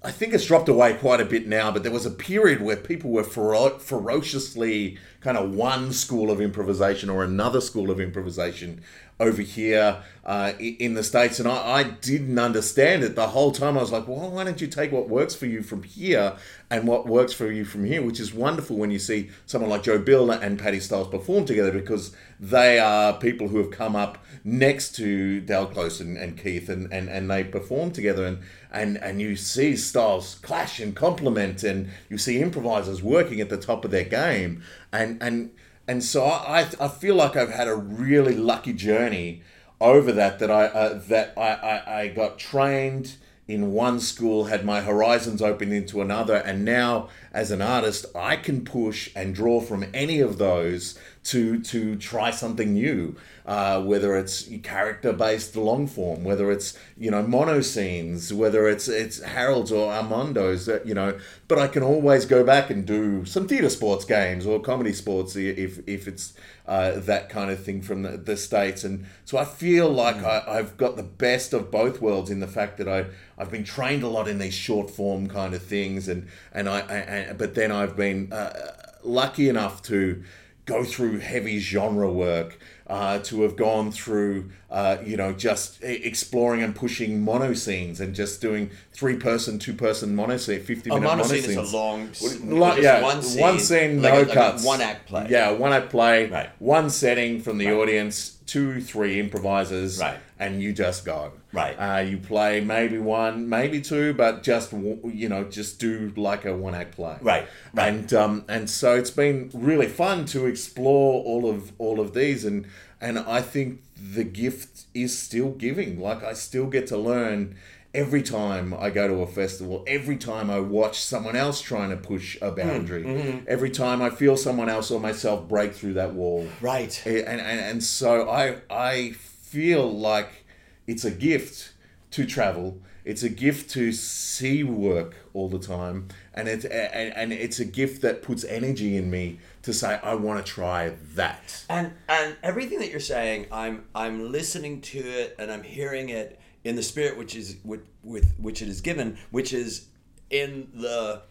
I 0.02 0.10
think 0.10 0.32
it's 0.32 0.46
dropped 0.46 0.70
away 0.70 0.94
quite 0.94 1.20
a 1.20 1.26
bit 1.26 1.46
now, 1.46 1.70
but 1.70 1.82
there 1.82 1.92
was 1.92 2.06
a 2.06 2.10
period 2.10 2.62
where 2.62 2.76
people 2.76 3.10
were 3.10 3.22
fero- 3.22 3.78
ferociously 3.78 4.96
kind 5.20 5.36
of 5.36 5.54
one 5.54 5.92
school 5.92 6.30
of 6.30 6.40
improvisation 6.40 7.10
or 7.10 7.22
another 7.22 7.60
school 7.60 7.90
of 7.90 8.00
improvisation 8.00 8.80
over 9.20 9.42
here 9.42 10.02
uh, 10.24 10.52
in 10.58 10.94
the 10.94 11.04
States. 11.04 11.38
And 11.38 11.46
I, 11.46 11.80
I, 11.80 11.82
didn't 11.82 12.38
understand 12.38 13.04
it 13.04 13.14
the 13.14 13.28
whole 13.28 13.52
time. 13.52 13.76
I 13.76 13.82
was 13.82 13.92
like, 13.92 14.08
well, 14.08 14.30
why 14.30 14.44
don't 14.44 14.60
you 14.60 14.66
take 14.66 14.92
what 14.92 15.08
works 15.08 15.34
for 15.34 15.44
you 15.44 15.62
from 15.62 15.82
here 15.82 16.36
and 16.70 16.88
what 16.88 17.06
works 17.06 17.34
for 17.34 17.50
you 17.52 17.64
from 17.64 17.84
here? 17.84 18.00
Which 18.00 18.18
is 18.18 18.32
wonderful 18.32 18.76
when 18.76 18.90
you 18.90 18.98
see 18.98 19.30
someone 19.44 19.70
like 19.70 19.82
Joe 19.82 19.98
Bill 19.98 20.30
and 20.30 20.58
Patti 20.58 20.80
Stiles 20.80 21.08
perform 21.08 21.44
together 21.44 21.70
because 21.70 22.16
they 22.38 22.78
are 22.78 23.12
people 23.12 23.48
who 23.48 23.58
have 23.58 23.70
come 23.70 23.94
up 23.94 24.24
next 24.42 24.96
to 24.96 25.40
Del 25.42 25.66
Close 25.66 26.00
and, 26.00 26.16
and 26.16 26.38
Keith 26.38 26.70
and, 26.70 26.90
and, 26.90 27.10
and 27.10 27.30
they 27.30 27.44
perform 27.44 27.90
together. 27.90 28.24
And, 28.24 28.38
and, 28.72 28.96
and 28.98 29.20
you 29.20 29.36
see 29.36 29.76
styles 29.76 30.36
clash 30.36 30.80
and 30.80 30.96
complement 30.96 31.62
and 31.62 31.90
you 32.08 32.16
see 32.16 32.40
improvisers 32.40 33.02
working 33.02 33.40
at 33.40 33.50
the 33.50 33.58
top 33.58 33.84
of 33.84 33.90
their 33.90 34.04
game. 34.04 34.62
And, 34.92 35.22
and 35.22 35.50
and 35.90 36.04
so 36.04 36.24
I, 36.24 36.68
I 36.78 36.86
feel 36.86 37.16
like 37.16 37.34
I've 37.34 37.50
had 37.50 37.66
a 37.66 37.74
really 37.74 38.36
lucky 38.36 38.72
journey 38.72 39.42
over 39.80 40.12
that 40.12 40.38
that 40.38 40.48
I 40.48 40.66
uh, 40.66 41.00
that 41.08 41.34
I, 41.36 41.50
I, 41.50 42.00
I 42.02 42.08
got 42.08 42.38
trained 42.38 43.16
in 43.48 43.72
one 43.72 43.98
school, 43.98 44.44
had 44.44 44.64
my 44.64 44.82
horizons 44.82 45.42
opened 45.42 45.72
into 45.72 46.00
another, 46.00 46.36
and 46.36 46.64
now 46.64 47.08
as 47.32 47.50
an 47.50 47.62
artist, 47.62 48.06
I 48.14 48.36
can 48.36 48.64
push 48.64 49.10
and 49.14 49.34
draw 49.34 49.60
from 49.60 49.86
any 49.94 50.20
of 50.20 50.38
those 50.38 50.98
to 51.22 51.60
to 51.62 51.96
try 51.96 52.30
something 52.30 52.72
new. 52.74 53.16
Uh, 53.46 53.82
whether 53.82 54.16
it's 54.16 54.48
character 54.62 55.12
based 55.12 55.56
long 55.56 55.86
form, 55.86 56.22
whether 56.22 56.52
it's 56.52 56.78
you 56.96 57.10
know 57.10 57.22
mono 57.22 57.60
scenes, 57.60 58.32
whether 58.32 58.68
it's 58.68 58.86
it's 58.86 59.20
Harold's 59.22 59.72
or 59.72 59.92
Armando's, 59.92 60.68
uh, 60.68 60.78
you 60.84 60.94
know. 60.94 61.18
But 61.48 61.58
I 61.58 61.66
can 61.66 61.82
always 61.82 62.26
go 62.26 62.44
back 62.44 62.70
and 62.70 62.86
do 62.86 63.24
some 63.24 63.48
theatre 63.48 63.70
sports 63.70 64.04
games 64.04 64.46
or 64.46 64.60
comedy 64.60 64.92
sports 64.92 65.34
if 65.34 65.80
if 65.88 66.06
it's 66.06 66.34
uh, 66.66 67.00
that 67.00 67.28
kind 67.28 67.50
of 67.50 67.64
thing 67.64 67.82
from 67.82 68.02
the, 68.02 68.16
the 68.16 68.36
states. 68.36 68.84
And 68.84 69.04
so 69.24 69.36
I 69.36 69.44
feel 69.44 69.90
like 69.90 70.18
mm. 70.18 70.24
I, 70.24 70.58
I've 70.58 70.76
got 70.76 70.96
the 70.96 71.02
best 71.02 71.52
of 71.52 71.68
both 71.68 72.00
worlds 72.00 72.30
in 72.30 72.38
the 72.38 72.46
fact 72.46 72.78
that 72.78 72.88
I 72.88 73.06
I've 73.36 73.50
been 73.50 73.64
trained 73.64 74.04
a 74.04 74.08
lot 74.08 74.28
in 74.28 74.38
these 74.38 74.54
short 74.54 74.90
form 74.90 75.26
kind 75.26 75.54
of 75.54 75.62
things, 75.62 76.06
and 76.06 76.28
and 76.52 76.68
I, 76.68 76.80
I 76.80 76.94
but 77.36 77.54
then 77.54 77.72
I've 77.72 77.96
been 77.96 78.32
uh, 78.32 78.72
lucky 79.02 79.48
enough 79.48 79.82
to 79.84 80.22
go 80.64 80.84
through 80.84 81.18
heavy 81.18 81.58
genre 81.58 82.10
work, 82.12 82.58
uh, 82.86 83.18
to 83.20 83.42
have 83.42 83.56
gone 83.56 83.90
through, 83.90 84.50
uh, 84.70 84.98
you 85.04 85.16
know, 85.16 85.32
just 85.32 85.82
exploring 85.82 86.62
and 86.62 86.76
pushing 86.76 87.22
mono 87.22 87.52
scenes 87.54 88.00
and 88.00 88.14
just 88.14 88.40
doing 88.40 88.70
three 88.92 89.16
person, 89.16 89.58
two 89.58 89.74
person 89.74 90.14
mono 90.14 90.36
scene, 90.36 90.62
50 90.62 90.90
minute 90.90 91.02
mono, 91.02 91.16
mono 91.16 91.28
scene 91.28 91.50
is 91.50 91.56
a 91.56 91.76
long, 91.76 92.08
long 92.44 92.80
yeah, 92.80 93.02
one 93.02 93.20
scene, 93.20 93.40
one 93.40 93.58
scene 93.58 94.02
like 94.02 94.14
no 94.14 94.20
a, 94.20 94.34
cuts. 94.34 94.64
One 94.64 94.80
act 94.80 95.08
play. 95.08 95.26
Yeah, 95.28 95.50
one 95.50 95.72
act 95.72 95.90
play, 95.90 96.26
right. 96.28 96.50
one 96.60 96.88
setting 96.88 97.40
from 97.40 97.58
the 97.58 97.66
right. 97.66 97.74
audience, 97.74 98.38
two, 98.46 98.80
three 98.80 99.18
improvisers, 99.18 99.98
right. 99.98 100.18
and 100.38 100.62
you 100.62 100.72
just 100.72 101.04
go. 101.04 101.32
Right. 101.52 101.74
Uh, 101.74 102.02
you 102.02 102.18
play 102.18 102.60
maybe 102.60 102.98
one, 102.98 103.48
maybe 103.48 103.80
two, 103.80 104.14
but 104.14 104.44
just 104.44 104.72
you 104.72 105.28
know, 105.28 105.42
just 105.44 105.80
do 105.80 106.12
like 106.16 106.44
a 106.44 106.56
one 106.56 106.76
act 106.76 106.94
play. 106.94 107.16
Right. 107.20 107.48
Right. 107.74 107.88
And 107.88 108.14
um, 108.14 108.44
and 108.48 108.70
so 108.70 108.94
it's 108.94 109.10
been 109.10 109.50
really 109.52 109.88
fun 109.88 110.26
to 110.26 110.46
explore 110.46 111.24
all 111.24 111.50
of 111.50 111.72
all 111.78 111.98
of 111.98 112.14
these, 112.14 112.44
and 112.44 112.66
and 113.00 113.18
I 113.18 113.40
think 113.40 113.82
the 114.14 114.24
gift 114.24 114.84
is 114.94 115.16
still 115.16 115.50
giving. 115.50 116.00
Like 116.00 116.22
I 116.22 116.34
still 116.34 116.66
get 116.66 116.86
to 116.88 116.96
learn 116.96 117.56
every 117.92 118.22
time 118.22 118.72
I 118.74 118.90
go 118.90 119.08
to 119.08 119.14
a 119.22 119.26
festival, 119.26 119.84
every 119.86 120.16
time 120.16 120.50
I 120.50 120.60
watch 120.60 121.00
someone 121.00 121.36
else 121.36 121.60
trying 121.60 121.90
to 121.90 121.96
push 121.96 122.38
a 122.40 122.52
boundary, 122.52 123.04
mm-hmm. 123.04 123.44
every 123.48 123.70
time 123.70 124.00
I 124.00 124.10
feel 124.10 124.36
someone 124.36 124.68
else 124.68 124.90
or 124.90 125.00
myself 125.00 125.48
break 125.48 125.74
through 125.74 125.94
that 125.94 126.14
wall. 126.14 126.48
Right. 126.60 127.00
And, 127.04 127.40
and, 127.40 127.60
and 127.60 127.82
so 127.82 128.28
I, 128.28 128.58
I 128.70 129.10
feel 129.10 129.90
like 129.90 130.44
it's 130.86 131.04
a 131.04 131.10
gift 131.10 131.72
to 132.12 132.26
travel. 132.26 132.78
It's 133.04 133.22
a 133.22 133.28
gift 133.28 133.70
to 133.70 133.92
see 133.92 134.62
work 134.62 135.16
all 135.32 135.48
the 135.48 135.58
time, 135.58 136.08
and 136.34 136.48
it 136.48 136.64
and, 136.66 137.14
and 137.16 137.32
it's 137.32 137.58
a 137.58 137.64
gift 137.64 138.02
that 138.02 138.22
puts 138.22 138.44
energy 138.44 138.94
in 138.94 139.10
me 139.10 139.38
to 139.62 139.72
say 139.72 139.98
I 140.02 140.14
want 140.14 140.44
to 140.44 140.52
try 140.52 140.94
that. 141.14 141.64
And 141.68 141.92
and 142.08 142.36
everything 142.42 142.78
that 142.80 142.90
you're 142.90 143.00
saying, 143.00 143.46
I'm 143.52 143.84
I'm 143.94 144.32
listening 144.32 144.80
to 144.82 144.98
it 144.98 145.36
and 145.38 145.50
I'm 145.50 145.62
hearing 145.62 146.08
it 146.08 146.40
in 146.64 146.76
the 146.76 146.82
spirit 146.82 147.16
which 147.16 147.34
is 147.34 147.56
with, 147.64 147.86
with 148.02 148.34
which 148.38 148.62
it 148.62 148.68
is 148.68 148.80
given, 148.80 149.18
which 149.30 149.52
is 149.52 149.86
in 150.30 150.70
the 150.74 151.22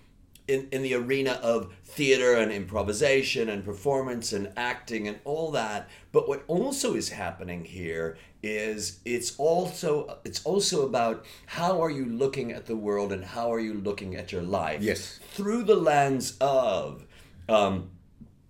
in, 0.48 0.68
in 0.72 0.82
the 0.82 0.96
arena 0.96 1.34
of 1.44 1.72
theater 1.86 2.34
and 2.34 2.52
improvisation 2.52 3.50
and 3.50 3.64
performance 3.64 4.34
and 4.34 4.52
acting 4.58 5.08
and 5.08 5.20
all 5.24 5.52
that. 5.52 5.88
But 6.12 6.28
what 6.28 6.44
also 6.48 6.96
is 6.96 7.10
happening 7.10 7.66
here 7.66 8.18
is 8.42 9.00
it's 9.06 9.36
also 9.38 10.18
it's 10.26 10.44
also 10.46 10.86
about 10.86 11.26
how 11.46 11.82
are 11.82 11.92
you 11.92 12.06
looking 12.06 12.52
at 12.52 12.66
the 12.66 12.76
world 12.76 13.12
and 13.12 13.24
how 13.24 13.54
are 13.54 13.60
you 13.60 13.74
looking 13.74 14.16
at 14.16 14.32
your 14.32 14.42
life 14.42 14.82
yes 14.82 15.20
through 15.34 15.62
the 15.64 15.76
lens 15.76 16.38
of 16.40 17.06
um, 17.50 17.90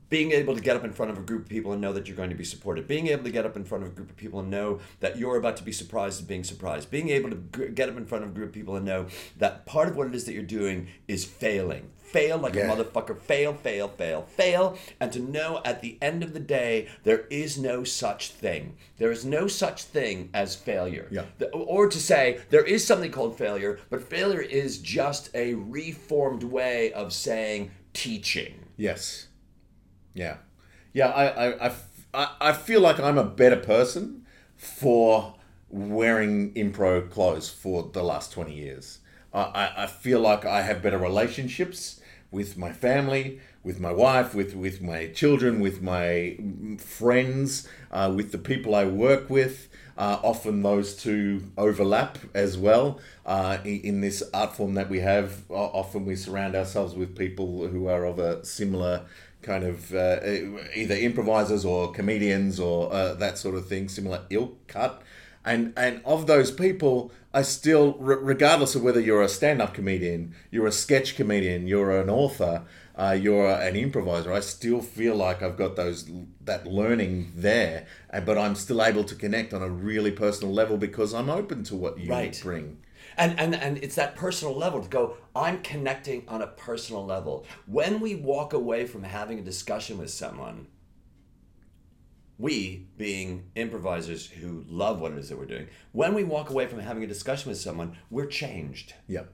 being 0.09 0.31
able 0.31 0.55
to 0.55 0.61
get 0.61 0.75
up 0.75 0.83
in 0.83 0.91
front 0.91 1.11
of 1.11 1.17
a 1.17 1.21
group 1.21 1.43
of 1.43 1.49
people 1.49 1.71
and 1.71 1.81
know 1.81 1.93
that 1.93 2.07
you're 2.07 2.17
going 2.17 2.29
to 2.29 2.35
be 2.35 2.43
supported 2.43 2.87
being 2.87 3.07
able 3.07 3.23
to 3.23 3.31
get 3.31 3.45
up 3.45 3.55
in 3.55 3.63
front 3.63 3.83
of 3.83 3.91
a 3.91 3.93
group 3.93 4.09
of 4.09 4.17
people 4.17 4.39
and 4.39 4.49
know 4.49 4.79
that 4.99 5.17
you're 5.17 5.37
about 5.37 5.57
to 5.57 5.63
be 5.63 5.71
surprised 5.71 6.21
at 6.21 6.27
being 6.27 6.43
surprised 6.43 6.89
being 6.89 7.09
able 7.09 7.29
to 7.29 7.35
get 7.69 7.89
up 7.89 7.97
in 7.97 8.05
front 8.05 8.23
of 8.23 8.31
a 8.31 8.33
group 8.33 8.49
of 8.49 8.53
people 8.53 8.75
and 8.75 8.85
know 8.85 9.05
that 9.37 9.65
part 9.65 9.87
of 9.87 9.95
what 9.95 10.07
it 10.07 10.15
is 10.15 10.25
that 10.25 10.33
you're 10.33 10.43
doing 10.43 10.87
is 11.07 11.25
failing. 11.25 11.89
Fail 11.97 12.39
like 12.39 12.55
yeah. 12.55 12.71
a 12.71 12.75
motherfucker. 12.75 13.19
Fail 13.21 13.53
fail 13.53 13.87
fail 13.87 14.23
fail. 14.23 14.77
And 14.99 15.11
to 15.13 15.19
know 15.19 15.61
at 15.63 15.81
the 15.81 15.97
end 16.01 16.23
of 16.23 16.33
the 16.33 16.39
day 16.39 16.87
there 17.03 17.25
is 17.29 17.57
no 17.57 17.83
such 17.83 18.31
thing. 18.31 18.77
There 18.97 19.11
is 19.11 19.25
no 19.25 19.47
such 19.47 19.83
thing 19.83 20.29
as 20.33 20.55
failure. 20.55 21.07
Yeah. 21.11 21.25
or 21.53 21.87
to 21.87 21.99
say 21.99 22.39
there 22.49 22.65
is 22.65 22.85
something 22.85 23.11
called 23.11 23.37
failure 23.37 23.79
but 23.89 24.09
failure 24.09 24.41
is 24.41 24.79
just 24.79 25.29
a 25.35 25.53
reformed 25.53 26.43
way 26.43 26.91
of 26.93 27.13
saying 27.13 27.71
teaching. 27.93 28.65
Yes 28.75 29.28
yeah, 30.13 30.37
yeah. 30.93 31.07
I, 31.07 31.67
I, 31.67 31.71
I, 32.13 32.27
I 32.41 32.53
feel 32.53 32.81
like 32.81 32.99
I'm 32.99 33.17
a 33.17 33.23
better 33.23 33.57
person 33.57 34.25
for 34.55 35.35
wearing 35.69 36.53
impro 36.53 37.09
clothes 37.09 37.49
for 37.49 37.89
the 37.93 38.03
last 38.03 38.31
twenty 38.31 38.55
years. 38.55 38.99
I, 39.33 39.71
I 39.77 39.87
feel 39.87 40.19
like 40.19 40.43
I 40.43 40.63
have 40.63 40.81
better 40.81 40.97
relationships 40.97 42.01
with 42.31 42.57
my 42.57 42.71
family, 42.71 43.39
with 43.63 43.79
my 43.79 43.91
wife, 43.91 44.33
with, 44.33 44.55
with 44.55 44.81
my 44.81 45.07
children, 45.07 45.59
with 45.59 45.81
my 45.81 46.37
friends, 46.79 47.67
uh, 47.91 48.11
with 48.15 48.31
the 48.31 48.37
people 48.37 48.73
I 48.73 48.85
work 48.85 49.29
with. 49.29 49.67
Uh, 49.97 50.17
often 50.23 50.61
those 50.63 50.95
two 50.95 51.51
overlap 51.57 52.17
as 52.33 52.57
well 52.57 53.01
uh, 53.25 53.57
in, 53.65 53.99
this 53.99 54.23
art 54.33 54.55
form 54.55 54.73
that 54.75 54.89
we 54.89 54.99
have. 54.99 55.43
Often 55.49 56.05
we 56.05 56.15
surround 56.15 56.55
ourselves 56.55 56.95
with 56.95 57.17
people 57.17 57.67
who 57.67 57.87
are 57.87 58.05
of 58.05 58.17
a 58.17 58.45
similar 58.45 59.05
kind 59.41 59.63
of 59.63 59.93
uh, 59.93 60.19
either 60.75 60.95
improvisers 60.95 61.65
or 61.65 61.91
comedians 61.91 62.59
or 62.59 62.91
uh, 62.91 63.13
that 63.15 63.37
sort 63.37 63.55
of 63.55 63.67
thing, 63.67 63.89
similar 63.89 64.23
ilk 64.29 64.67
cut. 64.67 65.01
And, 65.45 65.73
and 65.77 66.01
of 66.03 66.27
those 66.27 66.51
people, 66.51 67.11
I 67.33 67.43
still, 67.43 67.93
regardless 67.93 68.75
of 68.75 68.83
whether 68.83 68.99
you're 68.99 69.21
a 69.21 69.29
stand 69.29 69.61
up 69.61 69.73
comedian, 69.73 70.35
you're 70.51 70.67
a 70.67 70.71
sketch 70.71 71.15
comedian, 71.15 71.67
you're 71.67 71.99
an 71.99 72.09
author, 72.09 72.63
uh, 72.97 73.17
you're 73.19 73.49
an 73.49 73.75
improviser, 73.75 74.33
I 74.33 74.41
still 74.41 74.81
feel 74.81 75.15
like 75.15 75.41
I've 75.41 75.55
got 75.55 75.77
those 75.77 76.09
that 76.43 76.67
learning 76.67 77.31
there, 77.35 77.87
but 78.25 78.37
I'm 78.37 78.55
still 78.55 78.83
able 78.83 79.05
to 79.05 79.15
connect 79.15 79.53
on 79.53 79.61
a 79.61 79.69
really 79.69 80.11
personal 80.11 80.53
level 80.53 80.75
because 80.77 81.13
I'm 81.13 81.29
open 81.29 81.63
to 81.65 81.75
what 81.75 81.97
you 81.97 82.11
right. 82.11 82.37
bring 82.43 82.79
and 83.19 83.39
and 83.39 83.53
and 83.53 83.77
it's 83.79 83.95
that 83.95 84.15
personal 84.15 84.55
level 84.55 84.81
to 84.81 84.89
go 84.89 85.17
i'm 85.35 85.61
connecting 85.61 86.23
on 86.27 86.41
a 86.41 86.47
personal 86.47 87.05
level 87.05 87.45
when 87.67 87.99
we 87.99 88.15
walk 88.15 88.53
away 88.53 88.85
from 88.85 89.03
having 89.03 89.37
a 89.39 89.43
discussion 89.43 89.97
with 89.97 90.09
someone 90.09 90.65
we 92.37 92.87
being 92.97 93.51
improvisers 93.55 94.25
who 94.27 94.63
love 94.69 95.01
what 95.01 95.11
it 95.11 95.17
is 95.17 95.29
that 95.29 95.37
we're 95.37 95.45
doing 95.45 95.67
when 95.91 96.13
we 96.13 96.23
walk 96.23 96.49
away 96.49 96.65
from 96.65 96.79
having 96.79 97.03
a 97.03 97.07
discussion 97.07 97.49
with 97.49 97.59
someone 97.59 97.95
we're 98.09 98.25
changed 98.25 98.93
yep 99.07 99.31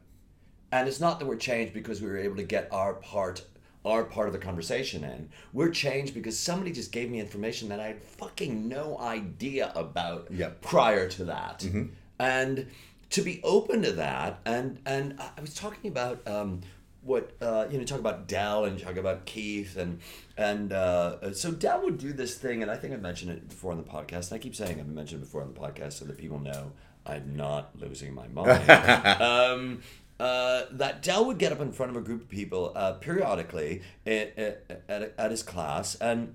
and 0.72 0.88
it's 0.88 1.00
not 1.00 1.20
that 1.20 1.26
we're 1.26 1.36
changed 1.38 1.74
because 1.74 2.02
we 2.02 2.08
were 2.08 2.18
able 2.18 2.36
to 2.36 2.44
get 2.44 2.68
our 2.72 2.96
part 2.96 3.46
our 3.86 4.04
part 4.04 4.28
of 4.28 4.34
the 4.34 4.40
conversation 4.40 5.04
in. 5.04 5.30
We're 5.54 5.70
changed 5.70 6.16
because 6.16 6.38
somebody 6.38 6.72
just 6.72 6.92
gave 6.92 7.10
me 7.12 7.20
information 7.20 7.70
that 7.70 7.80
I 7.80 7.86
had 7.86 8.02
fucking 8.02 8.68
no 8.68 8.98
idea 9.00 9.72
about 9.76 10.28
Yep. 10.32 10.62
prior 10.62 11.08
to 11.10 11.26
that. 11.26 11.60
Mm-hmm. 11.60 11.84
And 12.18 12.68
to 13.12 13.22
be 13.22 13.42
open 13.44 13.82
to 13.84 13.92
that, 13.94 14.40
and 14.46 14.80
and 14.86 15.20
I 15.20 15.42
was 15.42 15.54
talking 15.54 15.90
about 15.90 16.28
um, 16.28 16.62
what 17.02 17.32
uh, 17.40 17.68
you 17.70 17.78
know, 17.78 17.84
talk 17.84 18.00
about 18.00 18.28
Del 18.28 18.66
and 18.66 18.80
talk 18.80 18.98
about 18.98 19.26
Keith, 19.26 19.78
and 19.78 20.00
and 20.38 20.74
uh, 20.74 21.34
so 21.34 21.52
Del 21.52 21.84
would 21.84 21.98
do 21.98 22.12
this 22.12 22.36
thing, 22.36 22.62
and 22.62 22.72
I 22.72 22.76
think 22.76 22.94
I 22.94 22.98
mentioned 22.98 23.32
it 23.32 23.48
before 23.48 23.72
on 23.72 23.78
the 23.78 23.84
podcast. 23.84 24.32
And 24.32 24.34
I 24.34 24.38
keep 24.40 24.56
saying 24.56 24.80
I've 24.80 24.88
mentioned 24.88 25.22
it 25.22 25.26
before 25.26 25.42
on 25.42 25.54
the 25.54 25.60
podcast 25.60 25.94
so 25.94 26.06
that 26.06 26.18
people 26.18 26.40
know 26.40 26.72
I'm 27.06 27.36
not 27.36 27.72
losing 27.80 28.14
my 28.14 28.28
mind. 28.28 28.70
um, 29.22 29.82
uh, 30.20 30.64
that 30.72 31.04
Del 31.04 31.26
would 31.26 31.38
get 31.38 31.52
up 31.52 31.60
in 31.60 31.72
front 31.72 31.92
of 31.92 31.98
a 31.98 32.02
group 32.02 32.24
of 32.24 32.30
people 32.30 32.72
uh, 32.76 32.94
periodically 32.94 33.82
at, 34.06 34.38
at, 34.38 34.84
at, 34.90 35.14
at 35.18 35.32
his 35.32 35.44
class 35.44 35.96
and 35.96 36.34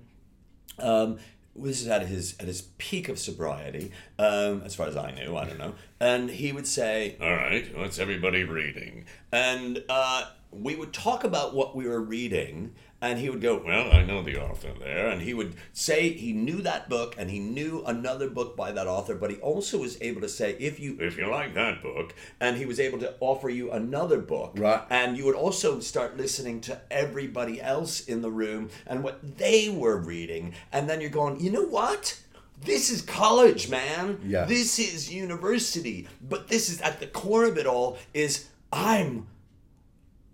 um, 0.79 1.17
this 1.55 1.81
is 1.81 1.87
at 1.87 2.05
his 2.07 2.35
at 2.39 2.47
his 2.47 2.63
peak 2.77 3.09
of 3.09 3.19
sobriety, 3.19 3.91
um, 4.17 4.61
as 4.63 4.75
far 4.75 4.87
as 4.87 4.95
I 4.95 5.11
knew. 5.11 5.35
I 5.35 5.45
don't 5.45 5.59
know. 5.59 5.73
And 5.99 6.29
he 6.29 6.51
would 6.51 6.67
say, 6.67 7.17
"All 7.21 7.33
right, 7.33 7.77
what's 7.77 7.99
everybody 7.99 8.43
reading?" 8.43 9.05
And 9.31 9.83
uh, 9.89 10.25
we 10.51 10.75
would 10.75 10.93
talk 10.93 11.23
about 11.23 11.53
what 11.53 11.75
we 11.75 11.87
were 11.87 12.01
reading, 12.01 12.73
and 13.01 13.17
he 13.19 13.29
would 13.29 13.41
go, 13.41 13.61
"Well, 13.65 13.91
I 13.91 14.03
know 14.03 14.21
the 14.21 14.39
author 14.39 14.71
there," 14.79 15.09
and 15.09 15.21
he 15.21 15.33
would 15.33 15.55
say 15.73 16.09
he 16.09 16.31
knew 16.33 16.61
that 16.61 16.87
book 16.87 17.15
and 17.17 17.29
he 17.29 17.39
knew 17.39 17.83
another 17.85 18.29
book 18.29 18.55
by 18.55 18.71
that 18.71 18.87
author, 18.87 19.15
but 19.15 19.31
he 19.31 19.37
also 19.37 19.79
was 19.79 19.97
able 20.01 20.21
to 20.21 20.29
say, 20.29 20.55
"If 20.59 20.79
you 20.79 20.97
if 20.99 21.17
you 21.17 21.27
like 21.27 21.53
that 21.55 21.81
book," 21.81 22.13
and 22.39 22.57
he 22.57 22.65
was 22.65 22.79
able 22.79 22.99
to 22.99 23.15
offer 23.19 23.49
you 23.49 23.71
another 23.71 24.19
book, 24.19 24.53
Right. 24.57 24.81
and 24.89 25.17
you 25.17 25.25
would 25.25 25.35
also 25.35 25.79
start 25.79 26.17
listening 26.17 26.61
to 26.61 26.79
everybody 26.91 27.59
else 27.61 28.01
in 28.05 28.21
the 28.21 28.31
room 28.31 28.69
and 28.85 29.03
what 29.03 29.37
they 29.37 29.67
were 29.69 29.97
reading. 29.97 30.53
And 30.71 30.89
then 30.89 31.01
you're 31.01 31.09
going, 31.09 31.39
you 31.39 31.51
know 31.51 31.63
what? 31.65 32.19
This 32.63 32.91
is 32.91 33.01
college, 33.01 33.69
man. 33.69 34.19
Yeah. 34.23 34.45
This 34.45 34.77
is 34.77 35.11
university. 35.11 36.07
But 36.21 36.47
this 36.47 36.69
is 36.69 36.79
at 36.81 36.99
the 36.99 37.07
core 37.07 37.45
of 37.45 37.57
it 37.57 37.65
all 37.65 37.97
is 38.13 38.47
I'm 38.71 39.25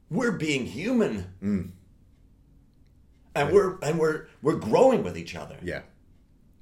we're 0.09 0.31
being 0.33 0.65
human. 0.65 1.25
Mm. 1.41 1.69
And 3.37 3.53
we're 3.53 3.77
and 3.81 3.99
we're 3.99 4.27
we're 4.41 4.55
growing 4.55 5.03
with 5.03 5.17
each 5.17 5.35
other. 5.35 5.57
Yeah, 5.63 5.81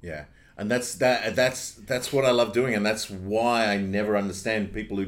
yeah, 0.02 0.24
and 0.56 0.70
that's 0.70 0.94
that. 0.96 1.34
That's 1.36 1.72
that's 1.72 2.12
what 2.12 2.24
I 2.24 2.30
love 2.30 2.52
doing, 2.52 2.74
and 2.74 2.84
that's 2.84 3.08
why 3.10 3.66
I 3.66 3.76
never 3.78 4.16
understand 4.16 4.72
people 4.72 4.96
who 4.98 5.06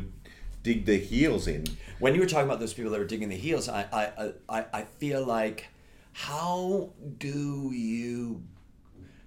dig 0.62 0.84
their 0.86 0.98
heels 0.98 1.46
in. 1.46 1.64
When 1.98 2.14
you 2.14 2.20
were 2.20 2.26
talking 2.26 2.46
about 2.46 2.60
those 2.60 2.74
people 2.74 2.90
that 2.92 2.98
were 2.98 3.04
digging 3.06 3.28
the 3.28 3.36
heels, 3.36 3.68
I 3.68 3.86
I, 3.92 4.32
I, 4.58 4.64
I 4.72 4.82
feel 4.98 5.24
like 5.24 5.68
how 6.12 6.90
do 7.18 7.70
you 7.72 8.42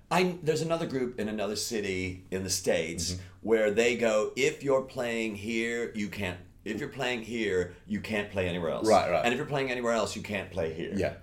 I 0.09 0.35
there's 0.43 0.61
another 0.61 0.85
group 0.85 1.19
in 1.19 1.29
another 1.29 1.55
city 1.55 2.25
in 2.31 2.43
the 2.43 2.49
states 2.49 3.11
Mm-hmm. 3.13 3.21
where 3.41 3.71
they 3.71 3.95
go 3.95 4.31
if 4.35 4.61
you're 4.63 4.81
playing 4.81 5.35
here 5.35 5.91
you 5.95 6.09
can't 6.09 6.37
if 6.65 6.79
you're 6.79 6.89
playing 6.89 7.21
here 7.23 7.73
you 7.87 8.01
can't 8.01 8.29
play 8.29 8.47
anywhere 8.49 8.71
else 8.71 8.87
Right, 8.87 9.09
right. 9.09 9.23
and 9.23 9.33
if 9.33 9.37
you're 9.37 9.47
playing 9.47 9.71
anywhere 9.71 9.93
else 9.93 10.15
you 10.17 10.21
can't 10.21 10.51
play 10.51 10.73
here 10.73 10.91
Yeah. 10.95 11.13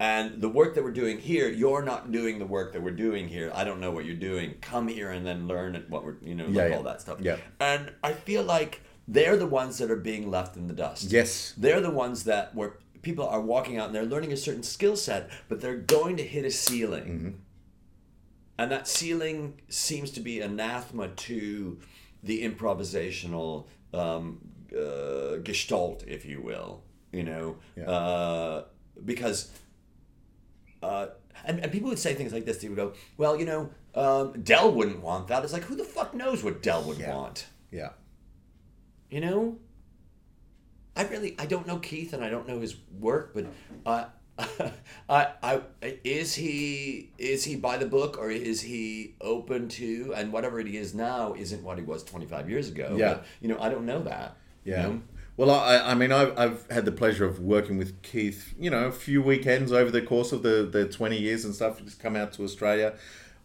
And 0.00 0.40
the 0.40 0.48
work 0.48 0.74
that 0.74 0.84
we're 0.84 0.92
doing 0.92 1.18
here 1.18 1.48
you're 1.48 1.82
not 1.82 2.12
doing 2.12 2.38
the 2.38 2.46
work 2.46 2.72
that 2.72 2.82
we're 2.82 2.90
doing 3.06 3.26
here 3.28 3.50
I 3.54 3.64
don't 3.64 3.80
know 3.80 3.90
what 3.90 4.04
you're 4.04 4.14
doing 4.16 4.54
come 4.60 4.86
here 4.88 5.10
and 5.10 5.26
then 5.26 5.48
learn 5.48 5.74
it- 5.74 5.90
what 5.90 6.04
we're 6.04 6.16
you 6.22 6.34
know 6.34 6.46
Yeah, 6.48 6.62
like 6.62 6.70
yeah. 6.70 6.76
all 6.76 6.82
that 6.84 7.00
stuff 7.00 7.18
Yeah. 7.20 7.36
and 7.60 7.92
I 8.02 8.12
feel 8.12 8.42
like 8.44 8.80
they're 9.08 9.36
the 9.36 9.46
ones 9.46 9.78
that 9.78 9.90
are 9.90 9.96
being 9.96 10.30
left 10.30 10.56
in 10.56 10.66
the 10.68 10.74
dust 10.74 11.10
Yes. 11.10 11.54
they're 11.56 11.80
the 11.80 11.90
ones 11.90 12.24
that 12.24 12.54
where 12.54 12.74
people 13.02 13.26
are 13.26 13.40
walking 13.40 13.76
out 13.78 13.86
and 13.86 13.94
they're 13.94 14.04
learning 14.04 14.32
a 14.32 14.36
certain 14.36 14.62
skill 14.64 14.96
set, 14.96 15.30
but 15.48 15.60
they're 15.60 15.76
going 15.76 16.16
to 16.16 16.24
hit 16.24 16.44
a 16.44 16.50
ceiling. 16.50 17.04
Mm-hmm. 17.04 17.30
And 18.58 18.72
that 18.72 18.88
ceiling 18.88 19.60
seems 19.68 20.10
to 20.10 20.20
be 20.20 20.40
anathema 20.40 21.08
to 21.08 21.78
the 22.24 22.42
improvisational 22.42 23.66
um, 23.94 24.40
uh, 24.76 25.36
gestalt, 25.44 26.02
if 26.08 26.24
you 26.26 26.42
will. 26.42 26.82
You 27.12 27.22
know, 27.22 27.56
Yeah. 27.76 27.84
uh, 27.88 28.64
because 29.04 29.50
uh, 30.82 31.06
and, 31.44 31.60
and 31.60 31.70
people 31.72 31.88
would 31.88 31.98
say 31.98 32.14
things 32.14 32.32
like 32.32 32.44
this. 32.44 32.58
They 32.58 32.68
would 32.68 32.76
go, 32.76 32.92
"Well, 33.16 33.38
you 33.38 33.46
know, 33.46 33.70
um, 33.94 34.40
Del 34.42 34.72
wouldn't 34.72 35.00
want 35.02 35.28
that." 35.28 35.44
It's 35.44 35.52
like, 35.52 35.64
who 35.64 35.76
the 35.76 35.84
fuck 35.84 36.14
knows 36.14 36.42
what 36.42 36.62
Del 36.62 36.82
would 36.84 36.98
Yeah. 36.98 37.14
want? 37.14 37.46
Yeah, 37.70 37.90
You 39.10 39.20
know, 39.20 39.58
I 40.96 41.02
really 41.04 41.36
I 41.38 41.46
don't 41.46 41.66
know 41.66 41.78
Keith 41.78 42.12
and 42.12 42.24
I 42.24 42.30
don't 42.30 42.48
know 42.48 42.60
his 42.60 42.76
work, 42.98 43.34
but 43.34 43.46
uh, 43.86 44.06
I 45.08 45.28
I 45.42 45.62
is 46.04 46.34
he 46.34 47.10
is 47.18 47.44
he 47.44 47.56
by 47.56 47.76
the 47.78 47.86
book 47.86 48.18
or 48.18 48.30
is 48.30 48.60
he 48.62 49.14
open 49.20 49.68
to 49.70 50.12
and 50.16 50.32
whatever 50.32 50.60
he 50.60 50.76
is 50.76 50.94
now 50.94 51.34
isn't 51.34 51.62
what 51.62 51.78
he 51.78 51.84
was 51.84 52.02
twenty 52.04 52.26
five 52.26 52.48
years 52.50 52.68
ago. 52.68 52.96
Yeah. 52.98 53.14
But, 53.14 53.24
you 53.40 53.48
know 53.48 53.58
I 53.60 53.68
don't 53.68 53.86
know 53.86 54.02
that. 54.02 54.36
you 54.64 54.72
yeah. 54.72 54.82
know? 54.82 55.02
Well, 55.38 55.50
I, 55.52 55.76
I 55.78 55.94
mean, 55.94 56.10
I've, 56.10 56.36
I've 56.36 56.66
had 56.68 56.84
the 56.84 56.90
pleasure 56.92 57.24
of 57.24 57.38
working 57.38 57.78
with 57.78 58.02
Keith, 58.02 58.52
you 58.58 58.70
know, 58.70 58.86
a 58.88 58.92
few 58.92 59.22
weekends 59.22 59.70
over 59.70 59.88
the 59.90 60.02
course 60.02 60.32
of 60.32 60.42
the, 60.42 60.68
the 60.70 60.86
20 60.88 61.16
years 61.16 61.44
and 61.44 61.54
stuff. 61.54 61.78
He's 61.78 61.94
come 61.94 62.16
out 62.16 62.32
to 62.34 62.42
Australia. 62.44 62.94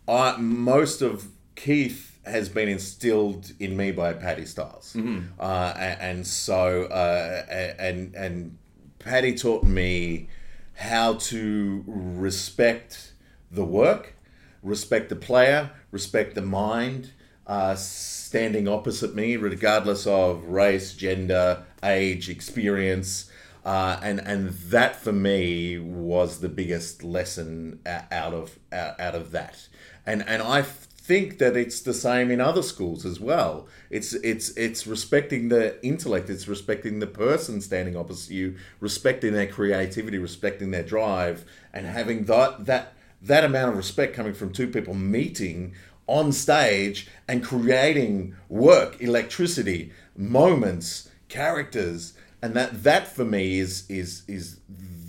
I, 0.08 0.36
most 0.38 1.04
of 1.04 1.28
Keith 1.56 2.18
has 2.26 2.50
been 2.50 2.68
instilled 2.68 3.52
in 3.60 3.78
me 3.78 3.92
by 3.92 4.12
Patti 4.14 4.46
Stiles. 4.46 4.96
Uh, 5.40 5.74
a- 5.76 6.02
and, 6.04 6.26
so, 6.26 6.86
uh, 6.86 7.46
and, 7.78 8.16
and 8.16 8.58
Paddy 8.98 9.36
taught 9.36 9.64
me 9.64 10.30
how 10.74 11.14
to 11.16 11.84
respect 11.86 13.14
the 13.52 13.64
work, 13.64 14.16
respect 14.64 15.10
the 15.10 15.16
player, 15.16 15.70
respect 15.92 16.34
the 16.34 16.42
mind, 16.42 17.12
uh, 17.46 17.76
standing 17.76 18.68
opposite 18.68 19.14
me, 19.14 19.36
regardless 19.38 20.08
of 20.08 20.44
race, 20.46 20.94
gender, 20.96 21.64
age, 21.84 22.30
experience. 22.30 23.30
Uh, 23.66 23.98
and 24.04 24.20
and 24.20 24.50
that 24.50 24.96
for 24.96 25.14
me 25.14 25.80
was 25.80 26.40
the 26.40 26.50
biggest 26.50 27.02
lesson 27.04 27.80
out 27.86 28.34
of 28.34 28.60
out, 28.72 29.16
of 29.16 29.32
that. 29.32 29.68
And 30.06 30.28
and 30.28 30.42
I 30.42 30.64
think 31.04 31.38
that 31.38 31.58
it's 31.58 31.82
the 31.82 31.94
same 31.94 32.32
in 32.32 32.40
other 32.40 32.62
schools 32.62 33.06
as 33.06 33.20
well. 33.20 33.68
It's 33.90 34.14
it's 34.14 34.50
it's 34.58 34.88
respecting 34.88 35.50
the 35.50 35.84
intellect, 35.86 36.30
it's 36.30 36.48
respecting 36.48 37.00
the 37.00 37.08
person 37.08 37.62
standing 37.62 37.96
opposite 37.96 38.34
you, 38.34 38.56
respecting 38.80 39.34
their 39.34 39.48
creativity, 39.48 40.18
respecting 40.18 40.72
their 40.72 40.84
drive, 40.84 41.46
and 41.74 41.86
having 41.86 42.26
that 42.26 42.66
that 42.66 42.94
that 43.22 43.44
amount 43.46 43.72
of 43.72 43.78
respect 43.78 44.14
coming 44.14 44.34
from 44.34 44.52
two 44.52 44.68
people 44.68 44.94
meeting 44.94 45.74
on 46.08 46.32
stage 46.32 47.08
and 47.28 47.44
creating 47.44 48.36
work, 48.50 49.02
electricity, 49.02 49.92
moments, 50.16 51.10
characters, 51.34 52.14
and 52.42 52.54
that 52.54 52.84
that 52.84 53.08
for 53.08 53.26
me 53.26 53.60
is 53.60 53.90
is 53.90 54.24
is 54.28 54.60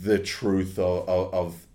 the 0.03 0.19
truth 0.19 0.79
of 0.79 1.09
of, 1.09 1.67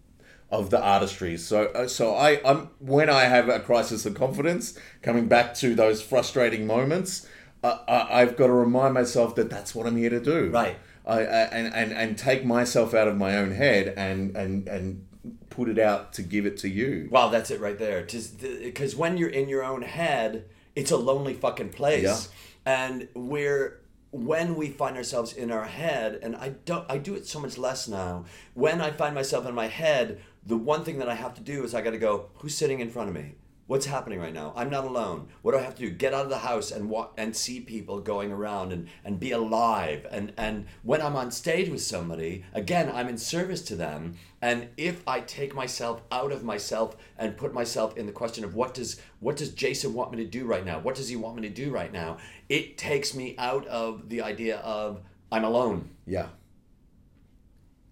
of 0.50 0.70
the 0.70 0.82
artistry. 0.82 1.38
So 1.38 1.66
uh, 1.68 1.88
so 1.88 2.16
I 2.16 2.42
I'm 2.44 2.70
when 2.80 3.10
I 3.10 3.24
have 3.26 3.48
a 3.50 3.60
crisis 3.60 4.06
of 4.06 4.16
confidence, 4.16 4.78
coming 5.02 5.28
back 5.28 5.54
to 5.56 5.76
those 5.76 6.02
frustrating 6.02 6.66
moments, 6.66 7.28
uh, 7.64 7.78
I, 7.88 8.22
I've 8.22 8.36
got 8.36 8.48
to 8.48 8.54
remind 8.54 8.94
myself 8.94 9.36
that 9.36 9.50
that's 9.50 9.76
what 9.76 9.86
I'm 9.86 9.98
here 9.98 10.10
to 10.10 10.20
do. 10.20 10.50
Right. 10.50 10.78
I, 11.06 11.20
I 11.20 11.42
and, 11.58 11.74
and 11.74 11.92
and 11.92 12.18
take 12.18 12.44
myself 12.46 12.94
out 12.94 13.08
of 13.08 13.18
my 13.18 13.38
own 13.38 13.52
head 13.52 13.94
and 13.96 14.36
and 14.36 14.68
and 14.68 15.06
put 15.50 15.70
it 15.70 15.80
out 15.80 16.14
to 16.14 16.22
give 16.22 16.46
it 16.46 16.58
to 16.58 16.70
you. 16.70 17.10
Wow, 17.12 17.30
that's 17.30 17.52
it 17.52 17.60
right 17.60 17.78
there. 17.78 18.02
Because 18.02 18.96
when 18.96 19.18
you're 19.18 19.30
in 19.30 19.50
your 19.50 19.64
own 19.64 19.82
head, 19.82 20.46
it's 20.76 20.92
a 20.92 20.98
lonely 20.98 21.34
fucking 21.34 21.70
place. 21.70 22.04
Yeah. 22.04 22.20
And 22.66 23.08
we're 23.14 23.80
when 24.12 24.56
we 24.56 24.70
find 24.70 24.98
ourselves 24.98 25.34
in 25.34 25.52
our 25.52 25.66
head, 25.66 26.20
and 26.24 26.36
I 26.36 26.50
don't, 26.66 26.86
I 26.90 26.98
do 26.98 27.16
it 27.16 27.28
so 27.28 27.40
much 27.40 27.58
less 27.58 27.88
now. 27.88 28.26
When 28.54 28.82
I 28.82 28.92
find 28.92 29.14
myself 29.14 29.46
in 29.46 29.54
my 29.54 29.68
head, 29.68 30.20
the 30.46 30.58
one 30.58 30.84
thing 30.84 30.98
that 31.00 31.10
I 31.10 31.16
have 31.16 31.36
to 31.36 31.42
do 31.42 31.64
is 31.64 31.76
I 31.76 31.82
got 31.82 31.92
to 31.92 32.00
go. 32.00 32.30
Who's 32.36 32.56
sitting 32.56 32.80
in 32.80 32.90
front 32.90 33.10
of 33.10 33.16
me? 33.16 33.36
What's 33.70 33.86
happening 33.86 34.20
right 34.20 34.34
now? 34.34 34.52
I'm 34.56 34.72
not 34.72 34.86
alone. 34.86 35.28
What 35.44 35.52
do 35.52 35.60
I 35.60 35.62
have 35.62 35.76
to 35.76 35.84
do? 35.84 35.92
Get 35.92 36.12
out 36.12 36.24
of 36.24 36.32
the 36.32 36.40
house 36.40 36.72
and 36.72 36.90
walk 36.90 37.14
and 37.18 37.36
see 37.36 37.60
people 37.60 38.00
going 38.00 38.32
around 38.32 38.74
and, 38.74 38.88
and 39.06 39.20
be 39.20 39.30
alive. 39.30 40.08
And 40.10 40.34
and 40.38 40.66
when 40.82 41.04
I'm 41.04 41.16
on 41.16 41.30
stage 41.30 41.70
with 41.70 41.84
somebody, 41.84 42.46
again, 42.52 42.92
I'm 42.92 43.08
in 43.08 43.20
service 43.20 43.62
to 43.66 43.76
them. 43.76 44.16
And 44.42 44.70
if 44.76 45.08
I 45.08 45.20
take 45.20 45.54
myself 45.54 46.02
out 46.12 46.32
of 46.32 46.44
myself 46.44 46.98
and 47.16 47.38
put 47.38 47.54
myself 47.54 47.96
in 47.96 48.08
the 48.08 48.12
question 48.12 48.44
of 48.44 48.56
what 48.56 48.74
does 48.74 49.00
what 49.20 49.38
does 49.38 49.52
Jason 49.52 49.94
want 49.94 50.10
me 50.12 50.18
to 50.18 50.26
do 50.26 50.46
right 50.46 50.66
now? 50.66 50.80
What 50.80 50.96
does 50.96 51.10
he 51.10 51.16
want 51.16 51.36
me 51.36 51.44
to 51.44 51.54
do 51.54 51.70
right 51.70 51.94
now? 51.94 52.18
It 52.50 52.78
takes 52.78 53.14
me 53.14 53.36
out 53.38 53.66
of 53.68 54.10
the 54.10 54.22
idea 54.22 54.58
of 54.58 55.02
I'm 55.32 55.44
alone. 55.44 55.90
Yeah. 56.06 56.28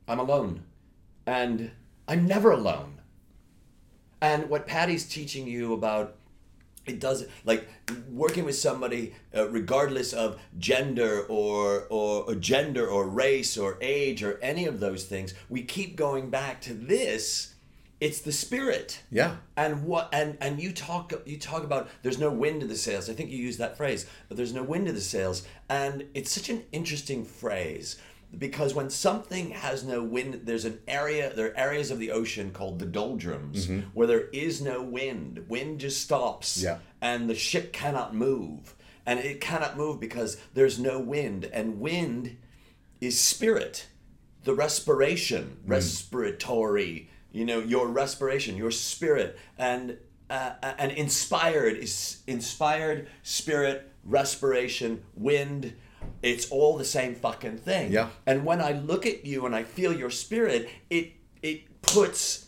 I'm 0.08 0.20
alone. 0.20 0.64
And 1.26 1.72
I'm 2.08 2.26
never 2.26 2.52
alone. 2.52 3.00
And 4.20 4.50
what 4.50 4.68
Patti's 4.68 5.06
teaching 5.08 5.48
you 5.48 5.74
about 5.74 6.16
it 6.88 7.00
does 7.00 7.26
like 7.44 7.68
working 8.10 8.46
with 8.46 8.56
somebody 8.56 9.14
uh, 9.36 9.50
regardless 9.50 10.14
of 10.14 10.40
gender 10.58 11.26
or, 11.28 11.86
or 11.90 12.24
or 12.24 12.36
gender 12.36 12.88
or 12.88 13.08
race 13.08 13.58
or 13.58 13.78
age 13.82 14.24
or 14.24 14.40
any 14.42 14.66
of 14.66 14.80
those 14.80 15.04
things 15.04 15.34
we 15.50 15.62
keep 15.64 15.98
going 15.98 16.30
back 16.30 16.62
to 16.62 16.74
this 16.74 17.56
it's 18.00 18.22
the 18.22 18.32
spirit. 18.32 19.02
Yeah. 19.10 19.38
and 19.56 19.84
what 19.84 20.10
and 20.14 20.38
and 20.42 20.60
you 20.62 20.72
talk 20.72 21.14
you 21.26 21.38
talk 21.38 21.64
about 21.64 21.90
there's 22.04 22.20
no 22.20 22.30
wind 22.30 22.62
in 22.62 22.70
the 22.70 22.76
sails. 22.76 23.10
I 23.10 23.14
think 23.14 23.32
you 23.32 23.38
use 23.38 23.58
that 23.58 23.78
phrase 23.78 24.06
but 24.28 24.38
there's 24.38 24.54
no 24.54 24.64
wind 24.64 24.88
in 24.88 24.96
the 24.96 25.02
sails. 25.02 25.44
And 25.70 26.06
it's 26.14 26.32
such 26.32 26.50
an 26.50 26.64
interesting 26.72 27.26
phrase 27.26 27.98
because 28.38 28.74
when 28.74 28.90
something 28.90 29.52
has 29.52 29.84
no 29.84 30.04
wind 30.04 30.42
there's 30.44 30.66
an 30.66 30.80
area 30.88 31.34
there 31.34 31.48
are 31.48 31.58
areas 31.58 31.92
of 31.92 32.00
the 32.00 32.12
ocean 32.12 32.52
called 32.52 32.78
the 32.78 32.86
doldrums 32.86 33.68
mm-hmm. 33.68 33.88
where 33.94 34.08
there 34.08 34.28
is 34.32 34.62
no 34.62 34.82
wind. 34.82 35.46
Wind 35.48 35.80
just 35.80 36.02
stops 36.02 36.62
Yeah. 36.62 36.80
and 37.02 37.30
the 37.30 37.36
ship 37.36 37.74
cannot 37.74 38.14
move. 38.14 38.76
And 39.06 39.20
it 39.22 39.40
cannot 39.40 39.78
move 39.78 40.02
because 40.02 40.36
there's 40.54 40.78
no 40.78 41.00
wind. 41.00 41.46
And 41.46 41.80
wind 41.80 42.38
is 43.00 43.20
spirit. 43.20 43.88
The 44.44 44.54
respiration 44.54 45.58
mm. 45.66 45.70
respiratory 45.70 47.10
you 47.38 47.46
know 47.46 47.60
your 47.60 47.88
respiration 47.88 48.58
your 48.58 48.72
spirit 48.72 49.38
and 49.58 49.98
uh, 50.30 50.52
and 50.78 50.92
inspired 50.92 51.78
is 51.78 52.22
inspired 52.28 53.08
spirit 53.24 53.92
respiration 54.04 55.04
wind 55.16 55.74
it's 56.22 56.50
all 56.52 56.78
the 56.78 56.86
same 56.86 57.16
fucking 57.16 57.58
thing. 57.58 57.92
Yeah. 57.92 58.10
and 58.26 58.46
when 58.46 58.62
i 58.62 58.72
look 58.72 59.06
at 59.06 59.26
you 59.26 59.46
and 59.46 59.56
i 59.56 59.64
feel 59.64 59.94
your 59.94 60.10
spirit 60.10 60.70
it 60.90 61.14
it 61.42 61.82
puts 61.82 62.48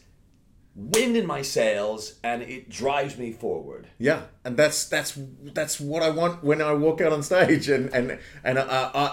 wind 0.75 1.17
in 1.17 1.25
my 1.25 1.41
sails 1.41 2.15
and 2.23 2.41
it 2.41 2.69
drives 2.69 3.17
me 3.17 3.31
forward. 3.31 3.87
Yeah, 3.97 4.21
and 4.49 4.57
that's 4.57 4.85
that's 4.85 5.17
that's 5.53 5.79
what 5.79 6.01
I 6.03 6.09
want 6.09 6.43
when 6.43 6.61
I 6.61 6.73
walk 6.73 7.01
out 7.01 7.13
on 7.13 7.21
stage, 7.23 7.69
and 7.69 7.93
and 7.93 8.19
and 8.43 8.57
I, 8.59 8.65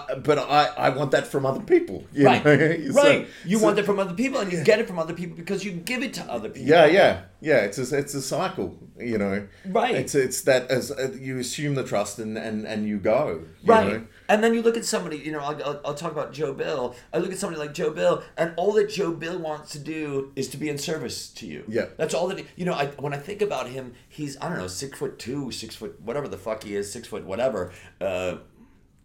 I 0.09 0.15
but 0.15 0.37
I 0.39 0.65
I 0.77 0.89
want 0.89 1.11
that 1.11 1.27
from 1.27 1.45
other 1.45 1.61
people. 1.61 2.05
you 2.13 2.25
right? 2.25 2.43
So- 2.91 3.03
right 3.03 3.27
you 3.45 3.57
so- 3.59 3.65
want 3.65 3.79
it 3.79 3.85
from 3.85 3.99
other 3.99 4.13
people 4.13 4.39
and 4.41 4.51
you 4.51 4.63
get 4.63 4.79
it 4.79 4.87
from 4.87 4.99
other 4.99 5.13
people 5.13 5.35
because 5.37 5.63
you 5.65 5.71
give 5.71 6.01
it 6.03 6.13
to 6.15 6.23
other 6.23 6.49
people 6.49 6.67
Yeah, 6.69 6.85
yeah, 6.87 7.21
yeah. 7.41 7.59
It's 7.67 7.77
a 7.79 7.97
it's 7.97 8.13
a 8.13 8.21
cycle, 8.21 8.77
you 8.97 9.17
know. 9.17 9.47
Right. 9.65 9.95
It's 9.95 10.15
it's 10.15 10.41
that 10.41 10.69
as 10.71 10.91
uh, 10.91 11.11
you 11.27 11.37
assume 11.39 11.75
the 11.75 11.83
trust 11.83 12.19
and 12.19 12.37
and 12.37 12.65
and 12.65 12.87
you 12.87 12.97
go. 12.97 13.43
you 13.63 13.73
Right. 13.73 13.87
know? 13.87 14.03
And 14.29 14.43
then 14.43 14.53
you 14.53 14.61
look 14.61 14.75
at 14.75 14.83
somebody, 14.83 15.17
you 15.17 15.31
know, 15.31 15.39
I'll, 15.39 15.63
I'll, 15.63 15.81
I'll 15.85 15.93
talk 16.03 16.11
about 16.11 16.33
Joe 16.33 16.53
Bill. 16.53 16.93
I 17.13 17.17
look 17.19 17.31
at 17.31 17.37
somebody 17.37 17.61
like 17.61 17.73
Joe 17.73 17.91
Bill, 17.91 18.23
and 18.35 18.53
all 18.57 18.73
that 18.73 18.89
Joe 18.89 19.11
Bill 19.13 19.37
wants 19.39 19.71
to 19.71 19.79
do 19.79 20.33
is 20.35 20.49
to 20.49 20.57
be 20.57 20.67
in 20.67 20.77
service 20.77 21.29
to 21.39 21.45
you. 21.47 21.63
Yeah. 21.69 21.85
That's 21.95 22.13
all 22.13 22.27
that, 22.27 22.39
he, 22.39 22.45
you 22.57 22.65
know, 22.65 22.73
I, 22.73 22.87
when 22.99 23.13
I 23.13 23.17
think 23.17 23.41
about 23.41 23.69
him, 23.69 23.93
he's, 24.17 24.35
I 24.41 24.49
don't 24.49 24.57
know, 24.57 24.67
six 24.67 24.97
foot 24.97 25.19
two, 25.19 25.51
six 25.51 25.75
foot, 25.75 26.01
whatever 26.01 26.27
the 26.27 26.37
fuck 26.37 26.63
he 26.63 26.75
is, 26.75 26.91
six 26.91 27.07
foot 27.07 27.23
whatever, 27.23 27.71
uh, 28.01 28.37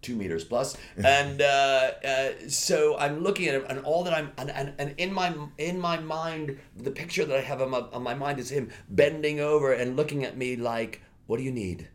two 0.01 0.17
meters 0.17 0.43
plus. 0.43 0.77
And 0.97 1.43
uh, 1.43 1.91
uh, 2.05 2.31
so 2.49 2.97
I'm 2.99 3.23
looking 3.23 3.47
at 3.49 3.55
him, 3.55 3.65
and 3.69 3.85
all 3.85 4.05
that 4.05 4.15
I'm, 4.15 4.33
and, 4.39 4.51
and, 4.51 4.73
and 4.79 4.95
in 4.97 5.13
my 5.13 5.35
in 5.59 5.79
my 5.79 5.99
mind, 6.01 6.59
the 6.77 6.91
picture 6.91 7.25
that 7.27 7.37
I 7.37 7.43
have 7.43 7.61
on 7.61 7.71
my, 7.71 7.81
on 7.93 8.03
my 8.03 8.15
mind 8.15 8.39
is 8.39 8.51
him 8.51 8.71
bending 8.89 9.39
over 9.39 9.73
and 9.73 9.97
looking 9.97 10.25
at 10.25 10.37
me 10.37 10.57
like, 10.57 11.03
what 11.27 11.37
do 11.37 11.43
you 11.43 11.53
need? 11.53 11.89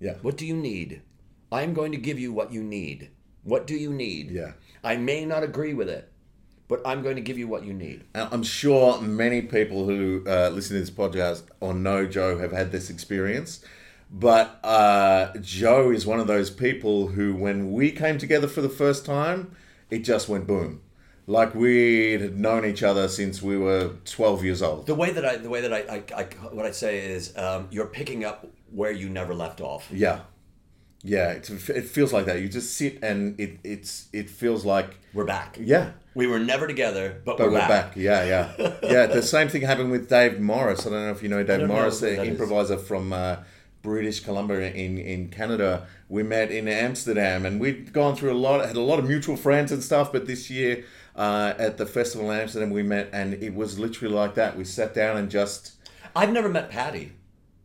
Yeah. 0.00 0.14
What 0.22 0.36
do 0.36 0.44
you 0.44 0.56
need? 0.56 1.02
I'm 1.52 1.72
going 1.72 1.92
to 1.92 1.98
give 1.98 2.18
you 2.18 2.32
what 2.32 2.52
you 2.52 2.62
need. 2.62 3.10
What 3.44 3.66
do 3.68 3.76
you 3.76 3.92
need? 3.92 4.32
Yeah. 4.32 4.52
I 4.82 4.96
may 4.96 5.24
not 5.24 5.44
agree 5.44 5.72
with 5.72 5.88
it, 5.88 6.12
but 6.68 6.80
I'm 6.84 7.02
going 7.02 7.16
to 7.16 7.22
give 7.22 7.38
you 7.38 7.48
what 7.48 7.64
you 7.64 7.72
need. 7.72 8.04
I'm 8.14 8.42
sure 8.42 9.00
many 9.00 9.42
people 9.42 9.86
who 9.86 10.24
uh, 10.26 10.50
listen 10.50 10.74
to 10.76 10.80
this 10.80 10.90
podcast 10.90 11.44
or 11.60 11.74
know 11.74 12.06
Joe 12.06 12.38
have 12.38 12.52
had 12.52 12.72
this 12.72 12.90
experience. 12.90 13.64
But 14.10 14.60
uh, 14.64 15.36
Joe 15.40 15.90
is 15.90 16.06
one 16.06 16.20
of 16.20 16.26
those 16.26 16.50
people 16.50 17.08
who, 17.08 17.34
when 17.34 17.72
we 17.72 17.90
came 17.90 18.18
together 18.18 18.46
for 18.46 18.60
the 18.60 18.68
first 18.68 19.04
time, 19.04 19.56
it 19.90 20.00
just 20.00 20.28
went 20.28 20.46
boom. 20.46 20.80
Like 21.28 21.56
we 21.56 22.12
had 22.12 22.38
known 22.38 22.64
each 22.64 22.84
other 22.84 23.08
since 23.08 23.42
we 23.42 23.58
were 23.58 23.96
12 24.04 24.44
years 24.44 24.62
old. 24.62 24.86
The 24.86 24.94
way 24.94 25.10
that 25.10 25.24
I, 25.24 25.36
the 25.36 25.48
way 25.48 25.60
that 25.60 25.72
I, 25.72 25.78
I, 26.14 26.20
I 26.20 26.24
what 26.54 26.66
I 26.66 26.70
say 26.70 26.98
is, 26.98 27.36
um, 27.36 27.66
you're 27.72 27.86
picking 27.86 28.24
up 28.24 28.46
where 28.70 28.92
you 28.92 29.08
never 29.08 29.34
left 29.34 29.60
off. 29.60 29.88
Yeah. 29.92 30.20
Yeah, 31.02 31.30
it's, 31.32 31.50
it 31.68 31.84
feels 31.84 32.12
like 32.12 32.26
that. 32.26 32.40
You 32.40 32.48
just 32.48 32.74
sit 32.76 33.00
and 33.02 33.38
it 33.38 33.58
it's 33.64 34.08
it 34.12 34.28
feels 34.30 34.64
like 34.64 34.98
We're 35.14 35.24
back. 35.24 35.56
yeah, 35.60 35.92
We 36.16 36.26
were 36.26 36.38
never 36.38 36.66
together, 36.66 37.20
but, 37.26 37.36
but 37.36 37.48
we're, 37.48 37.52
we're 37.52 37.68
back. 37.68 37.94
Yeah, 37.94 38.24
yeah, 38.24 38.76
yeah. 38.82 39.04
The 39.04 39.22
same 39.22 39.48
thing 39.50 39.60
happened 39.60 39.90
with 39.90 40.08
Dave 40.08 40.40
Morris. 40.40 40.86
I 40.86 40.90
don't 40.90 41.04
know 41.04 41.10
if 41.10 41.22
you 41.22 41.28
know 41.28 41.42
Dave 41.44 41.58
don't 41.60 41.68
know 41.68 41.74
Morris, 41.74 42.00
the 42.00 42.06
that 42.06 42.22
is. 42.22 42.28
improviser 42.28 42.78
from 42.78 43.12
uh, 43.12 43.36
British 43.82 44.20
Columbia 44.20 44.72
in 44.72 44.96
in 44.96 45.28
Canada. 45.28 45.86
We 46.08 46.22
met 46.22 46.50
in 46.50 46.68
Amsterdam, 46.68 47.44
and 47.44 47.60
we'd 47.60 47.92
gone 47.92 48.16
through 48.16 48.32
a 48.32 48.40
lot, 48.46 48.66
had 48.66 48.76
a 48.76 48.80
lot 48.80 48.98
of 48.98 49.06
mutual 49.06 49.36
friends 49.36 49.70
and 49.72 49.84
stuff. 49.84 50.10
But 50.10 50.26
this 50.26 50.48
year 50.48 50.84
uh, 51.16 51.52
at 51.58 51.76
the 51.76 51.84
festival 51.84 52.30
in 52.30 52.40
Amsterdam, 52.40 52.70
we 52.70 52.82
met, 52.82 53.10
and 53.12 53.34
it 53.34 53.54
was 53.54 53.78
literally 53.78 54.14
like 54.14 54.36
that. 54.36 54.56
We 54.56 54.64
sat 54.64 54.94
down 54.94 55.18
and 55.18 55.30
just. 55.30 55.74
I've 56.14 56.32
never 56.32 56.48
met 56.48 56.70
Patti. 56.70 57.12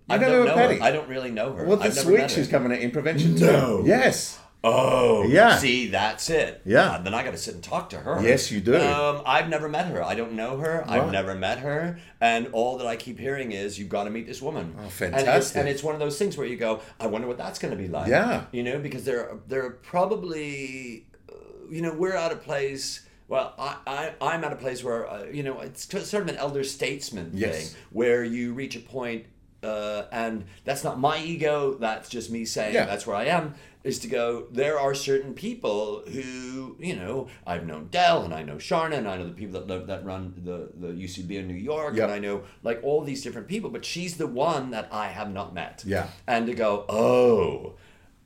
I've 0.10 0.20
never 0.20 0.34
don't 0.34 0.46
met 0.46 0.56
know 0.58 0.62
Patti? 0.62 0.80
her. 0.80 0.84
I 0.84 0.92
don't 0.92 1.08
really 1.08 1.32
know 1.32 1.54
her. 1.54 1.64
Well, 1.64 1.82
I've 1.82 1.96
this 1.96 2.04
week 2.04 2.28
she's 2.28 2.50
coming 2.50 2.72
to 2.72 2.82
Improvention 2.82 3.38
too. 3.38 3.46
No. 3.46 3.84
Yes. 3.86 4.38
Oh, 4.64 5.24
Yeah. 5.28 5.58
See, 5.58 5.88
that's 5.88 6.30
it. 6.30 6.62
Yeah. 6.66 6.92
Uh, 6.92 7.02
then 7.02 7.14
I 7.16 7.24
got 7.24 7.32
to 7.32 7.38
sit 7.38 7.56
and 7.56 7.64
talk 7.64 7.90
to 7.92 7.98
her. 7.98 8.22
Yes, 8.22 8.52
you 8.52 8.60
do. 8.62 8.76
Um, 8.78 9.24
I've 9.26 9.50
never 9.50 9.68
met 9.68 9.88
her. 9.88 10.04
I 10.04 10.14
don't 10.14 10.34
know 10.34 10.58
her. 10.58 10.84
Right. 10.88 11.00
I've 11.02 11.12
never 11.12 11.34
met 11.34 11.60
her. 11.60 11.98
And 12.20 12.48
all 12.52 12.78
that 12.78 12.86
I 12.86 12.96
keep 12.96 13.18
hearing 13.18 13.52
is, 13.54 13.80
you've 13.80 13.90
got 13.90 14.04
to 14.04 14.12
meet 14.12 14.28
this 14.28 14.40
woman. 14.42 14.76
Oh, 14.78 14.82
And 14.82 14.86
it's, 14.88 14.98
fantastic. 14.98 15.58
and 15.58 15.68
it's 15.68 15.82
one 15.82 15.96
of 15.96 16.00
those 16.00 16.20
things 16.20 16.38
where 16.38 16.46
you 16.46 16.58
go, 16.58 16.82
I 17.00 17.08
wonder 17.08 17.28
what 17.28 17.38
that's 17.40 17.58
going 17.58 17.72
to 17.76 17.78
be 17.78 17.88
like. 17.88 18.08
Yeah. 18.08 18.46
You 18.52 18.62
know, 18.62 18.78
because 18.78 19.04
there, 19.04 19.38
there 19.48 19.66
are 19.66 19.72
probably, 19.72 21.08
uh, 21.32 21.34
you 21.70 21.82
know, 21.82 21.94
we're 21.94 22.16
at 22.16 22.32
a 22.32 22.36
place. 22.36 23.06
Well, 23.28 23.54
I, 23.58 23.78
I, 23.88 24.14
I'm 24.22 24.44
at 24.44 24.52
a 24.54 24.58
place 24.58 24.84
where, 24.84 25.10
uh, 25.10 25.24
you 25.26 25.42
know, 25.42 25.60
it's 25.62 25.90
sort 25.90 26.22
of 26.24 26.28
an 26.30 26.36
elder 26.36 26.64
statesman 26.64 27.32
Yes. 27.34 27.72
thing 27.72 27.82
where 27.92 28.24
you 28.24 28.54
reach 28.54 28.76
a 28.76 28.80
point, 28.82 29.26
uh, 29.64 30.04
and 30.12 30.44
that's 30.66 30.84
not 30.84 31.00
my 31.00 31.18
ego, 31.24 31.76
that's 31.80 32.10
just 32.10 32.30
me 32.30 32.44
saying 32.46 32.74
Yeah. 32.74 32.86
that's 32.86 33.08
where 33.08 33.16
I 33.16 33.26
am, 33.26 33.54
is 33.84 33.98
to 34.00 34.08
go, 34.08 34.46
there 34.52 34.80
are 34.80 34.94
certain 34.94 35.34
people 35.34 36.04
who, 36.08 36.76
you 36.80 36.96
know, 36.96 37.28
I've 37.48 37.66
known 37.66 37.88
Del 37.90 38.22
and 38.24 38.34
I 38.34 38.44
know 38.44 38.56
Charna 38.58 38.98
and 38.98 39.08
I 39.08 39.18
know 39.18 39.26
the 39.28 39.34
people 39.34 39.54
that, 39.60 39.68
live- 39.68 39.88
that 39.88 40.06
run 40.06 40.34
the, 40.44 40.70
the 40.80 40.94
UCB 40.94 41.32
in 41.32 41.48
New 41.48 41.56
York 41.56 41.96
Yeah. 41.96 42.04
and 42.04 42.12
I 42.14 42.20
know 42.20 42.44
like 42.64 42.80
all 42.84 43.02
these 43.04 43.24
different 43.24 43.48
people, 43.48 43.70
but 43.72 43.84
she's 43.84 44.18
the 44.18 44.28
one 44.28 44.70
that 44.72 44.88
I 44.92 45.08
have 45.08 45.32
not 45.34 45.54
met. 45.54 45.84
Yeah. 45.86 46.08
And 46.28 46.46
to 46.48 46.54
go, 46.54 46.86
oh, 46.90 47.74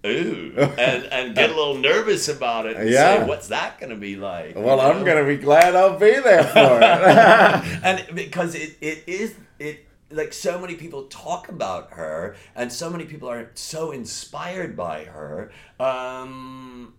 ooh, 0.05 0.53
and, 0.77 1.03
and 1.05 1.35
get 1.35 1.49
a 1.49 1.55
little 1.55 1.77
nervous 1.77 2.27
about 2.27 2.65
it 2.65 2.75
and 2.75 2.89
Yeah. 2.89 3.19
say, 3.21 3.25
what's 3.27 3.47
that 3.47 3.79
going 3.79 3.91
to 3.91 3.95
be 3.95 4.17
like? 4.17 4.55
Well, 4.55 4.75
you 4.77 4.81
I'm 4.83 5.05
going 5.05 5.23
to 5.23 5.25
be 5.37 5.41
glad 5.41 5.73
I'll 5.73 5.97
be 5.97 6.19
there 6.19 6.43
for 6.43 6.79
it. 6.81 6.83
and 7.83 8.15
because 8.15 8.55
it, 8.55 8.75
it 8.81 9.03
is 9.07 9.35
it 9.57 9.85
like 10.15 10.33
so 10.33 10.59
many 10.59 10.75
people 10.75 11.03
talk 11.07 11.49
about 11.49 11.91
her 11.91 12.35
and 12.55 12.71
so 12.71 12.89
many 12.89 13.05
people 13.05 13.29
are 13.29 13.51
so 13.53 13.91
inspired 13.91 14.75
by 14.75 15.03
her 15.05 15.51
um 15.79 16.93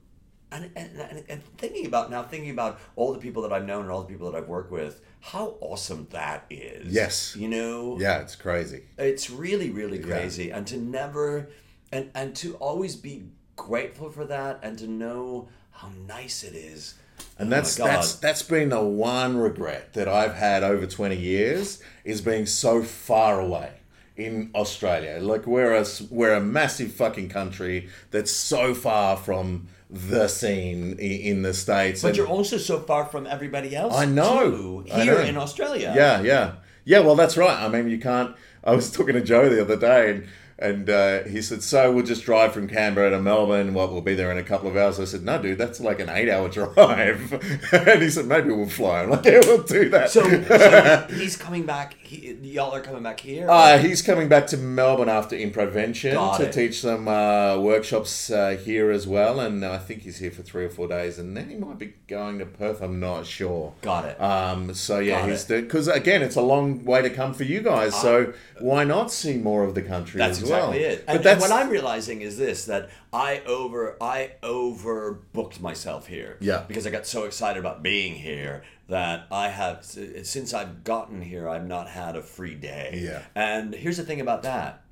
and, 0.53 0.71
and, 0.77 0.91
and, 1.01 1.25
and 1.29 1.45
thinking 1.59 1.87
about 1.87 2.11
now 2.11 2.23
thinking 2.23 2.51
about 2.51 2.79
all 2.95 3.12
the 3.12 3.19
people 3.19 3.43
that 3.43 3.53
i've 3.53 3.67
known 3.67 3.83
and 3.83 3.91
all 3.91 4.03
the 4.03 4.09
people 4.09 4.31
that 4.31 4.37
i've 4.41 4.49
worked 4.49 4.71
with 4.71 5.01
how 5.21 5.57
awesome 5.61 6.07
that 6.11 6.45
is 6.51 6.93
Yes. 6.93 7.35
you 7.37 7.49
know 7.49 7.99
yeah, 7.99 8.21
it's 8.21 8.37
crazy. 8.37 8.85
it's 8.99 9.29
really 9.31 9.71
really 9.71 9.99
crazy 9.99 10.51
and 10.51 10.67
to 10.69 10.77
never 10.77 11.49
and 11.91 12.11
and 12.14 12.37
to 12.37 12.55
always 12.57 12.95
be 12.97 13.25
grateful 13.57 14.11
for 14.11 14.25
that 14.27 14.61
and 14.62 14.79
to 14.79 14.87
know 14.87 15.49
how 15.71 15.91
nice 16.07 16.45
it 16.45 16.55
is 16.55 16.95
And 17.39 17.53
Oh 17.53 17.57
that's 17.57 17.76
God. 17.76 17.89
that's 17.89 18.14
that's 18.16 18.43
been 18.43 18.70
the 18.70 18.82
one 18.82 19.37
regret 19.37 19.93
that 19.95 20.09
I've 20.09 20.34
had 20.34 20.62
over 20.62 20.87
twenty 20.87 21.16
years 21.16 21.82
is 22.05 22.20
being 22.20 22.47
so 22.47 22.82
far 22.82 23.41
away 23.41 23.72
in 24.16 24.51
Australia. 24.55 25.18
Like 25.20 25.47
we're 25.47 25.74
a 25.74 25.84
we're 26.11 26.32
a 26.34 26.41
massive 26.41 26.93
fucking 26.93 27.28
country 27.28 27.89
that's 28.11 28.30
so 28.30 28.74
far 28.74 29.16
from 29.16 29.68
the 29.91 30.26
scene 30.28 30.99
in 30.99 31.43
the 31.43 31.53
states. 31.55 32.03
But 32.03 32.09
and- 32.09 32.16
you're 32.16 32.26
also 32.26 32.57
so 32.59 32.80
far 32.80 33.05
from 33.05 33.26
everybody 33.26 33.76
else. 33.76 33.95
I 33.95 34.05
know. 34.07 34.82
too, 34.82 34.93
I 34.93 35.03
here 35.05 35.14
know. 35.14 35.20
in 35.20 35.37
Australia. 35.37 35.93
Yeah, 35.95 36.22
yeah, 36.22 36.53
yeah. 36.84 37.01
Well, 37.01 37.14
that's 37.16 37.37
right. 37.37 37.62
I 37.62 37.68
mean, 37.68 37.89
you 37.89 37.99
can't. 37.99 38.34
I 38.64 38.74
was 38.74 38.91
talking 38.91 39.14
to 39.14 39.20
Joe 39.20 39.49
the 39.49 39.61
other 39.61 39.76
day, 39.76 40.11
and 40.11 40.26
and 40.59 40.88
uh, 40.88 41.24
he 41.24 41.42
said, 41.42 41.62
"So 41.62 41.92
we'll 41.92 42.04
just 42.04 42.24
drive 42.24 42.52
from 42.52 42.66
Canberra 42.66 43.11
to 43.11 43.20
Melbourne. 43.20 43.74
What 43.74 43.92
we'll 43.92 44.00
be 44.00 44.14
there 44.14 44.30
in 44.30 44.38
a 44.38 44.42
couple 44.42 44.68
of 44.68 44.76
hours." 44.76 44.98
I 44.98 45.04
said, 45.04 45.22
"No, 45.22 45.40
dude, 45.40 45.59
that's 45.59 45.80
like 45.80 46.00
an 46.00 46.09
eight-hour 46.09 46.48
drive." 46.48 47.32
and 47.72 48.02
he 48.02 48.09
said, 48.09 48.26
"Maybe 48.26 48.50
we'll 48.50 48.68
fly." 48.68 49.02
I'm 49.02 49.11
like, 49.11 49.24
"Yeah, 49.24 49.40
we'll 49.44 49.62
do 49.62 49.90
that." 49.90 50.11
So, 50.11 50.22
so 50.22 51.07
he's 51.11 51.36
coming 51.36 51.66
back. 51.66 51.94
He, 52.07 52.32
y'all 52.42 52.74
are 52.74 52.80
coming 52.80 53.02
back 53.02 53.20
here. 53.20 53.48
Uh, 53.50 53.78
he's 53.78 54.02
coming 54.02 54.28
back 54.28 54.46
to 54.48 54.57
Melbourne 54.57 55.09
after 55.09 55.36
Improvention 55.36 56.14
Got 56.14 56.38
to 56.38 56.48
it. 56.48 56.52
teach 56.52 56.80
some 56.80 57.09
uh, 57.09 57.59
workshops 57.59 58.30
uh, 58.30 58.57
here 58.62 58.90
as 58.90 59.07
well, 59.07 59.40
and 59.40 59.64
I 59.64 59.78
think 59.78 60.02
he's 60.02 60.18
here 60.18 60.30
for 60.30 60.42
three 60.42 60.64
or 60.64 60.70
four 60.70 60.88
days, 60.88 61.18
and 61.18 61.36
then 61.36 61.48
he 61.50 61.57
might 61.57 61.78
be 61.78 61.94
going 62.09 62.38
to 62.38 62.46
Perth. 62.46 62.80
I'm 62.80 63.00
not 63.00 63.26
sure. 63.26 63.74
Got 63.82 64.04
it. 64.07 64.20
Um, 64.20 64.72
so 64.74 64.98
yeah, 64.98 65.20
Got 65.20 65.30
he's 65.30 65.44
because 65.44 65.88
again, 65.88 66.22
it's 66.22 66.36
a 66.36 66.42
long 66.42 66.84
way 66.84 67.02
to 67.02 67.11
come 67.11 67.34
for 67.34 67.44
you 67.44 67.61
guys. 67.61 68.00
So 68.00 68.32
why 68.61 68.84
not 68.84 69.11
see 69.11 69.36
more 69.36 69.64
of 69.64 69.74
the 69.74 69.82
country 69.82 70.18
That's 70.18 70.42
as 70.42 70.48
well. 70.48 70.72
It. 70.72 71.04
But 71.07 71.16
And, 71.16 71.24
that's 71.24 71.44
and 71.44 71.52
what 71.52 71.61
I'm 71.61 71.70
realizing 71.70 72.22
is 72.22 72.38
this: 72.38 72.64
that 72.66 72.88
I 73.17 73.41
over 73.47 73.97
I 74.01 74.33
overbooked 74.43 75.61
myself 75.61 76.07
here. 76.07 76.37
Yeah. 76.41 76.64
Because 76.69 76.87
I 76.87 76.91
got 76.91 77.07
so 77.07 77.25
excited 77.25 77.59
about 77.59 77.83
being 77.83 78.14
here 78.14 78.62
that 78.89 79.27
I 79.33 79.49
have 79.49 79.85
since 79.85 80.53
I've 80.53 80.85
gotten 80.85 81.23
here, 81.23 81.49
I've 81.49 81.67
not 81.67 81.89
had 81.89 82.14
a 82.14 82.23
free 82.23 82.55
day. 82.55 83.01
Yeah. 83.03 83.23
And 83.35 83.75
here's 83.75 83.97
the 83.97 84.05
thing 84.05 84.21
about 84.21 84.43
that. 84.43 84.85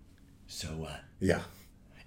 So 0.47 0.69
what? 0.69 1.01
yeah, 1.21 1.41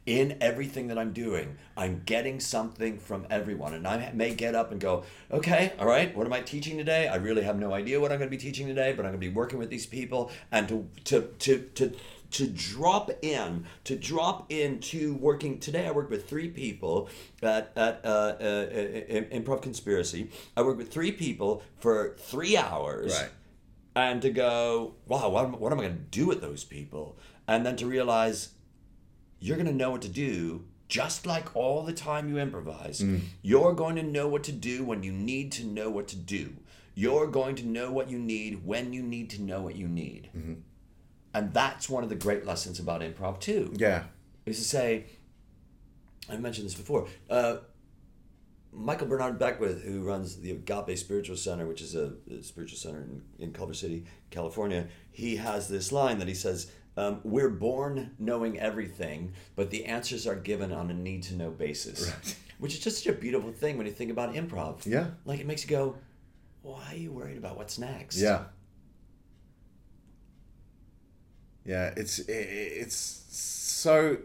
in 0.08 0.38
everything 0.40 0.88
that 0.88 0.98
I'm 0.98 1.12
doing, 1.12 1.58
I'm 1.76 2.02
getting 2.06 2.40
something 2.40 2.98
from 2.98 3.28
everyone. 3.30 3.74
And 3.74 3.86
I 3.86 4.10
may 4.14 4.34
get 4.34 4.56
up 4.56 4.72
and 4.72 4.80
go, 4.80 5.04
okay, 5.30 5.74
all 5.78 5.86
right, 5.86 6.16
what 6.16 6.26
am 6.26 6.32
I 6.32 6.40
teaching 6.40 6.78
today? 6.78 7.10
I 7.10 7.18
really 7.18 7.44
have 7.44 7.60
no 7.60 7.74
idea 7.74 8.00
what 8.00 8.14
I'm 8.14 8.18
going 8.18 8.30
to 8.30 8.36
be 8.36 8.42
teaching 8.42 8.68
today, 8.68 8.94
but 8.94 9.06
I'm 9.06 9.12
going 9.12 9.22
to 9.22 9.28
be 9.28 9.34
working 9.34 9.60
with 9.60 9.70
these 9.70 9.86
people 9.86 10.32
and 10.50 10.68
to 10.70 10.88
to 11.06 11.22
to 11.40 11.60
to 11.76 11.94
to 12.32 12.48
drop 12.48 13.10
in 13.24 13.66
to 13.86 13.96
drop 13.96 14.52
into 14.52 15.16
working 15.16 15.60
today 15.60 15.88
i 15.88 15.92
worked 15.92 16.10
with 16.12 16.28
three 16.28 16.50
people 16.50 17.10
at, 17.42 17.72
at 17.76 18.02
uh, 18.04 18.08
uh, 18.08 18.44
uh, 18.44 19.22
improv 19.38 19.62
conspiracy 19.62 20.30
i 20.56 20.62
worked 20.62 20.78
with 20.78 20.92
three 20.92 21.12
people 21.12 21.64
for 21.80 22.16
three 22.20 22.58
hours 22.58 23.14
Right. 23.14 23.30
and 23.96 24.22
to 24.22 24.30
go 24.30 24.96
wow 25.08 25.30
what 25.30 25.46
am, 25.46 25.54
what 25.60 25.72
am 25.72 25.80
i 25.80 25.84
going 25.84 25.96
to 25.98 26.02
do 26.20 26.26
with 26.28 26.42
those 26.42 26.64
people 26.64 27.18
and 27.48 27.66
then 27.66 27.76
to 27.78 27.86
realize 27.86 28.50
you're 29.40 29.56
going 29.58 29.68
to 29.68 29.74
know 29.74 29.92
what 29.92 30.02
to 30.02 30.10
do 30.10 30.66
just 30.90 31.26
like 31.26 31.54
all 31.56 31.84
the 31.84 31.92
time 31.92 32.30
you 32.30 32.38
improvise. 32.38 33.04
You're 33.42 33.74
going 33.74 33.98
to 33.98 34.04
know 34.04 34.30
what 34.30 34.44
to 34.46 34.54
do 34.54 34.86
when 34.86 35.04
you 35.04 35.12
need 35.12 35.52
to 35.54 35.66
know 35.66 35.90
what 35.90 36.08
to 36.10 36.16
do. 36.16 36.54
You're 36.96 37.28
going 37.28 37.56
to 37.58 37.66
know 37.68 37.92
what 37.92 38.10
you 38.10 38.18
need 38.18 38.66
when 38.66 38.94
you 38.94 39.04
need 39.04 39.30
to 39.32 39.42
know 39.42 39.62
what 39.62 39.76
you 39.76 39.88
need. 39.90 40.30
And 41.38 41.54
that's 41.54 41.88
one 41.90 42.04
of 42.04 42.10
the 42.10 42.16
great 42.16 42.46
lessons 42.46 42.80
about 42.80 43.02
improv, 43.02 43.40
too. 43.40 43.72
yeah, 43.76 44.04
Is 44.46 44.58
to 44.58 44.64
say, 44.64 45.06
I 46.30 46.38
mentioned 46.38 46.66
this 46.66 46.74
before. 46.76 47.08
Uh, 47.30 47.58
Michael 48.74 49.08
Bernard 49.08 49.38
Beckwith, 49.40 49.84
who 49.84 50.02
runs 50.02 50.38
the 50.38 50.52
Agape 50.52 50.98
Spiritual 50.98 51.36
Center, 51.38 51.66
which 51.68 51.82
is 51.82 51.96
a, 51.96 52.14
a 52.32 52.42
spiritual 52.44 52.78
center 52.78 53.02
in, 53.02 53.22
in 53.40 53.54
Culver 53.54 53.74
City, 53.74 54.06
California, 54.32 54.88
he 55.12 55.36
has 55.36 55.68
this 55.68 55.92
line 55.92 56.18
that 56.20 56.28
he 56.28 56.34
says, 56.34 56.72
um, 56.96 57.22
We're 57.24 57.50
born 57.50 58.16
knowing 58.20 58.60
everything, 58.60 59.34
but 59.56 59.70
the 59.70 59.86
answers 59.86 60.26
are 60.28 60.36
given 60.36 60.72
on 60.72 60.90
a 60.90 60.94
need 60.94 61.22
to 61.24 61.36
know 61.36 61.52
basis. 61.52 62.08
Right. 62.08 62.36
Which 62.60 62.74
is 62.74 62.80
just 62.80 63.04
such 63.04 63.14
a 63.14 63.18
beautiful 63.18 63.52
thing 63.52 63.78
when 63.78 63.86
you 63.86 63.94
think 63.94 64.10
about 64.10 64.34
improv. 64.34 64.86
Yeah. 64.88 65.08
Like 65.26 65.40
it 65.40 65.46
makes 65.46 65.64
you 65.64 65.70
go, 65.70 65.96
Why 66.64 66.84
are 66.92 66.96
you 66.98 67.12
worried 67.12 67.38
about 67.38 67.58
what's 67.58 67.78
next? 67.78 68.18
yeah, 68.20 68.46
yeah. 71.68 71.94
It's 71.98 72.20
it's 72.20 72.96
so 73.30 74.18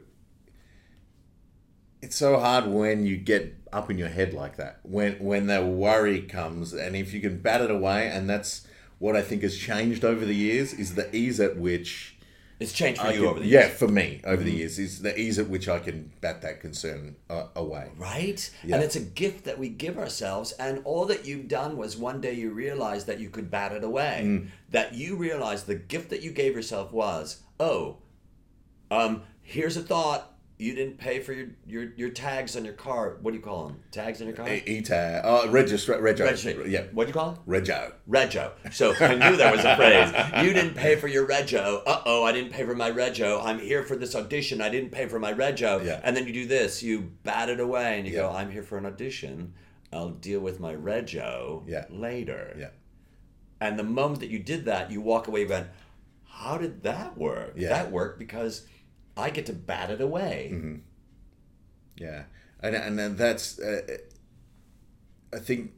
it's 2.00 2.16
so 2.16 2.38
hard 2.38 2.66
when 2.68 3.04
you 3.04 3.16
get 3.16 3.56
up 3.72 3.90
in 3.90 3.98
your 3.98 4.08
head 4.08 4.32
like 4.32 4.56
that. 4.56 4.78
When 4.84 5.18
when 5.18 5.48
the 5.48 5.66
worry 5.66 6.22
comes, 6.22 6.72
and 6.72 6.94
if 6.94 7.12
you 7.12 7.20
can 7.20 7.38
bat 7.40 7.60
it 7.60 7.70
away, 7.70 8.08
and 8.08 8.30
that's 8.30 8.66
what 9.00 9.16
I 9.16 9.22
think 9.22 9.42
has 9.42 9.58
changed 9.58 10.04
over 10.04 10.24
the 10.24 10.34
years 10.34 10.72
is 10.72 10.94
the 10.94 11.14
ease 11.14 11.40
at 11.40 11.56
which 11.56 12.11
It's 12.62 12.72
changed 12.72 13.00
for 13.00 13.08
I 13.08 13.12
you 13.12 13.26
over 13.26 13.40
the 13.40 13.46
years. 13.46 13.64
yeah 13.64 13.68
for 13.70 13.88
me 13.88 14.20
over 14.24 14.42
the 14.42 14.52
years 14.52 14.78
is 14.78 15.02
the 15.02 15.18
ease 15.18 15.38
at 15.38 15.48
which 15.48 15.68
I 15.68 15.78
can 15.78 16.12
bat 16.20 16.42
that 16.42 16.60
concern 16.60 17.16
uh, 17.28 17.46
away. 17.56 17.90
Right? 17.96 18.50
Yeah. 18.64 18.76
And 18.76 18.84
it's 18.84 18.96
a 18.96 19.00
gift 19.00 19.44
that 19.44 19.58
we 19.58 19.68
give 19.68 19.98
ourselves. 19.98 20.52
And 20.52 20.80
all 20.84 21.06
that 21.06 21.26
you've 21.26 21.48
done 21.48 21.76
was 21.76 21.96
one 21.96 22.20
day 22.20 22.32
you 22.34 22.50
realized 22.50 23.06
that 23.08 23.18
you 23.18 23.30
could 23.30 23.50
bat 23.50 23.72
it 23.72 23.84
away. 23.84 24.22
Mm. 24.24 24.48
That 24.70 24.94
you 24.94 25.16
realized 25.16 25.66
the 25.66 25.74
gift 25.74 26.10
that 26.10 26.22
you 26.22 26.30
gave 26.30 26.54
yourself 26.54 26.92
was, 26.92 27.42
oh, 27.60 27.98
um, 28.90 29.22
here's 29.42 29.76
a 29.76 29.82
thought. 29.82 30.31
You 30.62 30.76
didn't 30.76 30.96
pay 30.96 31.18
for 31.18 31.32
your, 31.32 31.48
your, 31.66 31.92
your 31.96 32.10
tags 32.10 32.56
on 32.56 32.64
your 32.64 32.74
car. 32.74 33.16
What 33.20 33.32
do 33.32 33.36
you 33.36 33.42
call 33.42 33.66
them? 33.66 33.80
Tags 33.90 34.20
on 34.20 34.28
your 34.28 34.36
car? 34.36 34.48
E- 34.48 34.62
ETA, 34.78 35.20
uh, 35.24 35.46
registra, 35.48 35.98
rego, 36.00 36.20
Registry. 36.20 36.70
yeah, 36.70 36.84
What 36.92 37.04
do 37.04 37.08
you 37.08 37.14
call 37.14 37.32
it? 37.32 37.50
rego. 37.50 37.92
Rego. 38.08 38.52
So 38.72 38.94
I 39.00 39.14
knew 39.16 39.36
that 39.36 39.54
was 39.56 39.64
a 39.64 39.74
phrase. 39.74 40.44
You 40.46 40.52
didn't 40.52 40.74
pay 40.74 40.94
for 40.94 41.08
your 41.08 41.26
rego. 41.26 41.82
Uh 41.84 42.02
oh, 42.06 42.22
I 42.22 42.30
didn't 42.30 42.52
pay 42.52 42.64
for 42.64 42.76
my 42.76 42.92
rego. 42.92 43.44
I'm 43.44 43.58
here 43.58 43.82
for 43.82 43.96
this 43.96 44.14
audition. 44.14 44.60
I 44.60 44.68
didn't 44.68 44.90
pay 44.90 45.08
for 45.08 45.18
my 45.18 45.32
rego. 45.34 45.84
Yeah. 45.84 46.00
And 46.04 46.16
then 46.16 46.28
you 46.28 46.32
do 46.32 46.46
this. 46.46 46.80
You 46.80 47.10
bat 47.24 47.48
it 47.48 47.58
away 47.58 47.98
and 47.98 48.06
you 48.06 48.12
go, 48.12 48.30
I'm 48.30 48.50
here 48.52 48.62
for 48.62 48.78
an 48.78 48.86
audition. 48.86 49.54
I'll 49.92 50.10
deal 50.10 50.38
with 50.40 50.60
my 50.60 50.74
rego 50.76 51.64
Yeah. 51.66 51.86
later. 51.90 52.54
Yeah. 52.56 52.68
And 53.60 53.76
the 53.76 53.82
moment 53.84 54.20
that 54.20 54.30
you 54.30 54.38
did 54.38 54.66
that, 54.66 54.92
you 54.92 55.00
walk 55.00 55.26
away 55.26 55.40
and 55.40 55.48
going, 55.50 55.66
How 56.24 56.56
did 56.56 56.84
that 56.84 57.18
work? 57.18 57.54
Yeah. 57.56 57.70
That 57.70 57.90
worked 57.90 58.20
because 58.20 58.66
I 59.16 59.30
get 59.30 59.46
to 59.46 59.52
bat 59.52 59.90
it 59.90 60.00
away. 60.00 60.50
Mm-hmm. 60.52 60.76
Yeah, 61.96 62.24
and 62.60 62.74
and 62.74 63.18
that's 63.18 63.58
uh, 63.58 63.82
I 65.32 65.38
think 65.38 65.72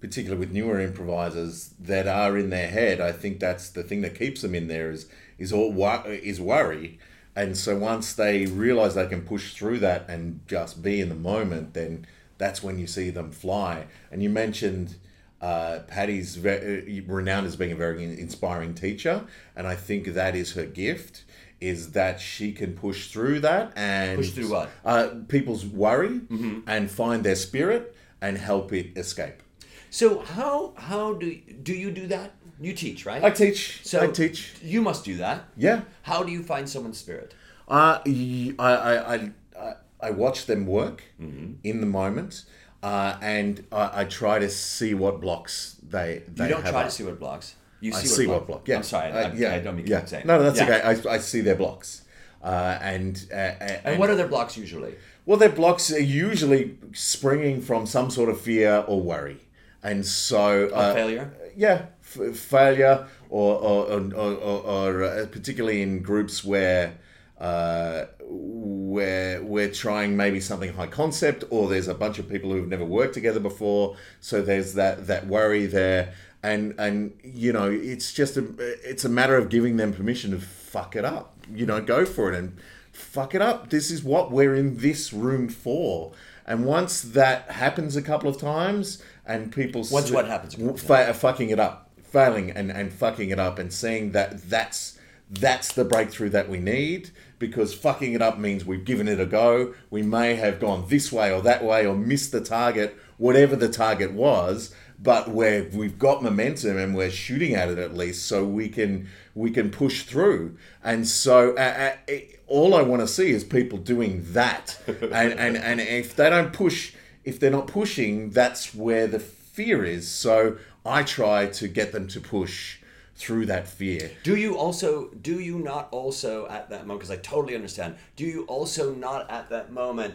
particularly 0.00 0.38
with 0.38 0.52
newer 0.52 0.78
improvisers 0.78 1.70
that 1.80 2.06
are 2.06 2.36
in 2.36 2.50
their 2.50 2.68
head, 2.68 3.00
I 3.00 3.12
think 3.12 3.40
that's 3.40 3.70
the 3.70 3.82
thing 3.82 4.02
that 4.02 4.18
keeps 4.18 4.42
them 4.42 4.54
in 4.54 4.68
there 4.68 4.90
is 4.90 5.08
is 5.38 5.52
all 5.52 5.74
is 6.06 6.40
worry. 6.40 6.98
And 7.34 7.56
so 7.56 7.76
once 7.76 8.14
they 8.14 8.46
realize 8.46 8.94
they 8.94 9.06
can 9.06 9.22
push 9.22 9.54
through 9.54 9.80
that 9.80 10.08
and 10.08 10.40
just 10.46 10.82
be 10.82 11.02
in 11.02 11.10
the 11.10 11.14
moment, 11.14 11.74
then 11.74 12.06
that's 12.38 12.62
when 12.62 12.78
you 12.78 12.86
see 12.86 13.10
them 13.10 13.30
fly. 13.30 13.86
And 14.10 14.22
you 14.22 14.30
mentioned 14.30 14.96
uh, 15.42 15.80
Patti's 15.86 16.36
ve- 16.36 17.02
uh, 17.06 17.12
renowned 17.12 17.46
as 17.46 17.56
being 17.56 17.72
a 17.72 17.76
very 17.76 18.02
inspiring 18.02 18.74
teacher, 18.74 19.26
and 19.54 19.66
I 19.66 19.74
think 19.74 20.06
that 20.06 20.34
is 20.34 20.54
her 20.54 20.64
gift. 20.64 21.24
Is 21.60 21.92
that 21.92 22.20
she 22.20 22.52
can 22.52 22.74
push 22.74 23.08
through 23.10 23.40
that 23.40 23.72
and 23.76 24.16
Push 24.18 24.30
through 24.32 24.50
what? 24.50 24.68
uh, 24.84 25.08
people's 25.28 25.64
worry 25.64 26.20
Mm-hmm. 26.20 26.60
and 26.66 26.90
find 26.90 27.24
their 27.24 27.36
spirit 27.36 27.94
and 28.20 28.36
help 28.38 28.72
it 28.72 28.96
escape. 28.98 29.42
So 29.90 30.20
how 30.20 30.74
how 30.76 31.14
do 31.14 31.34
do 31.62 31.72
you 31.72 31.90
do 31.90 32.06
that? 32.08 32.32
You 32.60 32.72
teach, 32.74 33.06
right? 33.06 33.22
I 33.24 33.30
teach. 33.30 33.80
So 33.84 34.00
I 34.02 34.06
teach. 34.08 34.54
You 34.62 34.82
must 34.82 35.04
do 35.04 35.16
that. 35.18 35.44
Yeah. 35.56 35.80
How 36.02 36.22
do 36.22 36.30
you 36.32 36.42
find 36.42 36.68
someone's 36.68 36.98
spirit? 36.98 37.34
Uh, 37.68 37.98
I, 38.06 38.54
I, 38.58 39.14
I, 39.14 39.30
I, 39.58 39.72
I 40.00 40.10
watch 40.10 40.46
them 40.46 40.66
work 40.66 41.02
Mm-hmm. 41.20 41.54
in 41.64 41.80
the 41.80 41.86
moment, 41.86 42.44
uh, 42.82 43.16
and 43.22 43.64
I, 43.72 44.00
I 44.02 44.04
try 44.04 44.38
to 44.38 44.48
see 44.50 44.94
what 44.94 45.20
blocks 45.20 45.76
they 45.82 46.22
they 46.28 46.44
You 46.48 46.50
don't 46.54 46.62
try 46.66 46.80
up. 46.82 46.86
to 46.86 46.92
see 46.92 47.04
what 47.04 47.18
blocks. 47.18 47.54
You 47.80 47.92
I 47.92 48.00
see, 48.00 48.06
see 48.06 48.26
what, 48.26 48.38
what 48.38 48.46
block. 48.46 48.68
Yeah, 48.68 48.76
I'm 48.76 48.82
sorry. 48.82 49.12
Uh, 49.12 49.28
I, 49.28 49.32
yeah, 49.32 49.54
I 49.54 49.58
don't 49.60 49.76
mean 49.76 49.86
yeah. 49.86 50.00
to 50.00 50.06
say. 50.06 50.22
No, 50.24 50.38
no, 50.38 50.44
that's 50.44 50.58
Yeah. 50.58 50.90
okay. 50.92 51.08
I, 51.08 51.14
I 51.14 51.18
see 51.18 51.40
their 51.42 51.56
blocks, 51.56 52.02
uh, 52.42 52.78
and, 52.80 53.26
uh, 53.30 53.34
and 53.34 53.80
And 53.84 53.98
what 53.98 54.08
are 54.10 54.14
their 54.16 54.28
blocks 54.28 54.56
usually? 54.56 54.94
Well, 55.26 55.36
their 55.36 55.50
blocks 55.50 55.92
are 55.92 56.00
usually 56.00 56.78
springing 56.92 57.60
from 57.60 57.84
some 57.86 58.10
sort 58.10 58.30
of 58.30 58.40
fear 58.40 58.84
or 58.86 59.00
worry, 59.02 59.40
and 59.82 60.06
so 60.06 60.68
uh, 60.68 60.94
failure? 60.94 61.32
Yeah, 61.56 61.86
f- 62.00 62.36
failure, 62.36 63.06
or 63.28 63.56
or, 63.56 63.86
or, 63.90 64.14
or, 64.14 64.32
or, 64.34 64.60
or 64.62 65.04
uh, 65.04 65.26
particularly 65.30 65.82
in 65.82 66.00
groups 66.02 66.44
where 66.44 66.94
uh, 67.40 68.04
where 68.20 69.42
we're 69.42 69.70
trying 69.70 70.16
maybe 70.16 70.40
something 70.40 70.72
high 70.72 70.86
concept, 70.86 71.44
or 71.50 71.68
there's 71.68 71.88
a 71.88 71.94
bunch 71.94 72.18
of 72.18 72.28
people 72.28 72.50
who've 72.52 72.68
never 72.68 72.84
worked 72.84 73.14
together 73.14 73.40
before, 73.40 73.96
so 74.20 74.40
there's 74.42 74.74
that 74.74 75.06
that 75.08 75.26
worry 75.26 75.66
there. 75.66 76.14
And, 76.46 76.74
and 76.78 77.18
you 77.24 77.52
know 77.52 77.70
it's 77.70 78.12
just 78.12 78.36
a 78.36 78.44
it's 78.88 79.04
a 79.04 79.08
matter 79.08 79.36
of 79.36 79.48
giving 79.48 79.78
them 79.78 79.92
permission 79.92 80.30
to 80.30 80.38
fuck 80.38 80.94
it 80.94 81.04
up 81.04 81.36
you 81.52 81.66
know 81.66 81.80
go 81.80 82.04
for 82.04 82.32
it 82.32 82.38
and 82.38 82.56
fuck 82.96 83.34
it 83.34 83.42
up. 83.42 83.70
This 83.70 83.90
is 83.90 84.02
what 84.02 84.30
we're 84.30 84.54
in 84.54 84.78
this 84.78 85.12
room 85.12 85.48
for. 85.48 86.12
And 86.46 86.64
once 86.64 87.02
that 87.02 87.50
happens 87.50 87.96
a 87.96 88.02
couple 88.02 88.30
of 88.30 88.38
times, 88.38 89.02
and 89.26 89.52
people 89.52 89.84
Once 89.90 90.10
what 90.10 90.26
happens 90.26 90.54
a 90.54 90.58
couple 90.58 90.74
of 90.74 90.80
fa- 90.80 91.12
fucking 91.14 91.50
it 91.50 91.58
up, 91.58 91.90
failing 92.02 92.50
and, 92.50 92.70
and 92.70 92.92
fucking 92.92 93.30
it 93.30 93.38
up, 93.38 93.58
and 93.58 93.72
seeing 93.72 94.12
that 94.12 94.48
that's 94.48 94.98
that's 95.28 95.72
the 95.72 95.84
breakthrough 95.84 96.28
that 96.28 96.48
we 96.48 96.58
need 96.58 97.10
because 97.40 97.74
fucking 97.74 98.12
it 98.12 98.22
up 98.22 98.38
means 98.38 98.64
we've 98.64 98.84
given 98.84 99.08
it 99.08 99.18
a 99.18 99.26
go. 99.26 99.74
We 99.90 100.02
may 100.02 100.36
have 100.36 100.60
gone 100.60 100.86
this 100.88 101.10
way 101.10 101.32
or 101.32 101.42
that 101.42 101.64
way 101.64 101.84
or 101.84 101.96
missed 101.96 102.30
the 102.30 102.40
target, 102.40 102.96
whatever 103.18 103.56
the 103.56 103.68
target 103.68 104.12
was, 104.12 104.72
but 104.98 105.28
where 105.28 105.64
we've 105.72 105.98
got 105.98 106.22
momentum 106.22 106.76
and 106.78 106.94
we're 106.94 107.10
shooting 107.10 107.54
at 107.54 107.68
it 107.68 107.78
at 107.78 107.96
least, 107.96 108.26
so 108.26 108.44
we 108.44 108.68
can 108.68 109.08
we 109.34 109.50
can 109.50 109.70
push 109.70 110.04
through. 110.04 110.56
And 110.82 111.06
so 111.06 111.54
uh, 111.56 111.94
uh, 112.08 112.14
all 112.46 112.74
I 112.74 112.82
want 112.82 113.02
to 113.02 113.08
see 113.08 113.30
is 113.30 113.44
people 113.44 113.78
doing 113.78 114.24
that, 114.32 114.78
and 114.86 115.32
and 115.34 115.56
and 115.56 115.80
if 115.80 116.16
they 116.16 116.30
don't 116.30 116.52
push, 116.52 116.94
if 117.24 117.38
they're 117.38 117.50
not 117.50 117.66
pushing, 117.66 118.30
that's 118.30 118.74
where 118.74 119.06
the 119.06 119.20
fear 119.20 119.84
is. 119.84 120.08
So 120.08 120.58
I 120.84 121.02
try 121.02 121.46
to 121.46 121.68
get 121.68 121.92
them 121.92 122.08
to 122.08 122.20
push 122.20 122.78
through 123.14 123.46
that 123.46 123.66
fear. 123.66 124.10
Do 124.24 124.36
you 124.36 124.58
also 124.58 125.08
do 125.08 125.40
you 125.40 125.58
not 125.58 125.88
also 125.90 126.46
at 126.48 126.68
that 126.70 126.86
moment 126.86 127.00
because 127.00 127.10
I 127.10 127.20
totally 127.20 127.54
understand. 127.54 127.96
Do 128.14 128.24
you 128.24 128.44
also 128.44 128.94
not 128.94 129.30
at 129.30 129.50
that 129.50 129.72
moment 129.72 130.14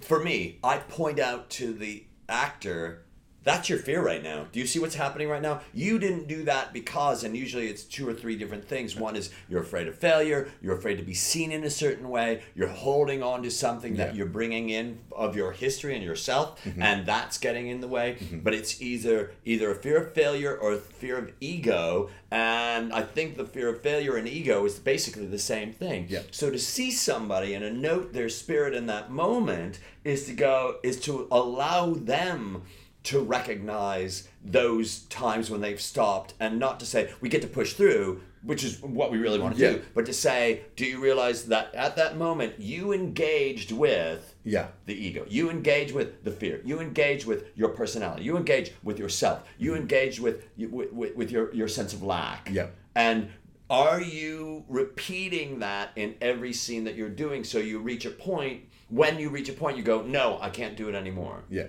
for 0.00 0.22
me, 0.22 0.58
I 0.62 0.78
point 0.78 1.18
out 1.18 1.50
to 1.50 1.72
the 1.72 2.04
actor 2.28 3.02
That's 3.46 3.68
your 3.68 3.78
fear 3.78 4.02
right 4.04 4.22
now. 4.22 4.46
Do 4.50 4.58
you 4.58 4.66
see 4.66 4.80
what's 4.80 4.96
happening 4.96 5.28
right 5.28 5.40
now? 5.40 5.60
You 5.72 6.00
didn't 6.00 6.26
do 6.26 6.42
that 6.44 6.72
because, 6.72 7.22
and 7.22 7.36
usually 7.36 7.68
it's 7.68 7.84
two 7.84 8.06
or 8.08 8.12
three 8.12 8.34
different 8.36 8.66
things. 8.66 8.96
One 8.96 9.14
is 9.14 9.30
you're 9.48 9.62
afraid 9.62 9.86
of 9.86 9.94
failure, 9.96 10.48
you're 10.60 10.76
afraid 10.76 10.96
to 10.96 11.04
be 11.04 11.14
seen 11.14 11.52
in 11.52 11.62
a 11.62 11.70
certain 11.70 12.08
way, 12.10 12.42
you're 12.56 12.66
holding 12.66 13.22
on 13.22 13.44
to 13.44 13.50
something 13.52 13.94
that 13.96 14.16
you're 14.16 14.26
bringing 14.26 14.68
in 14.70 14.98
of 15.12 15.36
your 15.36 15.52
history 15.52 15.94
and 15.94 16.02
yourself, 16.04 16.60
Mm-hmm. 16.64 16.82
and 16.82 17.06
that's 17.06 17.38
getting 17.38 17.68
in 17.68 17.80
the 17.80 17.86
way. 17.88 18.16
But 18.42 18.52
it's 18.52 18.82
either 18.82 19.30
either 19.44 19.70
a 19.70 19.74
fear 19.76 19.98
of 20.02 20.12
failure 20.12 20.56
or 20.56 20.72
a 20.72 20.78
fear 20.78 21.16
of 21.16 21.32
ego, 21.40 22.10
and 22.32 22.92
I 22.92 23.02
think 23.02 23.36
the 23.36 23.44
fear 23.44 23.68
of 23.68 23.80
failure 23.80 24.16
and 24.16 24.26
ego 24.26 24.64
is 24.64 24.78
basically 24.80 25.26
the 25.26 25.38
same 25.38 25.72
thing. 25.72 26.06
Yeah. 26.08 26.22
So 26.32 26.50
to 26.50 26.58
see 26.58 26.90
somebody 26.90 27.54
and 27.54 27.62
to 27.62 27.70
note 27.70 28.12
their 28.12 28.28
spirit 28.28 28.74
in 28.74 28.86
that 28.86 29.12
moment 29.12 29.78
is 30.02 30.26
to 30.26 30.32
go 30.32 30.76
is 30.82 30.98
to 31.02 31.28
allow 31.30 31.94
them 31.94 32.62
to 33.06 33.20
recognize 33.20 34.28
those 34.44 35.00
times 35.04 35.48
when 35.50 35.60
they've 35.60 35.80
stopped 35.80 36.34
and 36.40 36.58
not 36.58 36.80
to 36.80 36.86
say 36.86 37.10
we 37.20 37.28
get 37.28 37.40
to 37.42 37.48
push 37.48 37.72
through 37.74 38.20
which 38.42 38.62
is 38.62 38.80
what 38.82 39.10
we 39.10 39.18
really 39.18 39.38
want 39.38 39.56
to 39.56 39.60
Yeah. 39.62 39.72
do 39.72 39.82
but 39.94 40.06
to 40.06 40.12
say 40.12 40.62
do 40.76 40.84
you 40.84 41.00
realize 41.00 41.46
that 41.46 41.72
at 41.74 41.96
that 41.96 42.16
moment 42.16 42.54
you 42.58 42.92
engaged 42.92 43.70
with 43.70 44.34
Yeah. 44.44 44.68
the 44.86 44.94
ego 44.94 45.24
you 45.28 45.50
engage 45.50 45.92
with 45.92 46.24
the 46.24 46.32
fear 46.32 46.60
you 46.64 46.80
engage 46.80 47.24
with 47.26 47.44
your 47.56 47.68
personality 47.70 48.24
you 48.24 48.36
engage 48.36 48.72
with 48.82 48.98
yourself 48.98 49.44
you 49.58 49.72
mm-hmm. 49.72 49.82
engage 49.82 50.18
with 50.20 50.48
you- 50.56 50.68
with, 50.68 50.92
with, 50.92 51.16
with 51.16 51.30
your, 51.30 51.54
your 51.54 51.68
sense 51.68 51.92
of 51.92 52.02
lack 52.02 52.48
Yeah. 52.52 52.68
and 52.96 53.28
are 53.70 54.00
you 54.00 54.64
repeating 54.68 55.58
that 55.60 55.90
in 55.96 56.14
every 56.20 56.52
scene 56.52 56.84
that 56.84 56.94
you're 56.96 57.08
doing 57.08 57.44
so 57.44 57.58
you 57.58 57.78
reach 57.78 58.04
a 58.04 58.10
point 58.10 58.62
when 58.88 59.18
you 59.18 59.28
reach 59.30 59.48
a 59.48 59.52
point 59.52 59.76
you 59.76 59.82
go 59.84 60.02
no 60.02 60.38
i 60.40 60.50
can't 60.50 60.76
do 60.76 60.88
it 60.88 60.94
anymore 60.96 61.44
Yeah. 61.50 61.68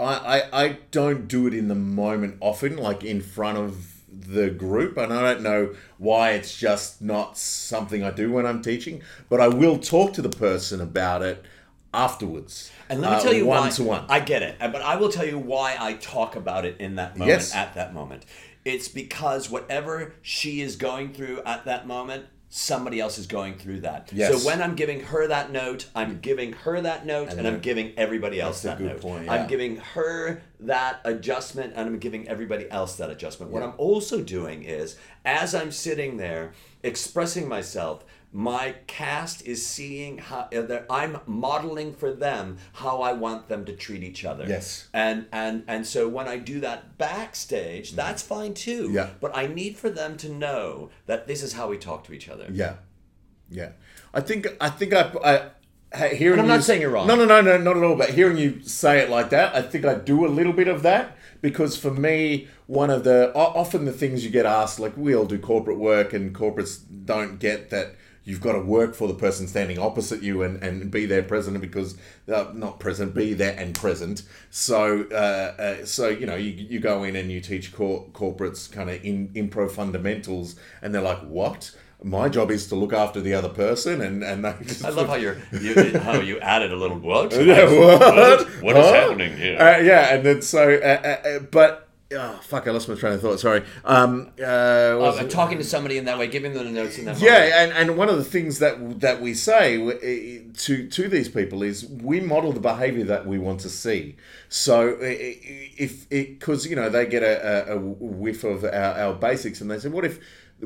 I, 0.00 0.38
I, 0.38 0.64
I 0.64 0.68
don't 0.90 1.28
do 1.28 1.46
it 1.46 1.54
in 1.54 1.68
the 1.68 1.74
moment 1.74 2.36
often, 2.40 2.76
like 2.76 3.04
in 3.04 3.20
front 3.20 3.58
of 3.58 4.00
the 4.10 4.50
group, 4.50 4.96
and 4.96 5.12
I 5.12 5.32
don't 5.32 5.42
know 5.42 5.74
why 5.98 6.32
it's 6.32 6.56
just 6.56 7.00
not 7.00 7.36
something 7.36 8.02
I 8.02 8.10
do 8.10 8.32
when 8.32 8.46
I'm 8.46 8.62
teaching, 8.62 9.02
but 9.28 9.40
I 9.40 9.48
will 9.48 9.78
talk 9.78 10.12
to 10.14 10.22
the 10.22 10.28
person 10.28 10.80
about 10.80 11.22
it 11.22 11.44
afterwards. 11.92 12.70
And 12.88 13.00
let 13.00 13.10
me 13.10 13.16
uh, 13.16 13.20
tell 13.20 13.34
you 13.34 13.46
one 13.46 13.62
why. 13.62 13.70
to 13.70 13.82
one. 13.82 14.04
I 14.08 14.20
get 14.20 14.42
it, 14.42 14.56
but 14.58 14.82
I 14.82 14.96
will 14.96 15.10
tell 15.10 15.26
you 15.26 15.38
why 15.38 15.76
I 15.78 15.94
talk 15.94 16.36
about 16.36 16.64
it 16.64 16.80
in 16.80 16.96
that 16.96 17.16
moment. 17.16 17.28
Yes. 17.28 17.54
At 17.54 17.74
that 17.74 17.94
moment, 17.94 18.24
it's 18.64 18.88
because 18.88 19.50
whatever 19.50 20.14
she 20.22 20.60
is 20.60 20.76
going 20.76 21.12
through 21.12 21.42
at 21.44 21.64
that 21.64 21.86
moment, 21.86 22.26
somebody 22.52 22.98
else 22.98 23.16
is 23.16 23.28
going 23.28 23.54
through 23.54 23.80
that. 23.80 24.10
Yes. 24.12 24.42
So 24.42 24.46
when 24.46 24.60
I'm 24.60 24.74
giving 24.74 25.00
her 25.04 25.28
that 25.28 25.52
note, 25.52 25.88
I'm 25.94 26.18
giving 26.18 26.52
her 26.52 26.80
that 26.80 27.06
note, 27.06 27.32
and, 27.32 27.46
I'm 27.46 27.60
giving 27.60 27.96
everybody 27.96 28.40
else 28.40 28.62
that 28.62 28.80
note. 28.80 29.00
point, 29.00 29.26
yeah. 29.26 29.34
I'm 29.34 29.46
giving 29.46 29.76
her 29.76 30.42
that 30.58 31.00
adjustment, 31.04 31.74
and 31.76 31.88
I'm 31.88 31.98
giving 32.00 32.28
everybody 32.28 32.68
else 32.68 32.96
that 32.96 33.08
adjustment. 33.08 33.52
What 33.52 33.62
I'm 33.62 33.74
also 33.78 34.20
doing 34.20 34.64
is, 34.64 34.96
as 35.24 35.54
I'm 35.54 35.70
sitting 35.70 36.16
there 36.16 36.52
expressing 36.82 37.48
myself. 37.48 38.04
My 38.32 38.76
cast 38.86 39.44
is 39.44 39.66
seeing 39.66 40.18
how 40.18 40.48
uh, 40.54 40.80
I'm 40.88 41.18
modeling 41.26 41.92
for 41.92 42.12
them 42.12 42.58
how 42.74 43.02
I 43.02 43.12
want 43.12 43.48
them 43.48 43.64
to 43.64 43.72
treat 43.72 44.04
each 44.04 44.24
other. 44.24 44.46
Yes. 44.46 44.88
And 44.94 45.26
and 45.32 45.64
and 45.66 45.84
so 45.84 46.08
when 46.08 46.28
I 46.28 46.36
do 46.36 46.60
that 46.60 46.96
backstage, 46.96 47.92
that's 47.92 48.22
fine 48.22 48.54
too. 48.54 48.84
Mm-hmm. 48.84 48.94
Yeah. 48.94 49.10
But 49.20 49.36
I 49.36 49.48
need 49.48 49.76
for 49.76 49.90
them 49.90 50.16
to 50.18 50.28
know 50.28 50.90
that 51.06 51.26
this 51.26 51.42
is 51.42 51.54
how 51.54 51.68
we 51.68 51.76
talk 51.76 52.04
to 52.04 52.12
each 52.12 52.28
other. 52.28 52.46
Yeah, 52.52 52.74
yeah. 53.50 53.70
I 54.14 54.20
think 54.20 54.46
I 54.60 54.70
think 54.70 54.94
I, 54.94 55.50
I 55.92 56.08
hearing. 56.08 56.34
And 56.38 56.42
I'm 56.42 56.48
not 56.48 56.56
you- 56.56 56.62
saying 56.62 56.80
you're 56.82 56.90
wrong. 56.90 57.08
No, 57.08 57.16
no, 57.16 57.24
no, 57.24 57.40
no, 57.40 57.58
not 57.58 57.76
at 57.76 57.82
all. 57.82 57.96
But 57.96 58.10
hearing 58.10 58.36
you 58.36 58.62
say 58.62 59.00
it 59.00 59.10
like 59.10 59.30
that, 59.30 59.54
I 59.56 59.62
think 59.62 59.84
I 59.84 59.94
do 59.94 60.24
a 60.24 60.28
little 60.28 60.52
bit 60.52 60.68
of 60.68 60.82
that 60.82 61.16
because 61.42 61.76
for 61.76 61.90
me, 61.90 62.46
one 62.66 62.90
of 62.90 63.02
the 63.02 63.32
often 63.34 63.86
the 63.86 63.92
things 63.92 64.24
you 64.24 64.30
get 64.30 64.46
asked, 64.46 64.78
like 64.78 64.96
we 64.96 65.14
all 65.16 65.24
do 65.26 65.38
corporate 65.38 65.78
work, 65.78 66.12
and 66.12 66.32
corporates 66.34 66.80
don't 67.04 67.38
get 67.40 67.70
that. 67.70 67.96
You've 68.24 68.40
got 68.40 68.52
to 68.52 68.60
work 68.60 68.94
for 68.94 69.08
the 69.08 69.14
person 69.14 69.48
standing 69.48 69.78
opposite 69.78 70.22
you 70.22 70.42
and, 70.42 70.62
and 70.62 70.90
be 70.90 71.06
their 71.06 71.22
president 71.22 71.62
because 71.62 71.96
uh, 72.32 72.46
not 72.54 72.78
present, 72.78 73.14
be 73.14 73.32
there 73.34 73.56
and 73.58 73.74
present. 73.74 74.22
So 74.50 75.06
uh, 75.10 75.14
uh, 75.60 75.84
so 75.86 76.08
you 76.08 76.26
know 76.26 76.36
you, 76.36 76.50
you 76.52 76.80
go 76.80 77.02
in 77.02 77.16
and 77.16 77.30
you 77.30 77.40
teach 77.40 77.72
cor- 77.72 78.06
corporates 78.12 78.70
kind 78.70 78.90
of 78.90 79.02
in 79.04 79.28
improv 79.30 79.70
fundamentals, 79.72 80.56
and 80.82 80.94
they're 80.94 81.02
like, 81.02 81.20
what? 81.20 81.74
my 82.02 82.30
job 82.30 82.50
is 82.50 82.66
to 82.66 82.74
look 82.74 82.94
after 82.94 83.20
the 83.20 83.34
other 83.34 83.50
person 83.50 84.00
and 84.00 84.24
and 84.24 84.42
they 84.42 84.54
just, 84.62 84.82
I 84.82 84.88
love 84.88 85.08
how 85.08 85.16
you're 85.16 85.36
you, 85.52 85.98
how 85.98 86.18
you 86.18 86.40
added 86.40 86.72
a 86.72 86.76
little 86.76 86.98
what? 86.98 87.30
what? 87.34 88.48
What 88.62 88.76
is 88.78 88.86
Huh? 88.86 88.92
happening 88.94 89.36
here? 89.36 89.58
Uh, 89.58 89.76
yeah, 89.80 90.14
and 90.14 90.24
then 90.24 90.40
so, 90.40 90.76
uh, 90.76 90.86
uh, 91.04 91.28
uh, 91.28 91.38
but 91.40 91.89
oh, 92.12 92.40
fuck, 92.42 92.66
I 92.66 92.70
lost 92.70 92.88
my 92.88 92.94
train 92.94 93.14
of 93.14 93.20
thought. 93.20 93.40
Sorry. 93.40 93.64
Um, 93.84 94.32
uh, 94.38 94.96
was 94.98 95.20
it- 95.20 95.30
talking 95.30 95.58
to 95.58 95.64
somebody 95.64 95.98
in 95.98 96.04
that 96.06 96.18
way, 96.18 96.26
giving 96.26 96.54
them 96.54 96.64
the 96.64 96.70
notes 96.70 96.98
in 96.98 97.04
that 97.06 97.20
moment. 97.20 97.32
yeah, 97.32 97.62
and, 97.62 97.72
and 97.72 97.96
one 97.96 98.08
of 98.08 98.16
the 98.16 98.24
things 98.24 98.58
that 98.58 99.00
that 99.00 99.20
we 99.20 99.34
say 99.34 100.42
to 100.56 100.88
to 100.88 101.08
these 101.08 101.28
people 101.28 101.62
is 101.62 101.86
we 101.86 102.20
model 102.20 102.52
the 102.52 102.60
behavior 102.60 103.04
that 103.04 103.26
we 103.26 103.38
want 103.38 103.60
to 103.60 103.68
see. 103.68 104.16
So 104.48 104.96
if 105.00 106.08
because 106.08 106.66
you 106.66 106.76
know 106.76 106.88
they 106.88 107.06
get 107.06 107.22
a, 107.22 107.72
a, 107.72 107.78
whiff 107.78 108.44
of 108.44 108.64
our, 108.64 108.70
our 108.72 109.14
basics 109.14 109.60
and 109.60 109.70
they 109.70 109.78
say, 109.78 109.88
what 109.88 110.04
if 110.04 110.20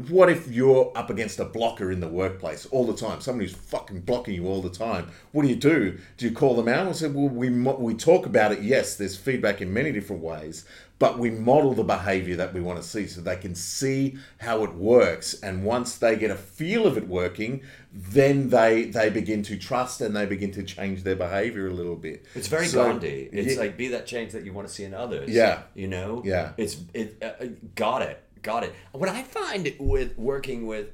what 0.08 0.28
if 0.28 0.50
you're 0.50 0.90
up 0.96 1.08
against 1.08 1.38
a 1.38 1.44
blocker 1.44 1.90
in 1.92 2.00
the 2.00 2.08
workplace 2.08 2.66
all 2.66 2.84
the 2.86 2.96
time? 2.96 3.20
Somebody 3.20 3.48
who's 3.48 3.56
fucking 3.56 4.00
blocking 4.00 4.34
you 4.34 4.46
all 4.46 4.60
the 4.60 4.70
time. 4.70 5.08
What 5.32 5.42
do 5.42 5.48
you 5.48 5.56
do? 5.56 5.98
Do 6.16 6.26
you 6.26 6.32
call 6.32 6.56
them 6.56 6.68
out? 6.68 6.88
I 6.88 6.92
said, 6.92 7.14
well, 7.14 7.28
we 7.28 7.50
we 7.50 7.94
talk 7.94 8.26
about 8.26 8.52
it. 8.52 8.62
Yes, 8.62 8.96
there's 8.96 9.16
feedback 9.16 9.60
in 9.60 9.72
many 9.72 9.92
different 9.92 10.22
ways, 10.22 10.64
but 11.04 11.18
we 11.18 11.30
model 11.30 11.74
the 11.74 11.84
behavior 11.84 12.34
that 12.36 12.54
we 12.54 12.62
want 12.62 12.80
to 12.80 12.88
see 12.88 13.06
so 13.06 13.20
they 13.20 13.36
can 13.36 13.54
see 13.54 14.16
how 14.38 14.64
it 14.64 14.72
works. 14.74 15.34
And 15.42 15.62
once 15.62 15.98
they 15.98 16.16
get 16.16 16.30
a 16.30 16.34
feel 16.34 16.86
of 16.86 16.96
it 16.96 17.06
working, 17.06 17.60
then 17.92 18.48
they 18.48 18.84
they 18.84 19.10
begin 19.10 19.42
to 19.50 19.58
trust 19.58 20.00
and 20.00 20.16
they 20.16 20.24
begin 20.24 20.50
to 20.52 20.62
change 20.62 21.02
their 21.02 21.14
behavior 21.16 21.66
a 21.68 21.74
little 21.80 21.96
bit. 21.96 22.24
It's 22.34 22.48
very 22.48 22.66
So, 22.68 22.82
Gandhi. 22.84 23.28
It's 23.30 23.54
yeah, 23.54 23.60
like 23.60 23.76
be 23.76 23.88
that 23.88 24.06
change 24.06 24.32
that 24.32 24.44
you 24.46 24.54
want 24.54 24.66
to 24.66 24.72
see 24.72 24.84
in 24.84 24.94
others. 24.94 25.28
Yeah. 25.28 25.64
You 25.74 25.88
know. 25.88 26.22
Yeah. 26.24 26.52
It's 26.56 26.76
it. 26.94 27.18
Uh, 27.20 27.26
uh, 27.44 27.46
got 27.74 28.00
it. 28.00 28.22
Got 28.40 28.64
it. 28.64 28.72
What 28.92 29.10
I 29.10 29.22
find 29.24 29.70
with 29.78 30.16
working 30.16 30.66
with, 30.66 30.86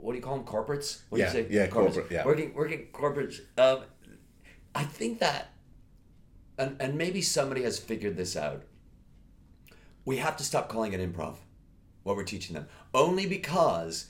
what 0.00 0.12
do 0.12 0.18
you 0.18 0.22
call 0.22 0.36
them? 0.36 0.44
Corporates. 0.46 1.00
What 1.08 1.20
Yeah, 1.20 1.32
do 1.32 1.38
you 1.38 1.44
say? 1.44 1.54
yeah, 1.54 1.66
Corporates. 1.68 1.72
corporate, 1.94 2.06
yeah. 2.10 2.24
Working 2.26 2.52
working 2.54 2.86
corporates. 2.92 3.36
Um, 3.56 3.78
I 4.74 4.84
think 4.84 5.20
that, 5.20 5.52
and 6.58 6.76
and 6.80 6.96
maybe 6.98 7.22
somebody 7.22 7.62
has 7.62 7.78
figured 7.78 8.16
this 8.18 8.36
out. 8.36 8.62
We 10.08 10.16
have 10.16 10.38
to 10.38 10.42
stop 10.44 10.70
calling 10.70 10.94
it 10.94 11.00
improv, 11.00 11.34
what 12.02 12.16
we're 12.16 12.24
teaching 12.24 12.54
them, 12.54 12.66
only 12.94 13.26
because 13.26 14.06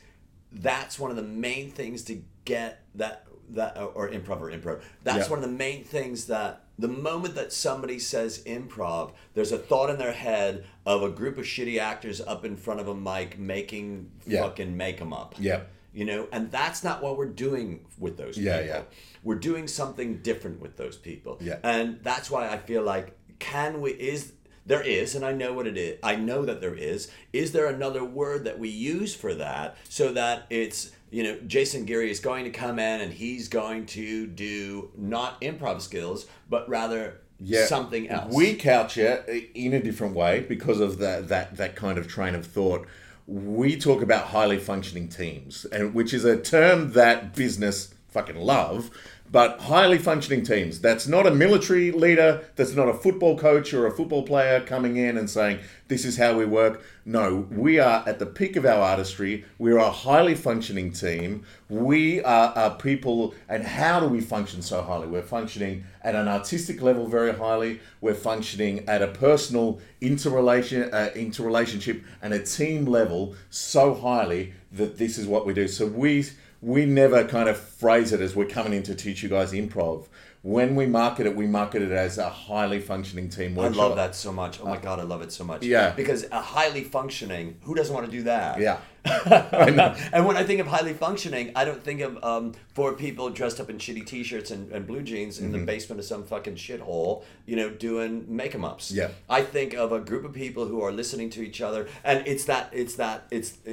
that's 0.52 0.96
one 0.96 1.10
of 1.10 1.16
the 1.16 1.24
main 1.24 1.72
things 1.72 2.04
to 2.04 2.22
get 2.44 2.84
that 2.94 3.24
that 3.50 3.76
or 3.78 4.08
improv 4.10 4.40
or 4.40 4.50
improv. 4.52 4.80
That's 5.02 5.24
Yeah. 5.26 5.30
one 5.30 5.38
of 5.42 5.50
the 5.50 5.56
main 5.56 5.82
things 5.82 6.26
that 6.26 6.66
the 6.78 6.86
moment 6.86 7.34
that 7.34 7.52
somebody 7.52 7.98
says 7.98 8.44
improv, 8.44 9.10
there's 9.34 9.50
a 9.50 9.58
thought 9.58 9.90
in 9.90 9.98
their 9.98 10.12
head 10.12 10.64
of 10.86 11.02
a 11.02 11.08
group 11.10 11.36
of 11.36 11.44
shitty 11.46 11.80
actors 11.80 12.20
up 12.20 12.44
in 12.44 12.56
front 12.56 12.78
of 12.78 12.86
a 12.86 12.94
mic 12.94 13.36
making 13.38 14.12
Yeah. 14.24 14.42
fucking 14.42 14.76
make 14.76 15.00
'em 15.00 15.12
up. 15.12 15.34
Yeah. 15.40 15.62
You 15.92 16.04
know, 16.04 16.28
and 16.30 16.48
that's 16.52 16.84
not 16.84 17.02
what 17.02 17.16
we're 17.16 17.34
doing 17.46 17.86
with 17.98 18.16
those 18.18 18.38
Yeah, 18.38 18.60
people. 18.60 18.76
yeah. 18.76 18.82
We're 19.24 19.34
doing 19.50 19.66
something 19.66 20.18
different 20.18 20.60
with 20.60 20.76
those 20.76 20.96
people. 20.96 21.38
Yeah. 21.40 21.58
And 21.64 21.98
that's 22.04 22.30
why 22.30 22.48
I 22.50 22.58
feel 22.58 22.82
like 22.82 23.16
can 23.40 23.80
we 23.80 23.92
is 23.92 24.32
there 24.68 24.82
is 24.82 25.14
and 25.14 25.24
I 25.24 25.32
know 25.32 25.52
what 25.52 25.66
it 25.66 25.76
is. 25.76 25.98
I 26.02 26.14
know 26.14 26.44
that 26.44 26.60
there 26.60 26.74
is. 26.74 27.10
Is 27.32 27.52
there 27.52 27.66
another 27.66 28.04
word 28.04 28.44
that 28.44 28.58
we 28.58 28.68
use 28.68 29.14
for 29.14 29.34
that 29.34 29.76
so 29.88 30.12
that 30.12 30.46
it's 30.50 30.92
you 31.10 31.22
know, 31.22 31.38
Jason 31.46 31.84
Geary 31.86 32.10
is 32.10 32.20
going 32.20 32.44
to 32.44 32.50
come 32.50 32.78
in 32.78 33.00
and 33.00 33.12
he's 33.12 33.48
going 33.48 33.86
to 33.86 34.26
do 34.26 34.90
not 34.96 35.40
improv 35.40 35.80
skills, 35.80 36.26
but 36.50 36.68
rather 36.68 37.20
yeah, 37.40 37.66
something 37.66 38.08
else. 38.08 38.34
We 38.34 38.54
couch 38.54 38.98
it 38.98 39.50
in 39.54 39.72
a 39.72 39.82
different 39.82 40.14
way 40.14 40.40
because 40.40 40.80
of 40.80 40.98
that 40.98 41.28
that 41.28 41.56
that 41.56 41.76
kind 41.76 41.98
of 41.98 42.08
train 42.08 42.34
of 42.34 42.46
thought. 42.46 42.86
We 43.26 43.78
talk 43.78 44.02
about 44.02 44.26
highly 44.26 44.58
functioning 44.58 45.08
teams, 45.08 45.64
and 45.66 45.94
which 45.94 46.12
is 46.12 46.24
a 46.24 46.38
term 46.38 46.92
that 46.92 47.34
business 47.34 47.94
fucking 48.08 48.36
love. 48.36 48.90
But 49.30 49.60
highly 49.60 49.98
functioning 49.98 50.42
teams. 50.42 50.80
That's 50.80 51.06
not 51.06 51.26
a 51.26 51.30
military 51.30 51.90
leader. 51.90 52.48
That's 52.56 52.74
not 52.74 52.88
a 52.88 52.94
football 52.94 53.36
coach 53.38 53.74
or 53.74 53.86
a 53.86 53.90
football 53.90 54.22
player 54.22 54.60
coming 54.60 54.96
in 54.96 55.18
and 55.18 55.28
saying, 55.28 55.58
this 55.88 56.06
is 56.06 56.16
how 56.16 56.38
we 56.38 56.46
work. 56.46 56.82
No, 57.04 57.46
we 57.50 57.78
are 57.78 58.02
at 58.06 58.18
the 58.18 58.24
peak 58.24 58.56
of 58.56 58.64
our 58.64 58.80
artistry. 58.80 59.44
We're 59.58 59.76
a 59.76 59.90
highly 59.90 60.34
functioning 60.34 60.92
team. 60.92 61.44
We 61.68 62.22
are, 62.22 62.54
are 62.56 62.76
people, 62.76 63.34
and 63.50 63.64
how 63.64 64.00
do 64.00 64.06
we 64.06 64.22
function 64.22 64.62
so 64.62 64.80
highly? 64.80 65.08
We're 65.08 65.20
functioning 65.20 65.84
at 66.02 66.14
an 66.14 66.26
artistic 66.26 66.80
level 66.80 67.06
very 67.06 67.34
highly. 67.34 67.80
We're 68.00 68.14
functioning 68.14 68.88
at 68.88 69.02
a 69.02 69.08
personal 69.08 69.78
interrelation, 70.00 70.88
uh, 70.90 71.10
interrelationship 71.14 72.02
and 72.22 72.32
a 72.32 72.42
team 72.42 72.86
level 72.86 73.34
so 73.50 73.92
highly 73.94 74.54
that 74.72 74.96
this 74.96 75.18
is 75.18 75.26
what 75.26 75.44
we 75.44 75.52
do. 75.52 75.68
So 75.68 75.86
we 75.86 76.24
we 76.60 76.86
never 76.86 77.24
kind 77.24 77.48
of 77.48 77.56
phrase 77.56 78.12
it 78.12 78.20
as 78.20 78.34
we're 78.34 78.46
coming 78.46 78.72
in 78.72 78.82
to 78.84 78.94
teach 78.94 79.22
you 79.22 79.28
guys 79.28 79.52
improv. 79.52 80.06
When 80.48 80.74
we 80.74 80.86
market 80.86 81.26
it, 81.26 81.36
we 81.36 81.46
market 81.46 81.82
it 81.82 81.90
as 81.92 82.16
a 82.16 82.30
highly 82.30 82.80
functioning 82.80 83.28
team 83.28 83.58
I 83.58 83.68
love 83.68 83.96
that 83.96 84.14
so 84.14 84.32
much. 84.32 84.60
Oh 84.62 84.64
my 84.64 84.78
god, 84.78 84.98
I 84.98 85.02
love 85.02 85.20
it 85.20 85.30
so 85.30 85.44
much. 85.44 85.62
Yeah. 85.62 85.90
Because 85.90 86.24
a 86.32 86.40
highly 86.40 86.84
functioning, 86.84 87.58
who 87.64 87.74
doesn't 87.74 87.94
want 87.94 88.06
to 88.06 88.12
do 88.12 88.22
that? 88.22 88.58
Yeah. 88.58 88.78
I 89.04 89.70
know. 89.70 89.94
and 90.12 90.26
when 90.26 90.36
I 90.36 90.44
think 90.44 90.60
of 90.60 90.66
highly 90.66 90.92
functioning, 90.92 91.52
I 91.54 91.64
don't 91.64 91.82
think 91.82 92.00
of 92.00 92.22
um, 92.24 92.54
four 92.74 92.94
people 92.94 93.28
dressed 93.30 93.60
up 93.60 93.68
in 93.70 93.78
shitty 93.78 94.04
t-shirts 94.06 94.50
and, 94.50 94.72
and 94.72 94.86
blue 94.86 95.02
jeans 95.02 95.36
Mm-hmm. 95.36 95.46
in 95.46 95.52
the 95.52 95.66
basement 95.66 96.00
of 96.00 96.06
some 96.06 96.24
fucking 96.24 96.54
shithole, 96.56 97.24
you 97.46 97.54
know, 97.56 97.68
doing 97.70 98.24
make 98.28 98.54
'em 98.54 98.64
ups. 98.64 98.90
Yeah. 98.90 99.08
I 99.28 99.42
think 99.42 99.74
of 99.74 99.92
a 99.92 100.00
group 100.00 100.24
of 100.24 100.32
people 100.32 100.66
who 100.66 100.82
are 100.82 100.92
listening 100.92 101.28
to 101.30 101.42
each 101.42 101.60
other, 101.60 101.88
and 102.04 102.26
it's 102.26 102.44
that 102.46 102.70
it's 102.72 102.94
that 102.96 103.26
it's 103.30 103.50
uh, 103.66 103.70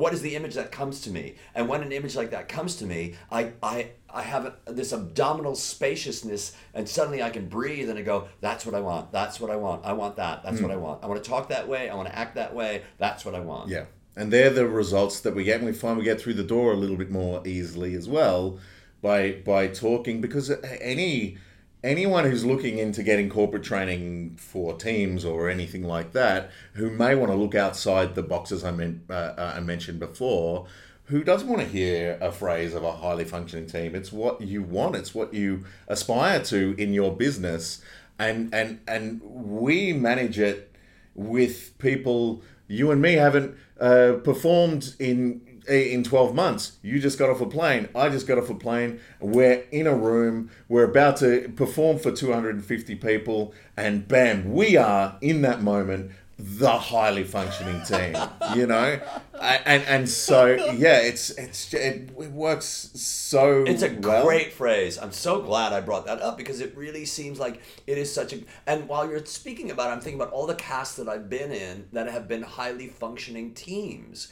what 0.00 0.12
is 0.12 0.20
the 0.22 0.36
image 0.36 0.54
that 0.54 0.70
comes 0.70 1.00
to 1.02 1.10
me, 1.10 1.36
and 1.54 1.66
when 1.68 1.82
an 1.82 1.92
image 1.92 2.14
like 2.14 2.30
that 2.30 2.48
comes 2.48 2.76
to 2.76 2.84
me, 2.86 3.14
I 3.30 3.52
I. 3.62 3.90
I 4.12 4.22
have 4.22 4.54
this 4.66 4.92
abdominal 4.92 5.54
spaciousness, 5.54 6.56
and 6.74 6.88
suddenly 6.88 7.22
I 7.22 7.30
can 7.30 7.48
breathe, 7.48 7.88
and 7.90 7.98
I 7.98 8.02
go, 8.02 8.28
"That's 8.40 8.66
what 8.66 8.74
I 8.74 8.80
want. 8.80 9.12
That's 9.12 9.40
what 9.40 9.50
I 9.50 9.56
want. 9.56 9.84
I 9.84 9.92
want 9.92 10.16
that. 10.16 10.42
That's 10.42 10.60
what 10.60 10.70
I 10.70 10.76
want. 10.76 11.04
I 11.04 11.06
want 11.06 11.22
to 11.22 11.28
talk 11.28 11.48
that 11.48 11.68
way. 11.68 11.88
I 11.88 11.94
want 11.94 12.08
to 12.08 12.16
act 12.16 12.34
that 12.34 12.54
way. 12.54 12.82
That's 12.98 13.24
what 13.24 13.34
I 13.34 13.40
want." 13.40 13.70
Yeah. 13.70 13.84
And 14.16 14.32
they're 14.32 14.50
the 14.50 14.66
results 14.66 15.20
that 15.20 15.34
we 15.34 15.44
get, 15.44 15.58
and 15.58 15.66
we 15.66 15.72
find 15.72 15.96
we 15.96 16.04
get 16.04 16.20
through 16.20 16.34
the 16.34 16.42
door 16.42 16.72
a 16.72 16.76
little 16.76 16.96
bit 16.96 17.10
more 17.10 17.42
easily 17.46 17.94
as 17.94 18.08
well 18.08 18.58
by 19.02 19.32
by 19.32 19.68
talking 19.68 20.20
because 20.20 20.50
any 20.80 21.38
anyone 21.82 22.24
who's 22.24 22.44
looking 22.44 22.78
into 22.78 23.02
getting 23.02 23.28
corporate 23.28 23.62
training 23.62 24.36
for 24.36 24.76
teams 24.76 25.24
or 25.24 25.48
anything 25.48 25.82
like 25.82 26.12
that 26.12 26.50
who 26.74 26.90
may 26.90 27.14
want 27.14 27.30
to 27.32 27.36
look 27.36 27.54
outside 27.54 28.14
the 28.14 28.22
boxes 28.22 28.64
I, 28.64 28.70
meant, 28.70 29.02
uh, 29.08 29.12
uh, 29.12 29.52
I 29.56 29.60
mentioned 29.60 29.98
before 29.98 30.66
who 31.10 31.24
doesn't 31.24 31.48
want 31.48 31.60
to 31.60 31.66
hear 31.66 32.16
a 32.20 32.30
phrase 32.30 32.72
of 32.72 32.84
a 32.84 32.92
highly 32.92 33.24
functioning 33.24 33.66
team? 33.66 33.96
It's 33.96 34.12
what 34.12 34.40
you 34.40 34.62
want 34.62 34.94
it's 34.94 35.14
what 35.14 35.34
you 35.34 35.64
aspire 35.88 36.40
to 36.44 36.74
in 36.78 36.94
your 36.94 37.14
business. 37.14 37.82
And 38.18 38.54
and 38.54 38.80
and 38.86 39.20
we 39.22 39.92
manage 39.92 40.38
it 40.38 40.72
with 41.14 41.76
people 41.78 42.42
you 42.68 42.92
and 42.92 43.02
me 43.02 43.14
haven't 43.14 43.56
uh, 43.80 44.14
performed 44.22 44.94
in 45.00 45.40
in 45.68 46.02
12 46.04 46.34
months. 46.34 46.78
You 46.82 47.00
just 47.00 47.18
got 47.18 47.28
off 47.28 47.40
a 47.40 47.46
plane 47.46 47.88
i 47.94 48.08
just 48.08 48.26
got 48.26 48.38
off 48.38 48.48
a 48.48 48.54
plane. 48.54 49.00
We're 49.20 49.64
in 49.72 49.88
a 49.88 49.94
room 49.94 50.50
we're 50.68 50.84
about 50.84 51.16
to 51.18 51.52
perform 51.56 51.98
for 51.98 52.12
250 52.12 52.94
people 52.94 53.52
and 53.76 54.06
bam 54.06 54.52
we 54.52 54.76
are 54.76 55.18
in 55.20 55.42
that 55.42 55.60
moment 55.60 56.12
the 56.60 56.70
highly 56.70 57.24
functioning 57.24 57.82
team 57.82 58.16
you 58.56 58.66
know 58.66 58.98
and 59.40 59.82
and 59.84 60.08
so 60.08 60.46
yeah 60.46 60.98
it's 60.98 61.30
it's 61.30 61.72
it, 61.74 62.10
works 62.12 62.90
so 62.94 63.64
It's 63.64 63.82
a 63.82 63.92
well. 64.00 64.24
great 64.24 64.52
phrase. 64.52 64.98
I'm 64.98 65.12
so 65.12 65.40
glad 65.40 65.72
I 65.72 65.80
brought 65.80 66.06
that 66.06 66.20
up 66.20 66.36
because 66.36 66.60
it 66.60 66.76
really 66.76 67.04
seems 67.04 67.38
like 67.38 67.60
it 67.86 67.96
is 67.98 68.12
such 68.12 68.32
a. 68.32 68.38
And 68.66 68.88
while 68.88 69.08
you're 69.08 69.24
speaking 69.24 69.70
about 69.70 69.88
it, 69.88 69.92
I'm 69.94 70.00
thinking 70.00 70.20
about 70.20 70.32
all 70.32 70.46
the 70.46 70.54
casts 70.54 70.96
that 70.96 71.08
I've 71.08 71.28
been 71.30 71.52
in 71.52 71.86
that 71.92 72.08
have 72.10 72.28
been 72.28 72.42
highly 72.42 72.88
functioning 72.88 73.54
teams. 73.54 74.28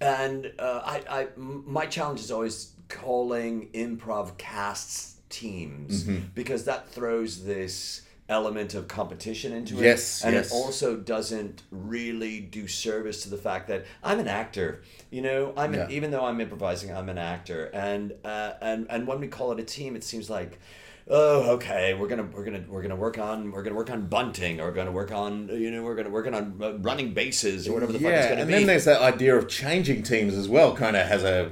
And 0.00 0.52
uh, 0.58 0.80
I, 0.84 1.02
I, 1.08 1.28
my 1.36 1.86
challenge 1.86 2.20
is 2.20 2.30
always 2.30 2.72
calling 2.88 3.68
improv 3.74 4.36
casts 4.38 5.16
teams 5.28 6.04
Mm-hmm. 6.04 6.26
because 6.34 6.64
that 6.64 6.88
throws 6.90 7.44
this 7.44 8.02
element 8.32 8.74
of 8.74 8.88
competition 8.88 9.52
into 9.52 9.78
it. 9.78 9.84
Yes, 9.84 10.24
and 10.24 10.34
yes. 10.34 10.50
it 10.50 10.54
also 10.54 10.96
doesn't 10.96 11.62
really 11.70 12.40
do 12.40 12.66
service 12.66 13.22
to 13.22 13.30
the 13.30 13.36
fact 13.36 13.68
that 13.68 13.84
I'm 14.02 14.18
an 14.18 14.28
actor. 14.28 14.82
You 15.10 15.22
know, 15.22 15.52
I'm 15.56 15.74
Yeah. 15.74 15.84
an, 15.84 15.90
even 15.92 16.10
though 16.10 16.24
I'm 16.24 16.40
improvising, 16.40 16.90
I'm 16.92 17.08
an 17.08 17.18
actor, 17.18 17.66
and 17.72 18.14
uh, 18.24 18.54
and 18.60 18.86
and 18.90 19.06
when 19.06 19.20
we 19.20 19.28
call 19.28 19.52
it 19.52 19.60
a 19.60 19.64
team, 19.64 19.94
it 19.94 20.02
seems 20.04 20.28
like. 20.28 20.58
Oh, 21.10 21.54
okay. 21.54 21.94
We're 21.94 22.06
gonna 22.06 22.22
we're 22.32 22.44
gonna 22.44 22.62
we're 22.68 22.80
gonna 22.80 22.94
work 22.94 23.18
on 23.18 23.50
we're 23.50 23.64
gonna 23.64 23.74
work 23.74 23.90
on 23.90 24.06
bunting, 24.06 24.60
or 24.60 24.66
we're 24.68 24.72
gonna 24.72 24.92
work 24.92 25.10
on 25.10 25.48
you 25.48 25.68
know 25.72 25.82
we're 25.82 25.96
gonna 25.96 26.10
working 26.10 26.32
on 26.32 26.56
uh, 26.62 26.74
running 26.78 27.12
bases 27.12 27.66
or 27.66 27.72
whatever 27.74 27.92
the 27.92 27.98
fuck 27.98 28.12
it's 28.12 28.22
yeah, 28.24 28.28
gonna 28.28 28.40
and 28.42 28.48
be. 28.48 28.54
then 28.54 28.66
there's 28.68 28.84
that 28.84 29.02
idea 29.02 29.34
of 29.36 29.48
changing 29.48 30.04
teams 30.04 30.34
as 30.34 30.48
well. 30.48 30.76
Kind 30.76 30.94
of 30.96 31.04
has 31.08 31.24
a 31.24 31.50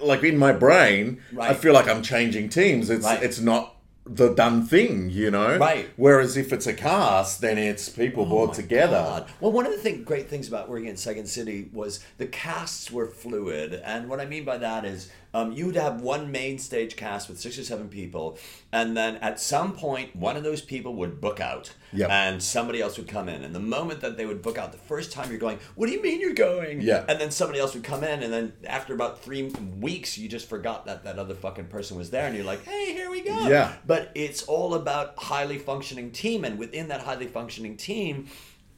like 0.00 0.24
in 0.24 0.36
my 0.36 0.52
brain, 0.52 1.22
I 1.40 1.54
feel 1.54 1.72
like 1.72 1.86
I'm 1.88 2.02
changing 2.02 2.48
teams. 2.48 2.90
It's 2.90 3.04
Right. 3.04 3.22
it's 3.22 3.38
not 3.38 3.76
the 4.06 4.34
done 4.34 4.66
thing, 4.66 5.10
you 5.10 5.30
know. 5.30 5.56
Right. 5.58 5.90
Whereas 5.96 6.36
if 6.36 6.52
it's 6.52 6.66
a 6.66 6.72
cast, 6.74 7.40
then 7.40 7.58
it's 7.58 7.88
people 7.88 8.24
oh 8.24 8.28
brought 8.28 8.42
Oh 8.44 8.46
my 8.48 8.54
together. 8.54 8.92
God. 8.96 9.30
Well, 9.40 9.52
one 9.52 9.66
of 9.66 9.72
the 9.72 9.78
thing, 9.78 10.04
great 10.04 10.28
things 10.28 10.48
about 10.48 10.68
working 10.68 10.88
in 10.88 10.96
Second 10.96 11.26
City 11.26 11.68
was 11.72 12.00
the 12.18 12.26
casts 12.26 12.90
were 12.90 13.06
fluid, 13.06 13.74
and 13.84 14.08
what 14.08 14.20
I 14.20 14.26
mean 14.26 14.44
by 14.44 14.58
that 14.58 14.84
is 14.84 15.10
um, 15.32 15.52
you 15.52 15.66
would 15.66 15.76
have 15.76 16.00
one 16.00 16.30
main 16.32 16.58
stage 16.58 16.96
cast 16.96 17.28
with 17.28 17.38
six 17.38 17.58
or 17.58 17.64
seven 17.64 17.88
people, 17.88 18.38
and 18.72 18.96
then 18.96 19.16
at 19.16 19.38
some 19.40 19.72
point, 19.74 20.14
one 20.16 20.36
of 20.36 20.42
those 20.42 20.60
people 20.60 20.94
would 20.96 21.20
book 21.20 21.40
out, 21.40 21.72
Yep. 21.92 22.10
and 22.10 22.42
somebody 22.42 22.80
else 22.80 22.96
would 22.98 23.08
come 23.08 23.28
in. 23.28 23.42
And 23.42 23.54
the 23.54 23.60
moment 23.60 24.00
that 24.00 24.16
they 24.16 24.26
would 24.26 24.42
book 24.42 24.58
out, 24.58 24.72
the 24.72 24.78
first 24.78 25.12
time 25.12 25.30
you're 25.30 25.38
going, 25.40 25.58
"What 25.74 25.86
do 25.86 25.92
you 25.92 26.02
mean 26.02 26.20
you're 26.20 26.34
going?" 26.34 26.80
Yeah. 26.80 27.04
and 27.08 27.20
then 27.20 27.30
somebody 27.30 27.58
else 27.60 27.74
would 27.74 27.84
come 27.84 28.02
in, 28.04 28.22
and 28.22 28.32
then 28.32 28.52
after 28.66 28.94
about 28.94 29.22
three 29.22 29.44
weeks, 29.80 30.16
you 30.18 30.28
just 30.28 30.48
forgot 30.48 30.86
that 30.86 31.04
that 31.04 31.18
other 31.18 31.34
fucking 31.34 31.66
person 31.66 31.96
was 31.96 32.10
there, 32.10 32.26
and 32.26 32.34
you're 32.36 32.44
like, 32.44 32.64
"Hey, 32.64 32.92
here 32.92 33.10
we 33.10 33.20
go." 33.22 33.48
Yeah. 33.48 33.72
But 33.86 34.10
it's 34.14 34.42
all 34.44 34.74
about 34.74 35.14
highly 35.16 35.58
functioning 35.58 36.10
team, 36.10 36.44
and 36.44 36.58
within 36.58 36.88
that 36.88 37.02
highly 37.02 37.26
functioning 37.26 37.76
team, 37.76 38.28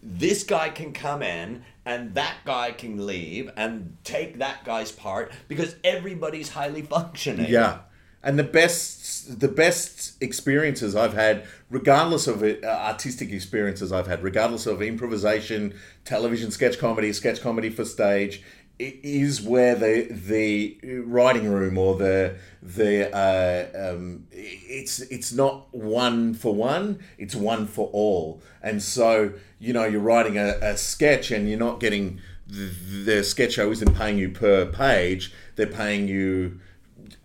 this 0.03 0.43
guy 0.43 0.69
can 0.69 0.93
come 0.93 1.23
in 1.23 1.63
and 1.85 2.15
that 2.15 2.37
guy 2.45 2.73
can 2.73 3.07
leave 3.07 3.51
and 3.57 3.97
take 4.05 4.39
that 4.39 4.65
guy's 4.65 4.91
part 4.91 5.33
because 5.49 5.77
everybody's 5.85 6.51
highly 6.51 6.83
functioning. 6.83 7.51
Yeah. 7.51 7.81
And 8.25 8.39
the 8.39 8.45
best, 8.45 9.41
the 9.41 9.49
best 9.49 10.23
experiences 10.23 10.95
I've 10.95 11.15
had, 11.15 11.45
regardless 11.71 12.29
of 12.29 12.45
it, 12.45 12.63
uh, 12.63 12.69
artistic 12.69 13.33
experiences 13.33 13.91
I've 13.91 14.07
had, 14.07 14.23
regardless 14.23 14.67
of 14.67 14.81
improvisation, 14.81 15.75
television, 16.05 16.53
sketch 16.53 16.79
comedy, 16.79 17.13
sketch 17.13 17.41
comedy 17.41 17.69
for 17.69 17.85
stage, 17.85 18.43
is 18.79 19.41
where 19.41 19.75
the 19.75 20.09
the 20.11 20.79
writing 21.05 21.51
room 21.53 21.79
or 21.79 21.97
the 21.97 22.37
the 22.63 23.15
uh, 23.15 23.93
um, 23.93 24.27
it's 24.33 25.01
it's 25.01 25.33
not 25.33 25.73
one 25.75 26.35
for 26.35 26.55
one, 26.55 27.01
it's 27.19 27.35
one 27.35 27.67
for 27.67 27.89
all. 27.93 28.43
And 28.63 28.83
so 28.83 29.33
you 29.59 29.73
know 29.73 29.85
you're 29.85 30.01
writing 30.01 30.37
a, 30.39 30.59
a 30.61 30.77
sketch 30.77 31.31
and 31.31 31.49
you're 31.49 31.59
not 31.59 31.81
getting 31.81 32.21
the, 32.47 32.71
the 33.05 33.25
sketch 33.25 33.53
show 33.55 33.71
isn't 33.71 33.95
paying 33.95 34.19
you 34.19 34.31
per 34.31 34.67
page; 34.67 35.33
they're 35.57 35.67
paying 35.67 36.09
you 36.09 36.61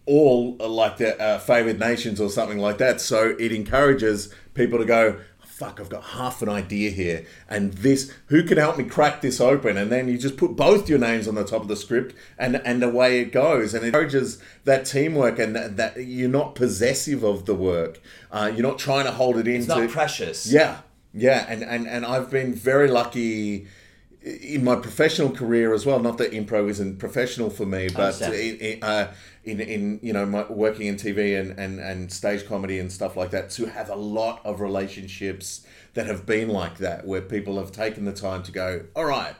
all 0.05 0.55
like 0.57 0.97
the 0.97 1.19
uh, 1.21 1.37
favored 1.39 1.79
nations 1.79 2.19
or 2.19 2.29
something 2.29 2.57
like 2.57 2.77
that. 2.77 3.01
So 3.01 3.35
it 3.37 3.51
encourages 3.51 4.33
people 4.53 4.79
to 4.79 4.85
go, 4.85 5.19
fuck, 5.57 5.79
I've 5.79 5.89
got 5.89 6.03
half 6.03 6.43
an 6.43 6.49
idea 6.49 6.91
here. 6.91 7.25
And 7.49 7.73
this, 7.73 8.13
who 8.27 8.43
can 8.43 8.59
help 8.59 8.77
me 8.77 8.83
crack 8.83 9.21
this 9.21 9.41
open? 9.41 9.75
And 9.75 9.91
then 9.91 10.07
you 10.07 10.15
just 10.15 10.37
put 10.37 10.55
both 10.55 10.87
your 10.87 10.99
names 10.99 11.27
on 11.27 11.33
the 11.33 11.43
top 11.43 11.63
of 11.63 11.67
the 11.67 11.75
script 11.75 12.13
and, 12.37 12.57
and 12.57 12.83
away 12.83 13.21
it 13.21 13.31
goes. 13.31 13.73
And 13.73 13.83
it 13.83 13.87
encourages 13.87 14.39
that 14.65 14.85
teamwork 14.85 15.39
and 15.39 15.55
that, 15.55 15.77
that 15.77 15.97
you're 16.05 16.29
not 16.29 16.53
possessive 16.53 17.23
of 17.23 17.47
the 17.47 17.55
work. 17.55 17.99
Uh, 18.31 18.51
you're 18.53 18.67
not 18.67 18.77
trying 18.77 19.05
to 19.05 19.11
hold 19.11 19.37
it 19.37 19.47
in. 19.47 19.55
It's 19.55 19.67
not 19.67 19.89
precious. 19.89 20.45
Yeah, 20.45 20.81
yeah, 21.13 21.45
and, 21.49 21.63
and 21.63 21.87
and 21.87 22.05
I've 22.05 22.29
been 22.29 22.53
very 22.53 22.89
lucky 22.89 23.67
in 24.28 24.63
my 24.63 24.75
professional 24.75 25.30
career 25.30 25.73
as 25.73 25.86
well. 25.86 25.99
Not 25.99 26.17
that 26.17 26.32
improv 26.32 26.69
isn't 26.69 26.99
professional 26.99 27.49
for 27.49 27.65
me, 27.65 27.89
but 27.89 28.19
in, 28.21 28.57
in, 28.57 28.84
uh, 28.84 29.13
in 29.43 29.59
in 29.61 29.99
you 30.01 30.13
know 30.13 30.25
my, 30.25 30.45
working 30.49 30.88
in 30.88 30.95
TV 30.95 31.39
and, 31.39 31.57
and 31.57 31.80
and 31.80 32.11
stage 32.11 32.45
comedy 32.47 32.80
and 32.80 32.91
stuff 32.91 33.15
like 33.15 33.32
that, 33.32 33.49
to 33.51 33.67
have 33.67 33.89
a 33.89 33.95
lot 33.95 34.45
of 34.45 34.59
relationships 34.59 35.65
that 35.93 36.05
have 36.05 36.25
been 36.25 36.49
like 36.49 36.78
that, 36.78 37.05
where 37.07 37.21
people 37.21 37.57
have 37.57 37.71
taken 37.71 38.05
the 38.05 38.13
time 38.13 38.43
to 38.43 38.51
go, 38.51 38.86
all 38.95 39.05
right. 39.05 39.36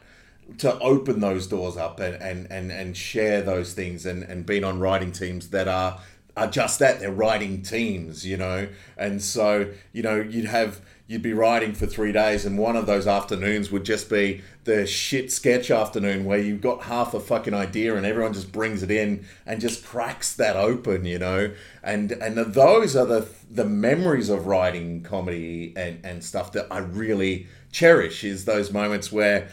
To 0.60 0.80
open 0.80 1.20
those 1.20 1.46
doors 1.46 1.76
up 1.76 2.00
and, 2.00 2.16
and, 2.24 2.50
and, 2.50 2.72
and 2.72 2.96
share 2.96 3.42
those 3.42 3.74
things 3.74 4.06
and, 4.06 4.24
and 4.24 4.46
been 4.46 4.64
on 4.64 4.80
writing 4.80 5.12
teams 5.12 5.50
that 5.50 5.68
are 5.68 6.00
are 6.38 6.48
just 6.48 6.80
that 6.80 7.02
they're 7.02 7.12
writing 7.12 7.64
teams 7.64 8.26
you 8.26 8.38
know 8.38 8.70
and 8.96 9.22
so 9.22 9.74
you 9.92 10.04
know 10.04 10.16
you'd 10.22 10.46
have 10.46 10.80
you'd 11.08 11.22
be 11.22 11.34
writing 11.34 11.74
for 11.74 11.88
three 11.88 12.12
days 12.12 12.46
and 12.46 12.58
one 12.58 12.76
of 12.76 12.86
those 12.86 13.08
afternoons 13.08 13.72
would 13.72 13.86
just 13.86 14.10
be 14.10 14.42
the 14.66 14.86
shit 14.86 15.32
sketch 15.32 15.72
afternoon 15.72 16.26
where 16.26 16.38
you've 16.38 16.62
got 16.62 16.84
half 16.84 17.14
a 17.14 17.20
fucking 17.20 17.54
idea 17.54 17.96
and 17.96 18.06
everyone 18.06 18.34
just 18.34 18.52
brings 18.52 18.84
it 18.84 18.92
in 18.92 19.26
and 19.46 19.62
just 19.62 19.86
cracks 19.86 20.36
that 20.36 20.56
open 20.56 21.06
you 21.06 21.18
know 21.18 21.52
and 21.82 22.12
and 22.12 22.38
those 22.38 22.96
are 22.96 23.06
the 23.06 23.28
the 23.50 23.66
memories 23.66 24.30
of 24.30 24.46
writing 24.46 25.02
comedy 25.02 25.74
and 25.78 26.00
and 26.04 26.24
stuff 26.24 26.52
that 26.52 26.68
i 26.70 26.78
really 26.78 27.48
cherish 27.72 28.24
is 28.24 28.46
those 28.46 28.72
moments 28.72 29.12
where 29.12 29.50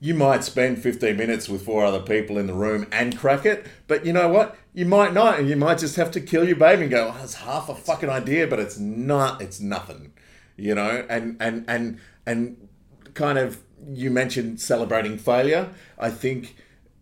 you 0.00 0.14
might 0.14 0.44
spend 0.44 0.80
15 0.80 1.16
minutes 1.16 1.48
with 1.48 1.64
four 1.64 1.84
other 1.84 2.00
people 2.00 2.38
in 2.38 2.46
the 2.46 2.54
room 2.54 2.86
and 2.92 3.18
crack 3.18 3.44
it, 3.44 3.66
but 3.88 4.06
you 4.06 4.12
know 4.12 4.28
what? 4.28 4.56
You 4.72 4.86
might 4.86 5.12
not, 5.12 5.40
and 5.40 5.48
you 5.48 5.56
might 5.56 5.78
just 5.78 5.96
have 5.96 6.12
to 6.12 6.20
kill 6.20 6.46
your 6.46 6.56
baby 6.56 6.82
and 6.82 6.90
go, 6.90 7.12
oh, 7.12 7.20
it's 7.24 7.34
half 7.34 7.68
a 7.68 7.74
fucking 7.74 8.08
idea, 8.08 8.46
but 8.46 8.60
it's 8.60 8.78
not, 8.78 9.42
it's 9.42 9.58
nothing, 9.58 10.12
you 10.58 10.74
know? 10.74 11.06
And, 11.08 11.36
and, 11.40 11.64
and, 11.66 11.98
and 12.26 12.68
kind 13.14 13.38
of, 13.38 13.62
you 13.90 14.10
mentioned 14.10 14.60
celebrating 14.60 15.16
failure. 15.16 15.70
I 15.98 16.10
think 16.10 16.56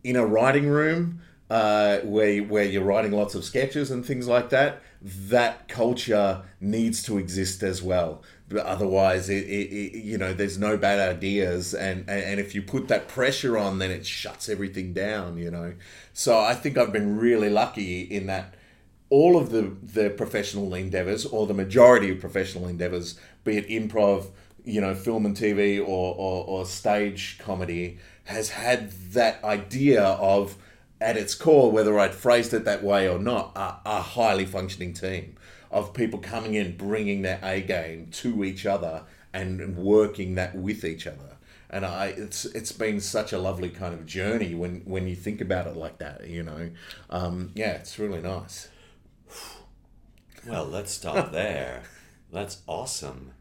in 0.04 0.14
a 0.14 0.24
writing 0.24 0.68
room, 0.68 1.20
uh, 1.48 1.98
where 1.98 2.42
where 2.42 2.64
you're 2.64 2.82
writing 2.82 3.12
lots 3.12 3.34
of 3.34 3.44
sketches 3.44 3.90
and 3.90 4.04
things 4.04 4.26
like 4.26 4.50
that. 4.50 4.82
That 5.00 5.68
culture 5.68 6.42
needs 6.60 7.02
to 7.04 7.18
exist 7.18 7.62
as 7.62 7.82
well. 7.82 8.22
But 8.48 8.66
otherwise, 8.66 9.28
it, 9.28 9.44
it, 9.44 9.72
it, 9.72 10.04
you 10.04 10.18
know, 10.18 10.32
there's 10.32 10.58
no 10.58 10.76
bad 10.76 10.98
ideas, 10.98 11.74
and, 11.74 12.00
and 12.08 12.22
and 12.22 12.40
if 12.40 12.54
you 12.54 12.62
put 12.62 12.88
that 12.88 13.06
pressure 13.06 13.56
on, 13.56 13.78
then 13.78 13.90
it 13.90 14.04
shuts 14.04 14.48
everything 14.48 14.92
down. 14.92 15.38
You 15.38 15.50
know, 15.50 15.74
so 16.12 16.38
I 16.38 16.54
think 16.54 16.76
I've 16.76 16.92
been 16.92 17.16
really 17.16 17.50
lucky 17.50 18.02
in 18.02 18.26
that 18.26 18.55
all 19.10 19.36
of 19.36 19.50
the 19.50 19.62
the 19.82 20.10
professional 20.10 20.74
endeavors, 20.74 21.24
or 21.24 21.46
the 21.46 21.54
majority 21.54 22.10
of 22.10 22.20
professional 22.20 22.68
endeavors, 22.68 23.18
be 23.44 23.56
it 23.56 23.68
improv, 23.68 24.30
you 24.64 24.80
know, 24.80 24.94
film 24.94 25.26
and 25.26 25.36
TV, 25.36 25.78
or 25.80 26.14
or, 26.14 26.44
or 26.46 26.66
stage 26.66 27.38
comedy, 27.38 27.98
has 28.24 28.50
had 28.50 28.90
that 29.12 29.42
idea 29.44 30.02
of 30.02 30.56
at 31.00 31.16
its 31.16 31.34
core, 31.34 31.70
whether 31.70 31.98
I'd 31.98 32.14
phrased 32.14 32.54
it 32.54 32.64
that 32.64 32.82
way 32.82 33.08
or 33.08 33.18
not, 33.18 33.52
a, 33.54 33.76
a 33.84 34.00
highly 34.00 34.46
functioning 34.46 34.92
team 34.94 35.36
of 35.70 35.92
people 35.92 36.18
coming 36.18 36.54
in, 36.54 36.76
bringing 36.76 37.22
their 37.22 37.38
A 37.42 37.60
game 37.60 38.08
to 38.12 38.44
each 38.44 38.64
other 38.64 39.02
and 39.32 39.76
working 39.76 40.34
that 40.36 40.54
with 40.54 40.84
each 40.84 41.06
other. 41.06 41.36
And 41.68 41.84
I, 41.84 42.06
it's 42.06 42.44
it's 42.46 42.72
been 42.72 43.00
such 43.00 43.32
a 43.32 43.38
lovely 43.38 43.68
kind 43.68 43.92
of 43.92 44.06
journey 44.06 44.54
when 44.54 44.82
when 44.84 45.06
you 45.08 45.16
think 45.16 45.40
about 45.40 45.66
it 45.66 45.76
like 45.76 45.98
that, 45.98 46.26
you 46.28 46.42
know. 46.42 46.70
Um, 47.10 47.50
yeah, 47.54 47.72
it's 47.72 47.98
really 47.98 48.22
nice. 48.22 48.68
Well, 50.46 50.64
let's 50.64 50.92
stop 50.92 51.32
there. 51.32 51.82
That's 52.32 52.58
awesome. 52.68 53.32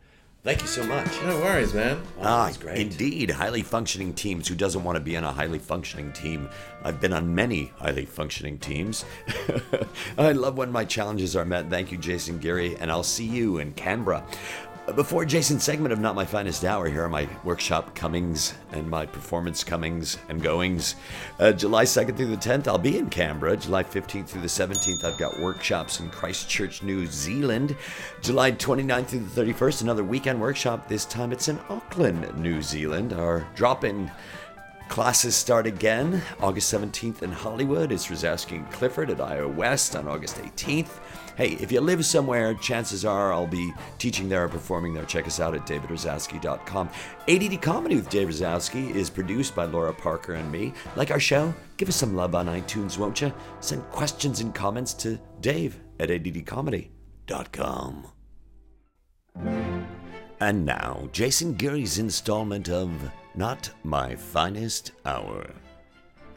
Thank 0.44 0.62
you 0.62 0.68
so 0.68 0.84
much. 0.84 1.08
No 1.24 1.38
worries, 1.38 1.74
man. 1.74 2.02
Ah, 2.20 2.46
that's 2.46 2.58
great. 2.58 2.78
indeed. 2.80 3.30
Highly 3.32 3.62
functioning 3.62 4.14
teams. 4.14 4.48
Who 4.48 4.56
doesn't 4.56 4.84
want 4.84 4.96
to 4.96 5.00
be 5.00 5.16
on 5.18 5.24
a 5.24 5.32
highly 5.32 5.58
functioning 5.60 6.12
team? 6.14 6.50
I've 6.84 7.00
been 7.02 7.14
on 7.14 7.34
many 7.34 7.72
highly 7.78 8.06
functioning 8.06 8.58
teams. 8.60 9.06
I 10.18 10.32
love 10.34 10.58
when 10.58 10.72
my 10.72 10.86
challenges 10.86 11.36
are 11.36 11.46
met. 11.46 11.70
Thank 11.70 11.92
you, 11.92 11.98
Jason 11.98 12.38
Geary, 12.40 12.76
and 12.78 12.92
I'll 12.92 13.04
see 13.04 13.26
you 13.26 13.58
in 13.60 13.74
Canberra. 13.74 14.24
Before 14.94 15.26
Jason's 15.26 15.64
segment 15.64 15.94
of 15.94 16.00
Not 16.00 16.14
My 16.14 16.26
Finest 16.26 16.64
Hour, 16.64 16.88
here 16.88 17.04
are 17.04 17.10
my 17.10 17.28
workshop 17.44 17.96
comings 17.96 18.54
and 18.72 18.88
my 18.88 19.08
performance 19.08 19.64
comings 19.64 20.20
and 20.30 20.40
goings. 20.40 20.96
Uh, 21.40 21.54
July 21.54 21.86
2nd 21.86 22.16
through 22.16 22.28
the 22.28 22.38
10th, 22.38 22.68
I'll 22.68 22.78
be 22.78 23.00
in 23.00 23.10
Canberra. 23.10 23.58
July 23.58 23.84
15th 23.84 24.28
through 24.28 24.42
the 24.42 24.48
17th, 24.48 25.04
I've 25.04 25.18
got 25.18 25.40
workshops 25.40 26.00
in 26.00 26.12
Christchurch, 26.12 26.84
New 26.84 27.08
Zealand. 27.08 27.76
July 28.22 28.52
29th 28.52 29.08
through 29.08 29.20
the 29.22 29.54
31st, 29.54 29.82
another 29.82 30.04
weekend 30.04 30.40
workshop. 30.40 30.88
This 30.88 31.06
time 31.06 31.32
it's 31.32 31.48
in 31.48 31.60
Auckland, 31.68 32.38
New 32.38 32.62
Zealand. 32.62 33.12
Our 33.12 33.48
drop 33.56 33.86
in 33.86 34.12
Classes 34.88 35.36
start 35.36 35.66
again 35.66 36.22
August 36.40 36.72
17th 36.72 37.24
in 37.24 37.32
Hollywood. 37.32 37.92
It's 37.92 38.08
Razowsky 38.08 38.58
and 38.58 38.72
Clifford 38.72 39.10
at 39.10 39.20
iO 39.20 39.50
West 39.50 39.96
on 39.96 40.08
August 40.08 40.38
18th. 40.38 41.00
Hey, 41.38 41.54
if 41.54 41.72
you 41.72 41.82
live 41.82 42.06
somewhere, 42.06 42.54
chances 42.54 43.04
are 43.04 43.34
I'll 43.34 43.46
be 43.46 43.74
teaching 43.98 44.30
there 44.30 44.46
or 44.46 44.50
performing 44.50 44.94
there. 44.94 45.04
Check 45.06 45.28
us 45.28 45.40
out 45.40 45.54
at 45.54 45.68
davidrazowsky.com. 45.68 46.90
ADD 47.28 47.62
Comedy 47.62 47.96
with 47.96 48.10
Dave 48.10 48.30
Razowsky 48.30 48.96
is 48.96 49.10
produced 49.10 49.54
by 49.54 49.66
Laura 49.66 49.94
Parker 49.94 50.36
and 50.36 50.50
me. 50.52 50.74
Like 50.96 51.12
our 51.12 51.20
show? 51.20 51.54
Give 51.78 51.90
us 51.90 51.98
some 51.98 52.16
love 52.16 52.36
on 52.36 52.48
iTunes, 52.48 52.98
won't 52.98 53.20
you? 53.20 53.34
Send 53.60 53.84
questions 53.92 54.40
and 54.40 54.56
comments 54.56 54.94
to 54.96 55.20
dave 55.42 55.80
at 56.00 56.10
addcomedy.com. 56.10 58.08
And 60.40 60.66
now, 60.66 61.10
Jason 61.12 61.54
Geary's 61.56 61.98
installment 61.98 62.70
of 62.70 63.12
Not 63.36 63.70
My 63.84 64.16
Finest 64.16 64.92
Hour. 65.06 65.50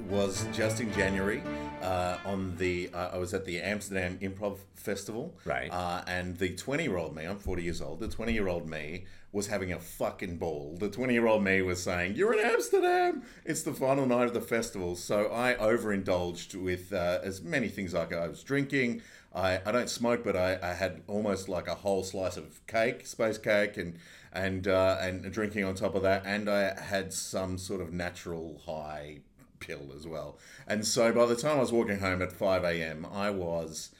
Was 0.09 0.47
just 0.53 0.81
in 0.81 0.93
January 0.93 1.43
uh, 1.83 2.19
on 2.25 2.57
the 2.57 2.91
uh, 2.95 3.11
I 3.15 3.19
was 3.19 3.35
at 3.35 3.45
the 3.45 3.61
Amsterdam 3.61 4.19
Improv 4.21 4.59
Festival. 4.75 5.35
Right. 5.45 5.71
Uh, 5.73 6.03
and 6.07 6.37
the 6.39 6.55
20 6.55 6.85
year 6.85 6.97
old 6.97 7.15
me, 7.15 7.25
I'm 7.25 7.39
40 7.39 7.63
years 7.63 7.81
old, 7.81 8.01
the 8.01 8.09
20 8.09 8.33
year 8.33 8.49
old 8.49 8.69
me 8.69 9.05
was 9.33 9.49
having 9.49 9.73
a 9.73 9.79
fucking 9.79 10.39
ball. 10.39 10.77
The 10.79 10.89
20 10.89 11.13
year 11.13 11.27
old 11.27 11.45
me 11.45 11.61
was 11.63 11.83
saying, 11.83 12.15
You're 12.15 12.33
in 12.33 12.45
Amsterdam! 12.45 13.23
It's 13.45 13.63
the 13.63 13.75
final 13.75 14.07
night 14.07 14.27
of 14.27 14.35
the 14.35 14.41
festival. 14.41 14.97
So 14.97 15.27
I 15.27 15.57
overindulged 15.57 16.55
with 16.55 16.93
uh, 16.93 17.19
as 17.23 17.43
many 17.43 17.69
things 17.69 17.93
like 17.95 18.13
I 18.13 18.29
was 18.29 18.43
drinking. 18.43 19.03
I, 19.35 19.61
I 19.65 19.73
don't 19.73 19.91
smoke, 19.91 20.25
but 20.25 20.37
I, 20.37 20.59
I 20.63 20.73
had 20.73 21.03
almost 21.07 21.49
like 21.49 21.69
a 21.69 21.75
whole 21.75 22.03
slice 22.03 22.37
of 22.37 22.67
cake, 22.67 23.07
space 23.07 23.39
cake, 23.39 23.77
and 23.77 23.99
and 24.33 24.67
uh, 24.67 24.97
and 25.01 25.31
drinking 25.33 25.65
on 25.65 25.75
top 25.75 25.95
of 25.95 26.03
that, 26.03 26.23
and 26.25 26.49
I 26.49 26.81
had 26.81 27.13
some 27.13 27.59
sort 27.59 27.81
of 27.81 27.93
natural 27.93 28.63
high 28.65 29.21
pill 29.61 29.93
as 29.95 30.07
well. 30.07 30.39
And 30.67 30.87
so 30.87 31.13
by 31.13 31.27
the 31.27 31.37
time 31.37 31.59
I 31.59 31.61
was 31.61 31.73
walking 31.73 32.01
home 32.01 32.23
at 32.23 32.33
5 32.33 32.65
a.m., 32.65 33.07
I 33.13 33.31
was 33.31 33.91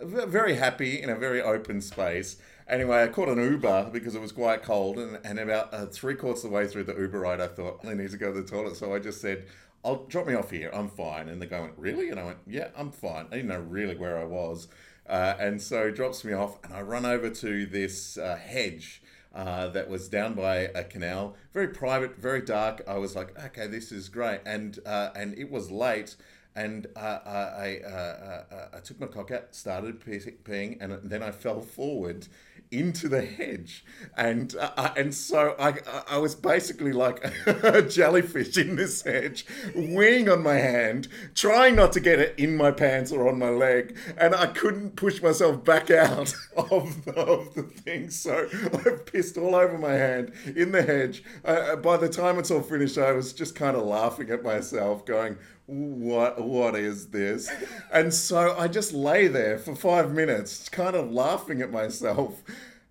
very 0.00 0.54
happy 0.54 1.00
in 1.00 1.10
a 1.10 1.16
very 1.16 1.42
open 1.42 1.80
space. 1.80 2.36
Anyway, 2.68 3.02
I 3.02 3.08
caught 3.08 3.28
an 3.28 3.38
Uber 3.38 3.90
because 3.92 4.14
it 4.14 4.20
was 4.20 4.32
quite 4.32 4.62
cold, 4.62 4.98
and, 4.98 5.18
and 5.24 5.38
about 5.38 5.74
uh, 5.74 5.86
three 5.86 6.14
quarters 6.14 6.44
of 6.44 6.50
the 6.50 6.56
way 6.56 6.66
through 6.66 6.84
the 6.84 6.96
Uber 6.96 7.20
ride, 7.20 7.40
I 7.40 7.48
thought, 7.48 7.80
I 7.84 7.94
need 7.94 8.10
to 8.10 8.16
go 8.16 8.32
to 8.32 8.40
the 8.40 8.48
toilet. 8.48 8.76
So 8.76 8.94
I 8.94 8.98
just 8.98 9.20
said, 9.20 9.46
I'll 9.84 10.04
drop 10.04 10.26
me 10.26 10.34
off 10.34 10.50
here. 10.50 10.70
I'm 10.72 10.88
fine. 10.88 11.28
And 11.28 11.40
the 11.40 11.46
guy 11.46 11.60
went, 11.60 11.74
Really? 11.76 12.10
And 12.10 12.20
I 12.20 12.24
went, 12.24 12.38
Yeah, 12.46 12.68
I'm 12.76 12.92
fine. 12.92 13.26
I 13.30 13.36
didn't 13.36 13.48
know 13.48 13.60
really 13.60 13.96
where 13.96 14.18
I 14.18 14.24
was. 14.24 14.68
Uh, 15.08 15.34
and 15.40 15.60
so 15.60 15.86
he 15.86 15.92
drops 15.92 16.24
me 16.24 16.32
off, 16.32 16.58
and 16.62 16.72
I 16.72 16.82
run 16.82 17.04
over 17.04 17.30
to 17.30 17.66
this 17.66 18.16
uh, 18.16 18.36
hedge 18.36 19.02
uh, 19.34 19.68
that 19.68 19.88
was 19.88 20.08
down 20.08 20.34
by 20.34 20.56
a 20.74 20.84
canal, 20.84 21.36
very 21.52 21.68
private, 21.68 22.16
very 22.16 22.42
dark. 22.42 22.82
I 22.86 22.98
was 22.98 23.14
like, 23.14 23.38
okay, 23.46 23.66
this 23.66 23.92
is 23.92 24.08
great, 24.08 24.40
and 24.44 24.78
uh, 24.84 25.10
and 25.14 25.36
it 25.38 25.50
was 25.50 25.70
late, 25.70 26.16
and 26.54 26.86
uh, 26.96 27.18
I 27.24 27.80
uh, 27.84 27.88
uh, 27.88 28.68
I 28.74 28.80
took 28.80 29.00
my 29.00 29.06
cock 29.06 29.30
out, 29.30 29.54
started 29.54 30.04
pe- 30.04 30.18
peeing, 30.18 30.78
and 30.80 30.98
then 31.08 31.22
I 31.22 31.30
fell 31.30 31.60
forward 31.60 32.26
into 32.70 33.08
the 33.08 33.22
hedge, 33.22 33.84
and 34.16 34.54
uh, 34.56 34.92
and 34.96 35.14
so 35.14 35.56
I 35.58 35.74
I 36.08 36.18
was 36.18 36.34
basically 36.34 36.92
like 36.92 37.24
a 37.46 37.82
jellyfish 37.82 38.56
in 38.56 38.76
this 38.76 39.02
hedge, 39.02 39.44
weighing 39.74 40.28
on 40.28 40.42
my 40.42 40.54
hand, 40.54 41.08
trying 41.34 41.76
not 41.76 41.92
to 41.92 42.00
get 42.00 42.20
it 42.20 42.38
in 42.38 42.56
my 42.56 42.70
pants 42.70 43.10
or 43.10 43.28
on 43.28 43.38
my 43.38 43.50
leg, 43.50 43.96
and 44.16 44.34
I 44.34 44.46
couldn't 44.46 44.96
push 44.96 45.20
myself 45.20 45.64
back 45.64 45.90
out 45.90 46.34
of 46.56 47.04
the, 47.04 47.14
of 47.16 47.54
the 47.54 47.62
thing, 47.62 48.10
so 48.10 48.48
I 48.52 48.90
pissed 49.04 49.36
all 49.36 49.54
over 49.54 49.76
my 49.76 49.92
hand 49.92 50.32
in 50.54 50.72
the 50.72 50.82
hedge. 50.82 51.24
Uh, 51.44 51.76
by 51.76 51.96
the 51.96 52.08
time 52.08 52.38
it's 52.38 52.50
all 52.50 52.62
finished, 52.62 52.98
I 52.98 53.12
was 53.12 53.32
just 53.32 53.54
kind 53.54 53.76
of 53.76 53.84
laughing 53.84 54.30
at 54.30 54.42
myself, 54.42 55.04
going, 55.04 55.36
"What? 55.70 56.42
What 56.42 56.74
is 56.74 57.08
this?" 57.08 57.50
And 57.92 58.12
so 58.12 58.56
I 58.58 58.68
just 58.68 58.92
lay 58.92 59.28
there 59.28 59.58
for 59.58 59.74
five 59.74 60.12
minutes, 60.12 60.68
kind 60.68 60.96
of 60.96 61.10
laughing 61.10 61.62
at 61.62 61.70
myself. 61.70 62.42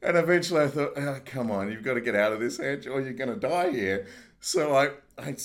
And 0.02 0.18
eventually, 0.18 0.62
I 0.62 0.68
thought, 0.68 0.94
oh, 0.96 1.20
"Come 1.26 1.52
on, 1.52 1.72
you've 1.72 1.84
got 1.84 1.96
to 1.96 2.02
get 2.02 2.16
out 2.16 2.32
of 2.32 2.40
this 2.40 2.58
hedge, 2.58 2.88
or 2.88 3.02
you're 3.02 3.14
going 3.14 3.34
to 3.34 3.40
die 3.40 3.72
here." 3.72 4.08
So 4.42 4.74
I, 4.74 4.92
I, 5.18 5.36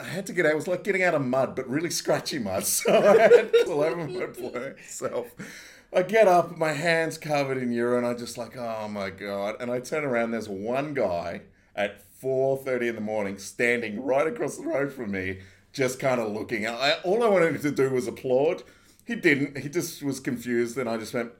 I, 0.00 0.04
had 0.04 0.26
to 0.26 0.32
get 0.32 0.46
out. 0.46 0.52
It 0.52 0.56
was 0.56 0.66
like 0.66 0.82
getting 0.82 1.04
out 1.04 1.14
of 1.14 1.22
mud, 1.22 1.54
but 1.54 1.68
really 1.68 1.90
scratchy 1.90 2.40
mud. 2.40 2.64
So 2.66 2.92
I 2.92 3.16
had 3.16 3.52
to 3.52 3.70
all 3.70 3.82
over 3.82 4.08
myself. 4.08 5.28
I 5.94 6.02
get 6.02 6.26
up, 6.26 6.56
my 6.56 6.72
hands 6.72 7.18
covered 7.18 7.58
in 7.58 7.70
urine. 7.70 8.04
I 8.04 8.14
just 8.14 8.38
like, 8.38 8.56
oh 8.56 8.88
my 8.88 9.10
god! 9.10 9.56
And 9.60 9.70
I 9.70 9.80
turn 9.80 10.04
around. 10.04 10.30
There's 10.30 10.48
one 10.48 10.94
guy 10.94 11.42
at 11.76 12.02
4:30 12.20 12.88
in 12.88 12.94
the 12.94 13.00
morning, 13.00 13.38
standing 13.38 14.02
right 14.02 14.26
across 14.26 14.56
the 14.56 14.64
road 14.64 14.92
from 14.92 15.12
me, 15.12 15.40
just 15.72 15.98
kind 15.98 16.20
of 16.20 16.32
looking. 16.32 16.66
I, 16.66 16.98
all 17.04 17.22
I 17.22 17.28
wanted 17.28 17.60
to 17.62 17.70
do 17.70 17.90
was 17.90 18.06
applaud. 18.06 18.62
He 19.06 19.14
didn't. 19.14 19.58
He 19.58 19.68
just 19.68 20.02
was 20.02 20.20
confused. 20.20 20.78
And 20.78 20.88
I 20.88 20.96
just 20.96 21.14
went, 21.14 21.32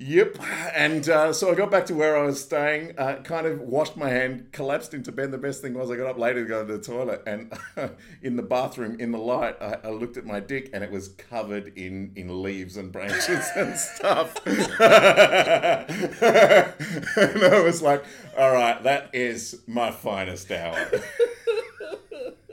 Yep. 0.00 0.38
And 0.76 1.08
uh, 1.08 1.32
so 1.32 1.50
I 1.50 1.56
got 1.56 1.72
back 1.72 1.86
to 1.86 1.94
where 1.94 2.16
I 2.16 2.22
was 2.22 2.40
staying, 2.40 2.96
uh, 2.96 3.16
kind 3.24 3.48
of 3.48 3.60
washed 3.60 3.96
my 3.96 4.08
hand, 4.08 4.52
collapsed 4.52 4.94
into 4.94 5.10
bed. 5.10 5.32
The 5.32 5.38
best 5.38 5.60
thing 5.60 5.74
was 5.74 5.90
I 5.90 5.96
got 5.96 6.06
up 6.06 6.18
later 6.18 6.44
to 6.44 6.48
go 6.48 6.64
to 6.64 6.72
the 6.76 6.80
toilet, 6.80 7.22
and 7.26 7.52
in 8.22 8.36
the 8.36 8.44
bathroom, 8.44 9.00
in 9.00 9.10
the 9.10 9.18
light, 9.18 9.56
I, 9.60 9.78
I 9.82 9.90
looked 9.90 10.16
at 10.16 10.24
my 10.24 10.38
dick, 10.38 10.70
and 10.72 10.84
it 10.84 10.92
was 10.92 11.08
covered 11.08 11.76
in, 11.76 12.12
in 12.14 12.42
leaves 12.44 12.76
and 12.76 12.92
branches 12.92 13.44
and 13.56 13.76
stuff. 13.76 14.36
and 14.46 14.62
I 17.18 17.60
was 17.64 17.82
like, 17.82 18.04
all 18.36 18.52
right, 18.52 18.80
that 18.84 19.10
is 19.12 19.62
my 19.66 19.90
finest 19.90 20.52
hour. 20.52 20.78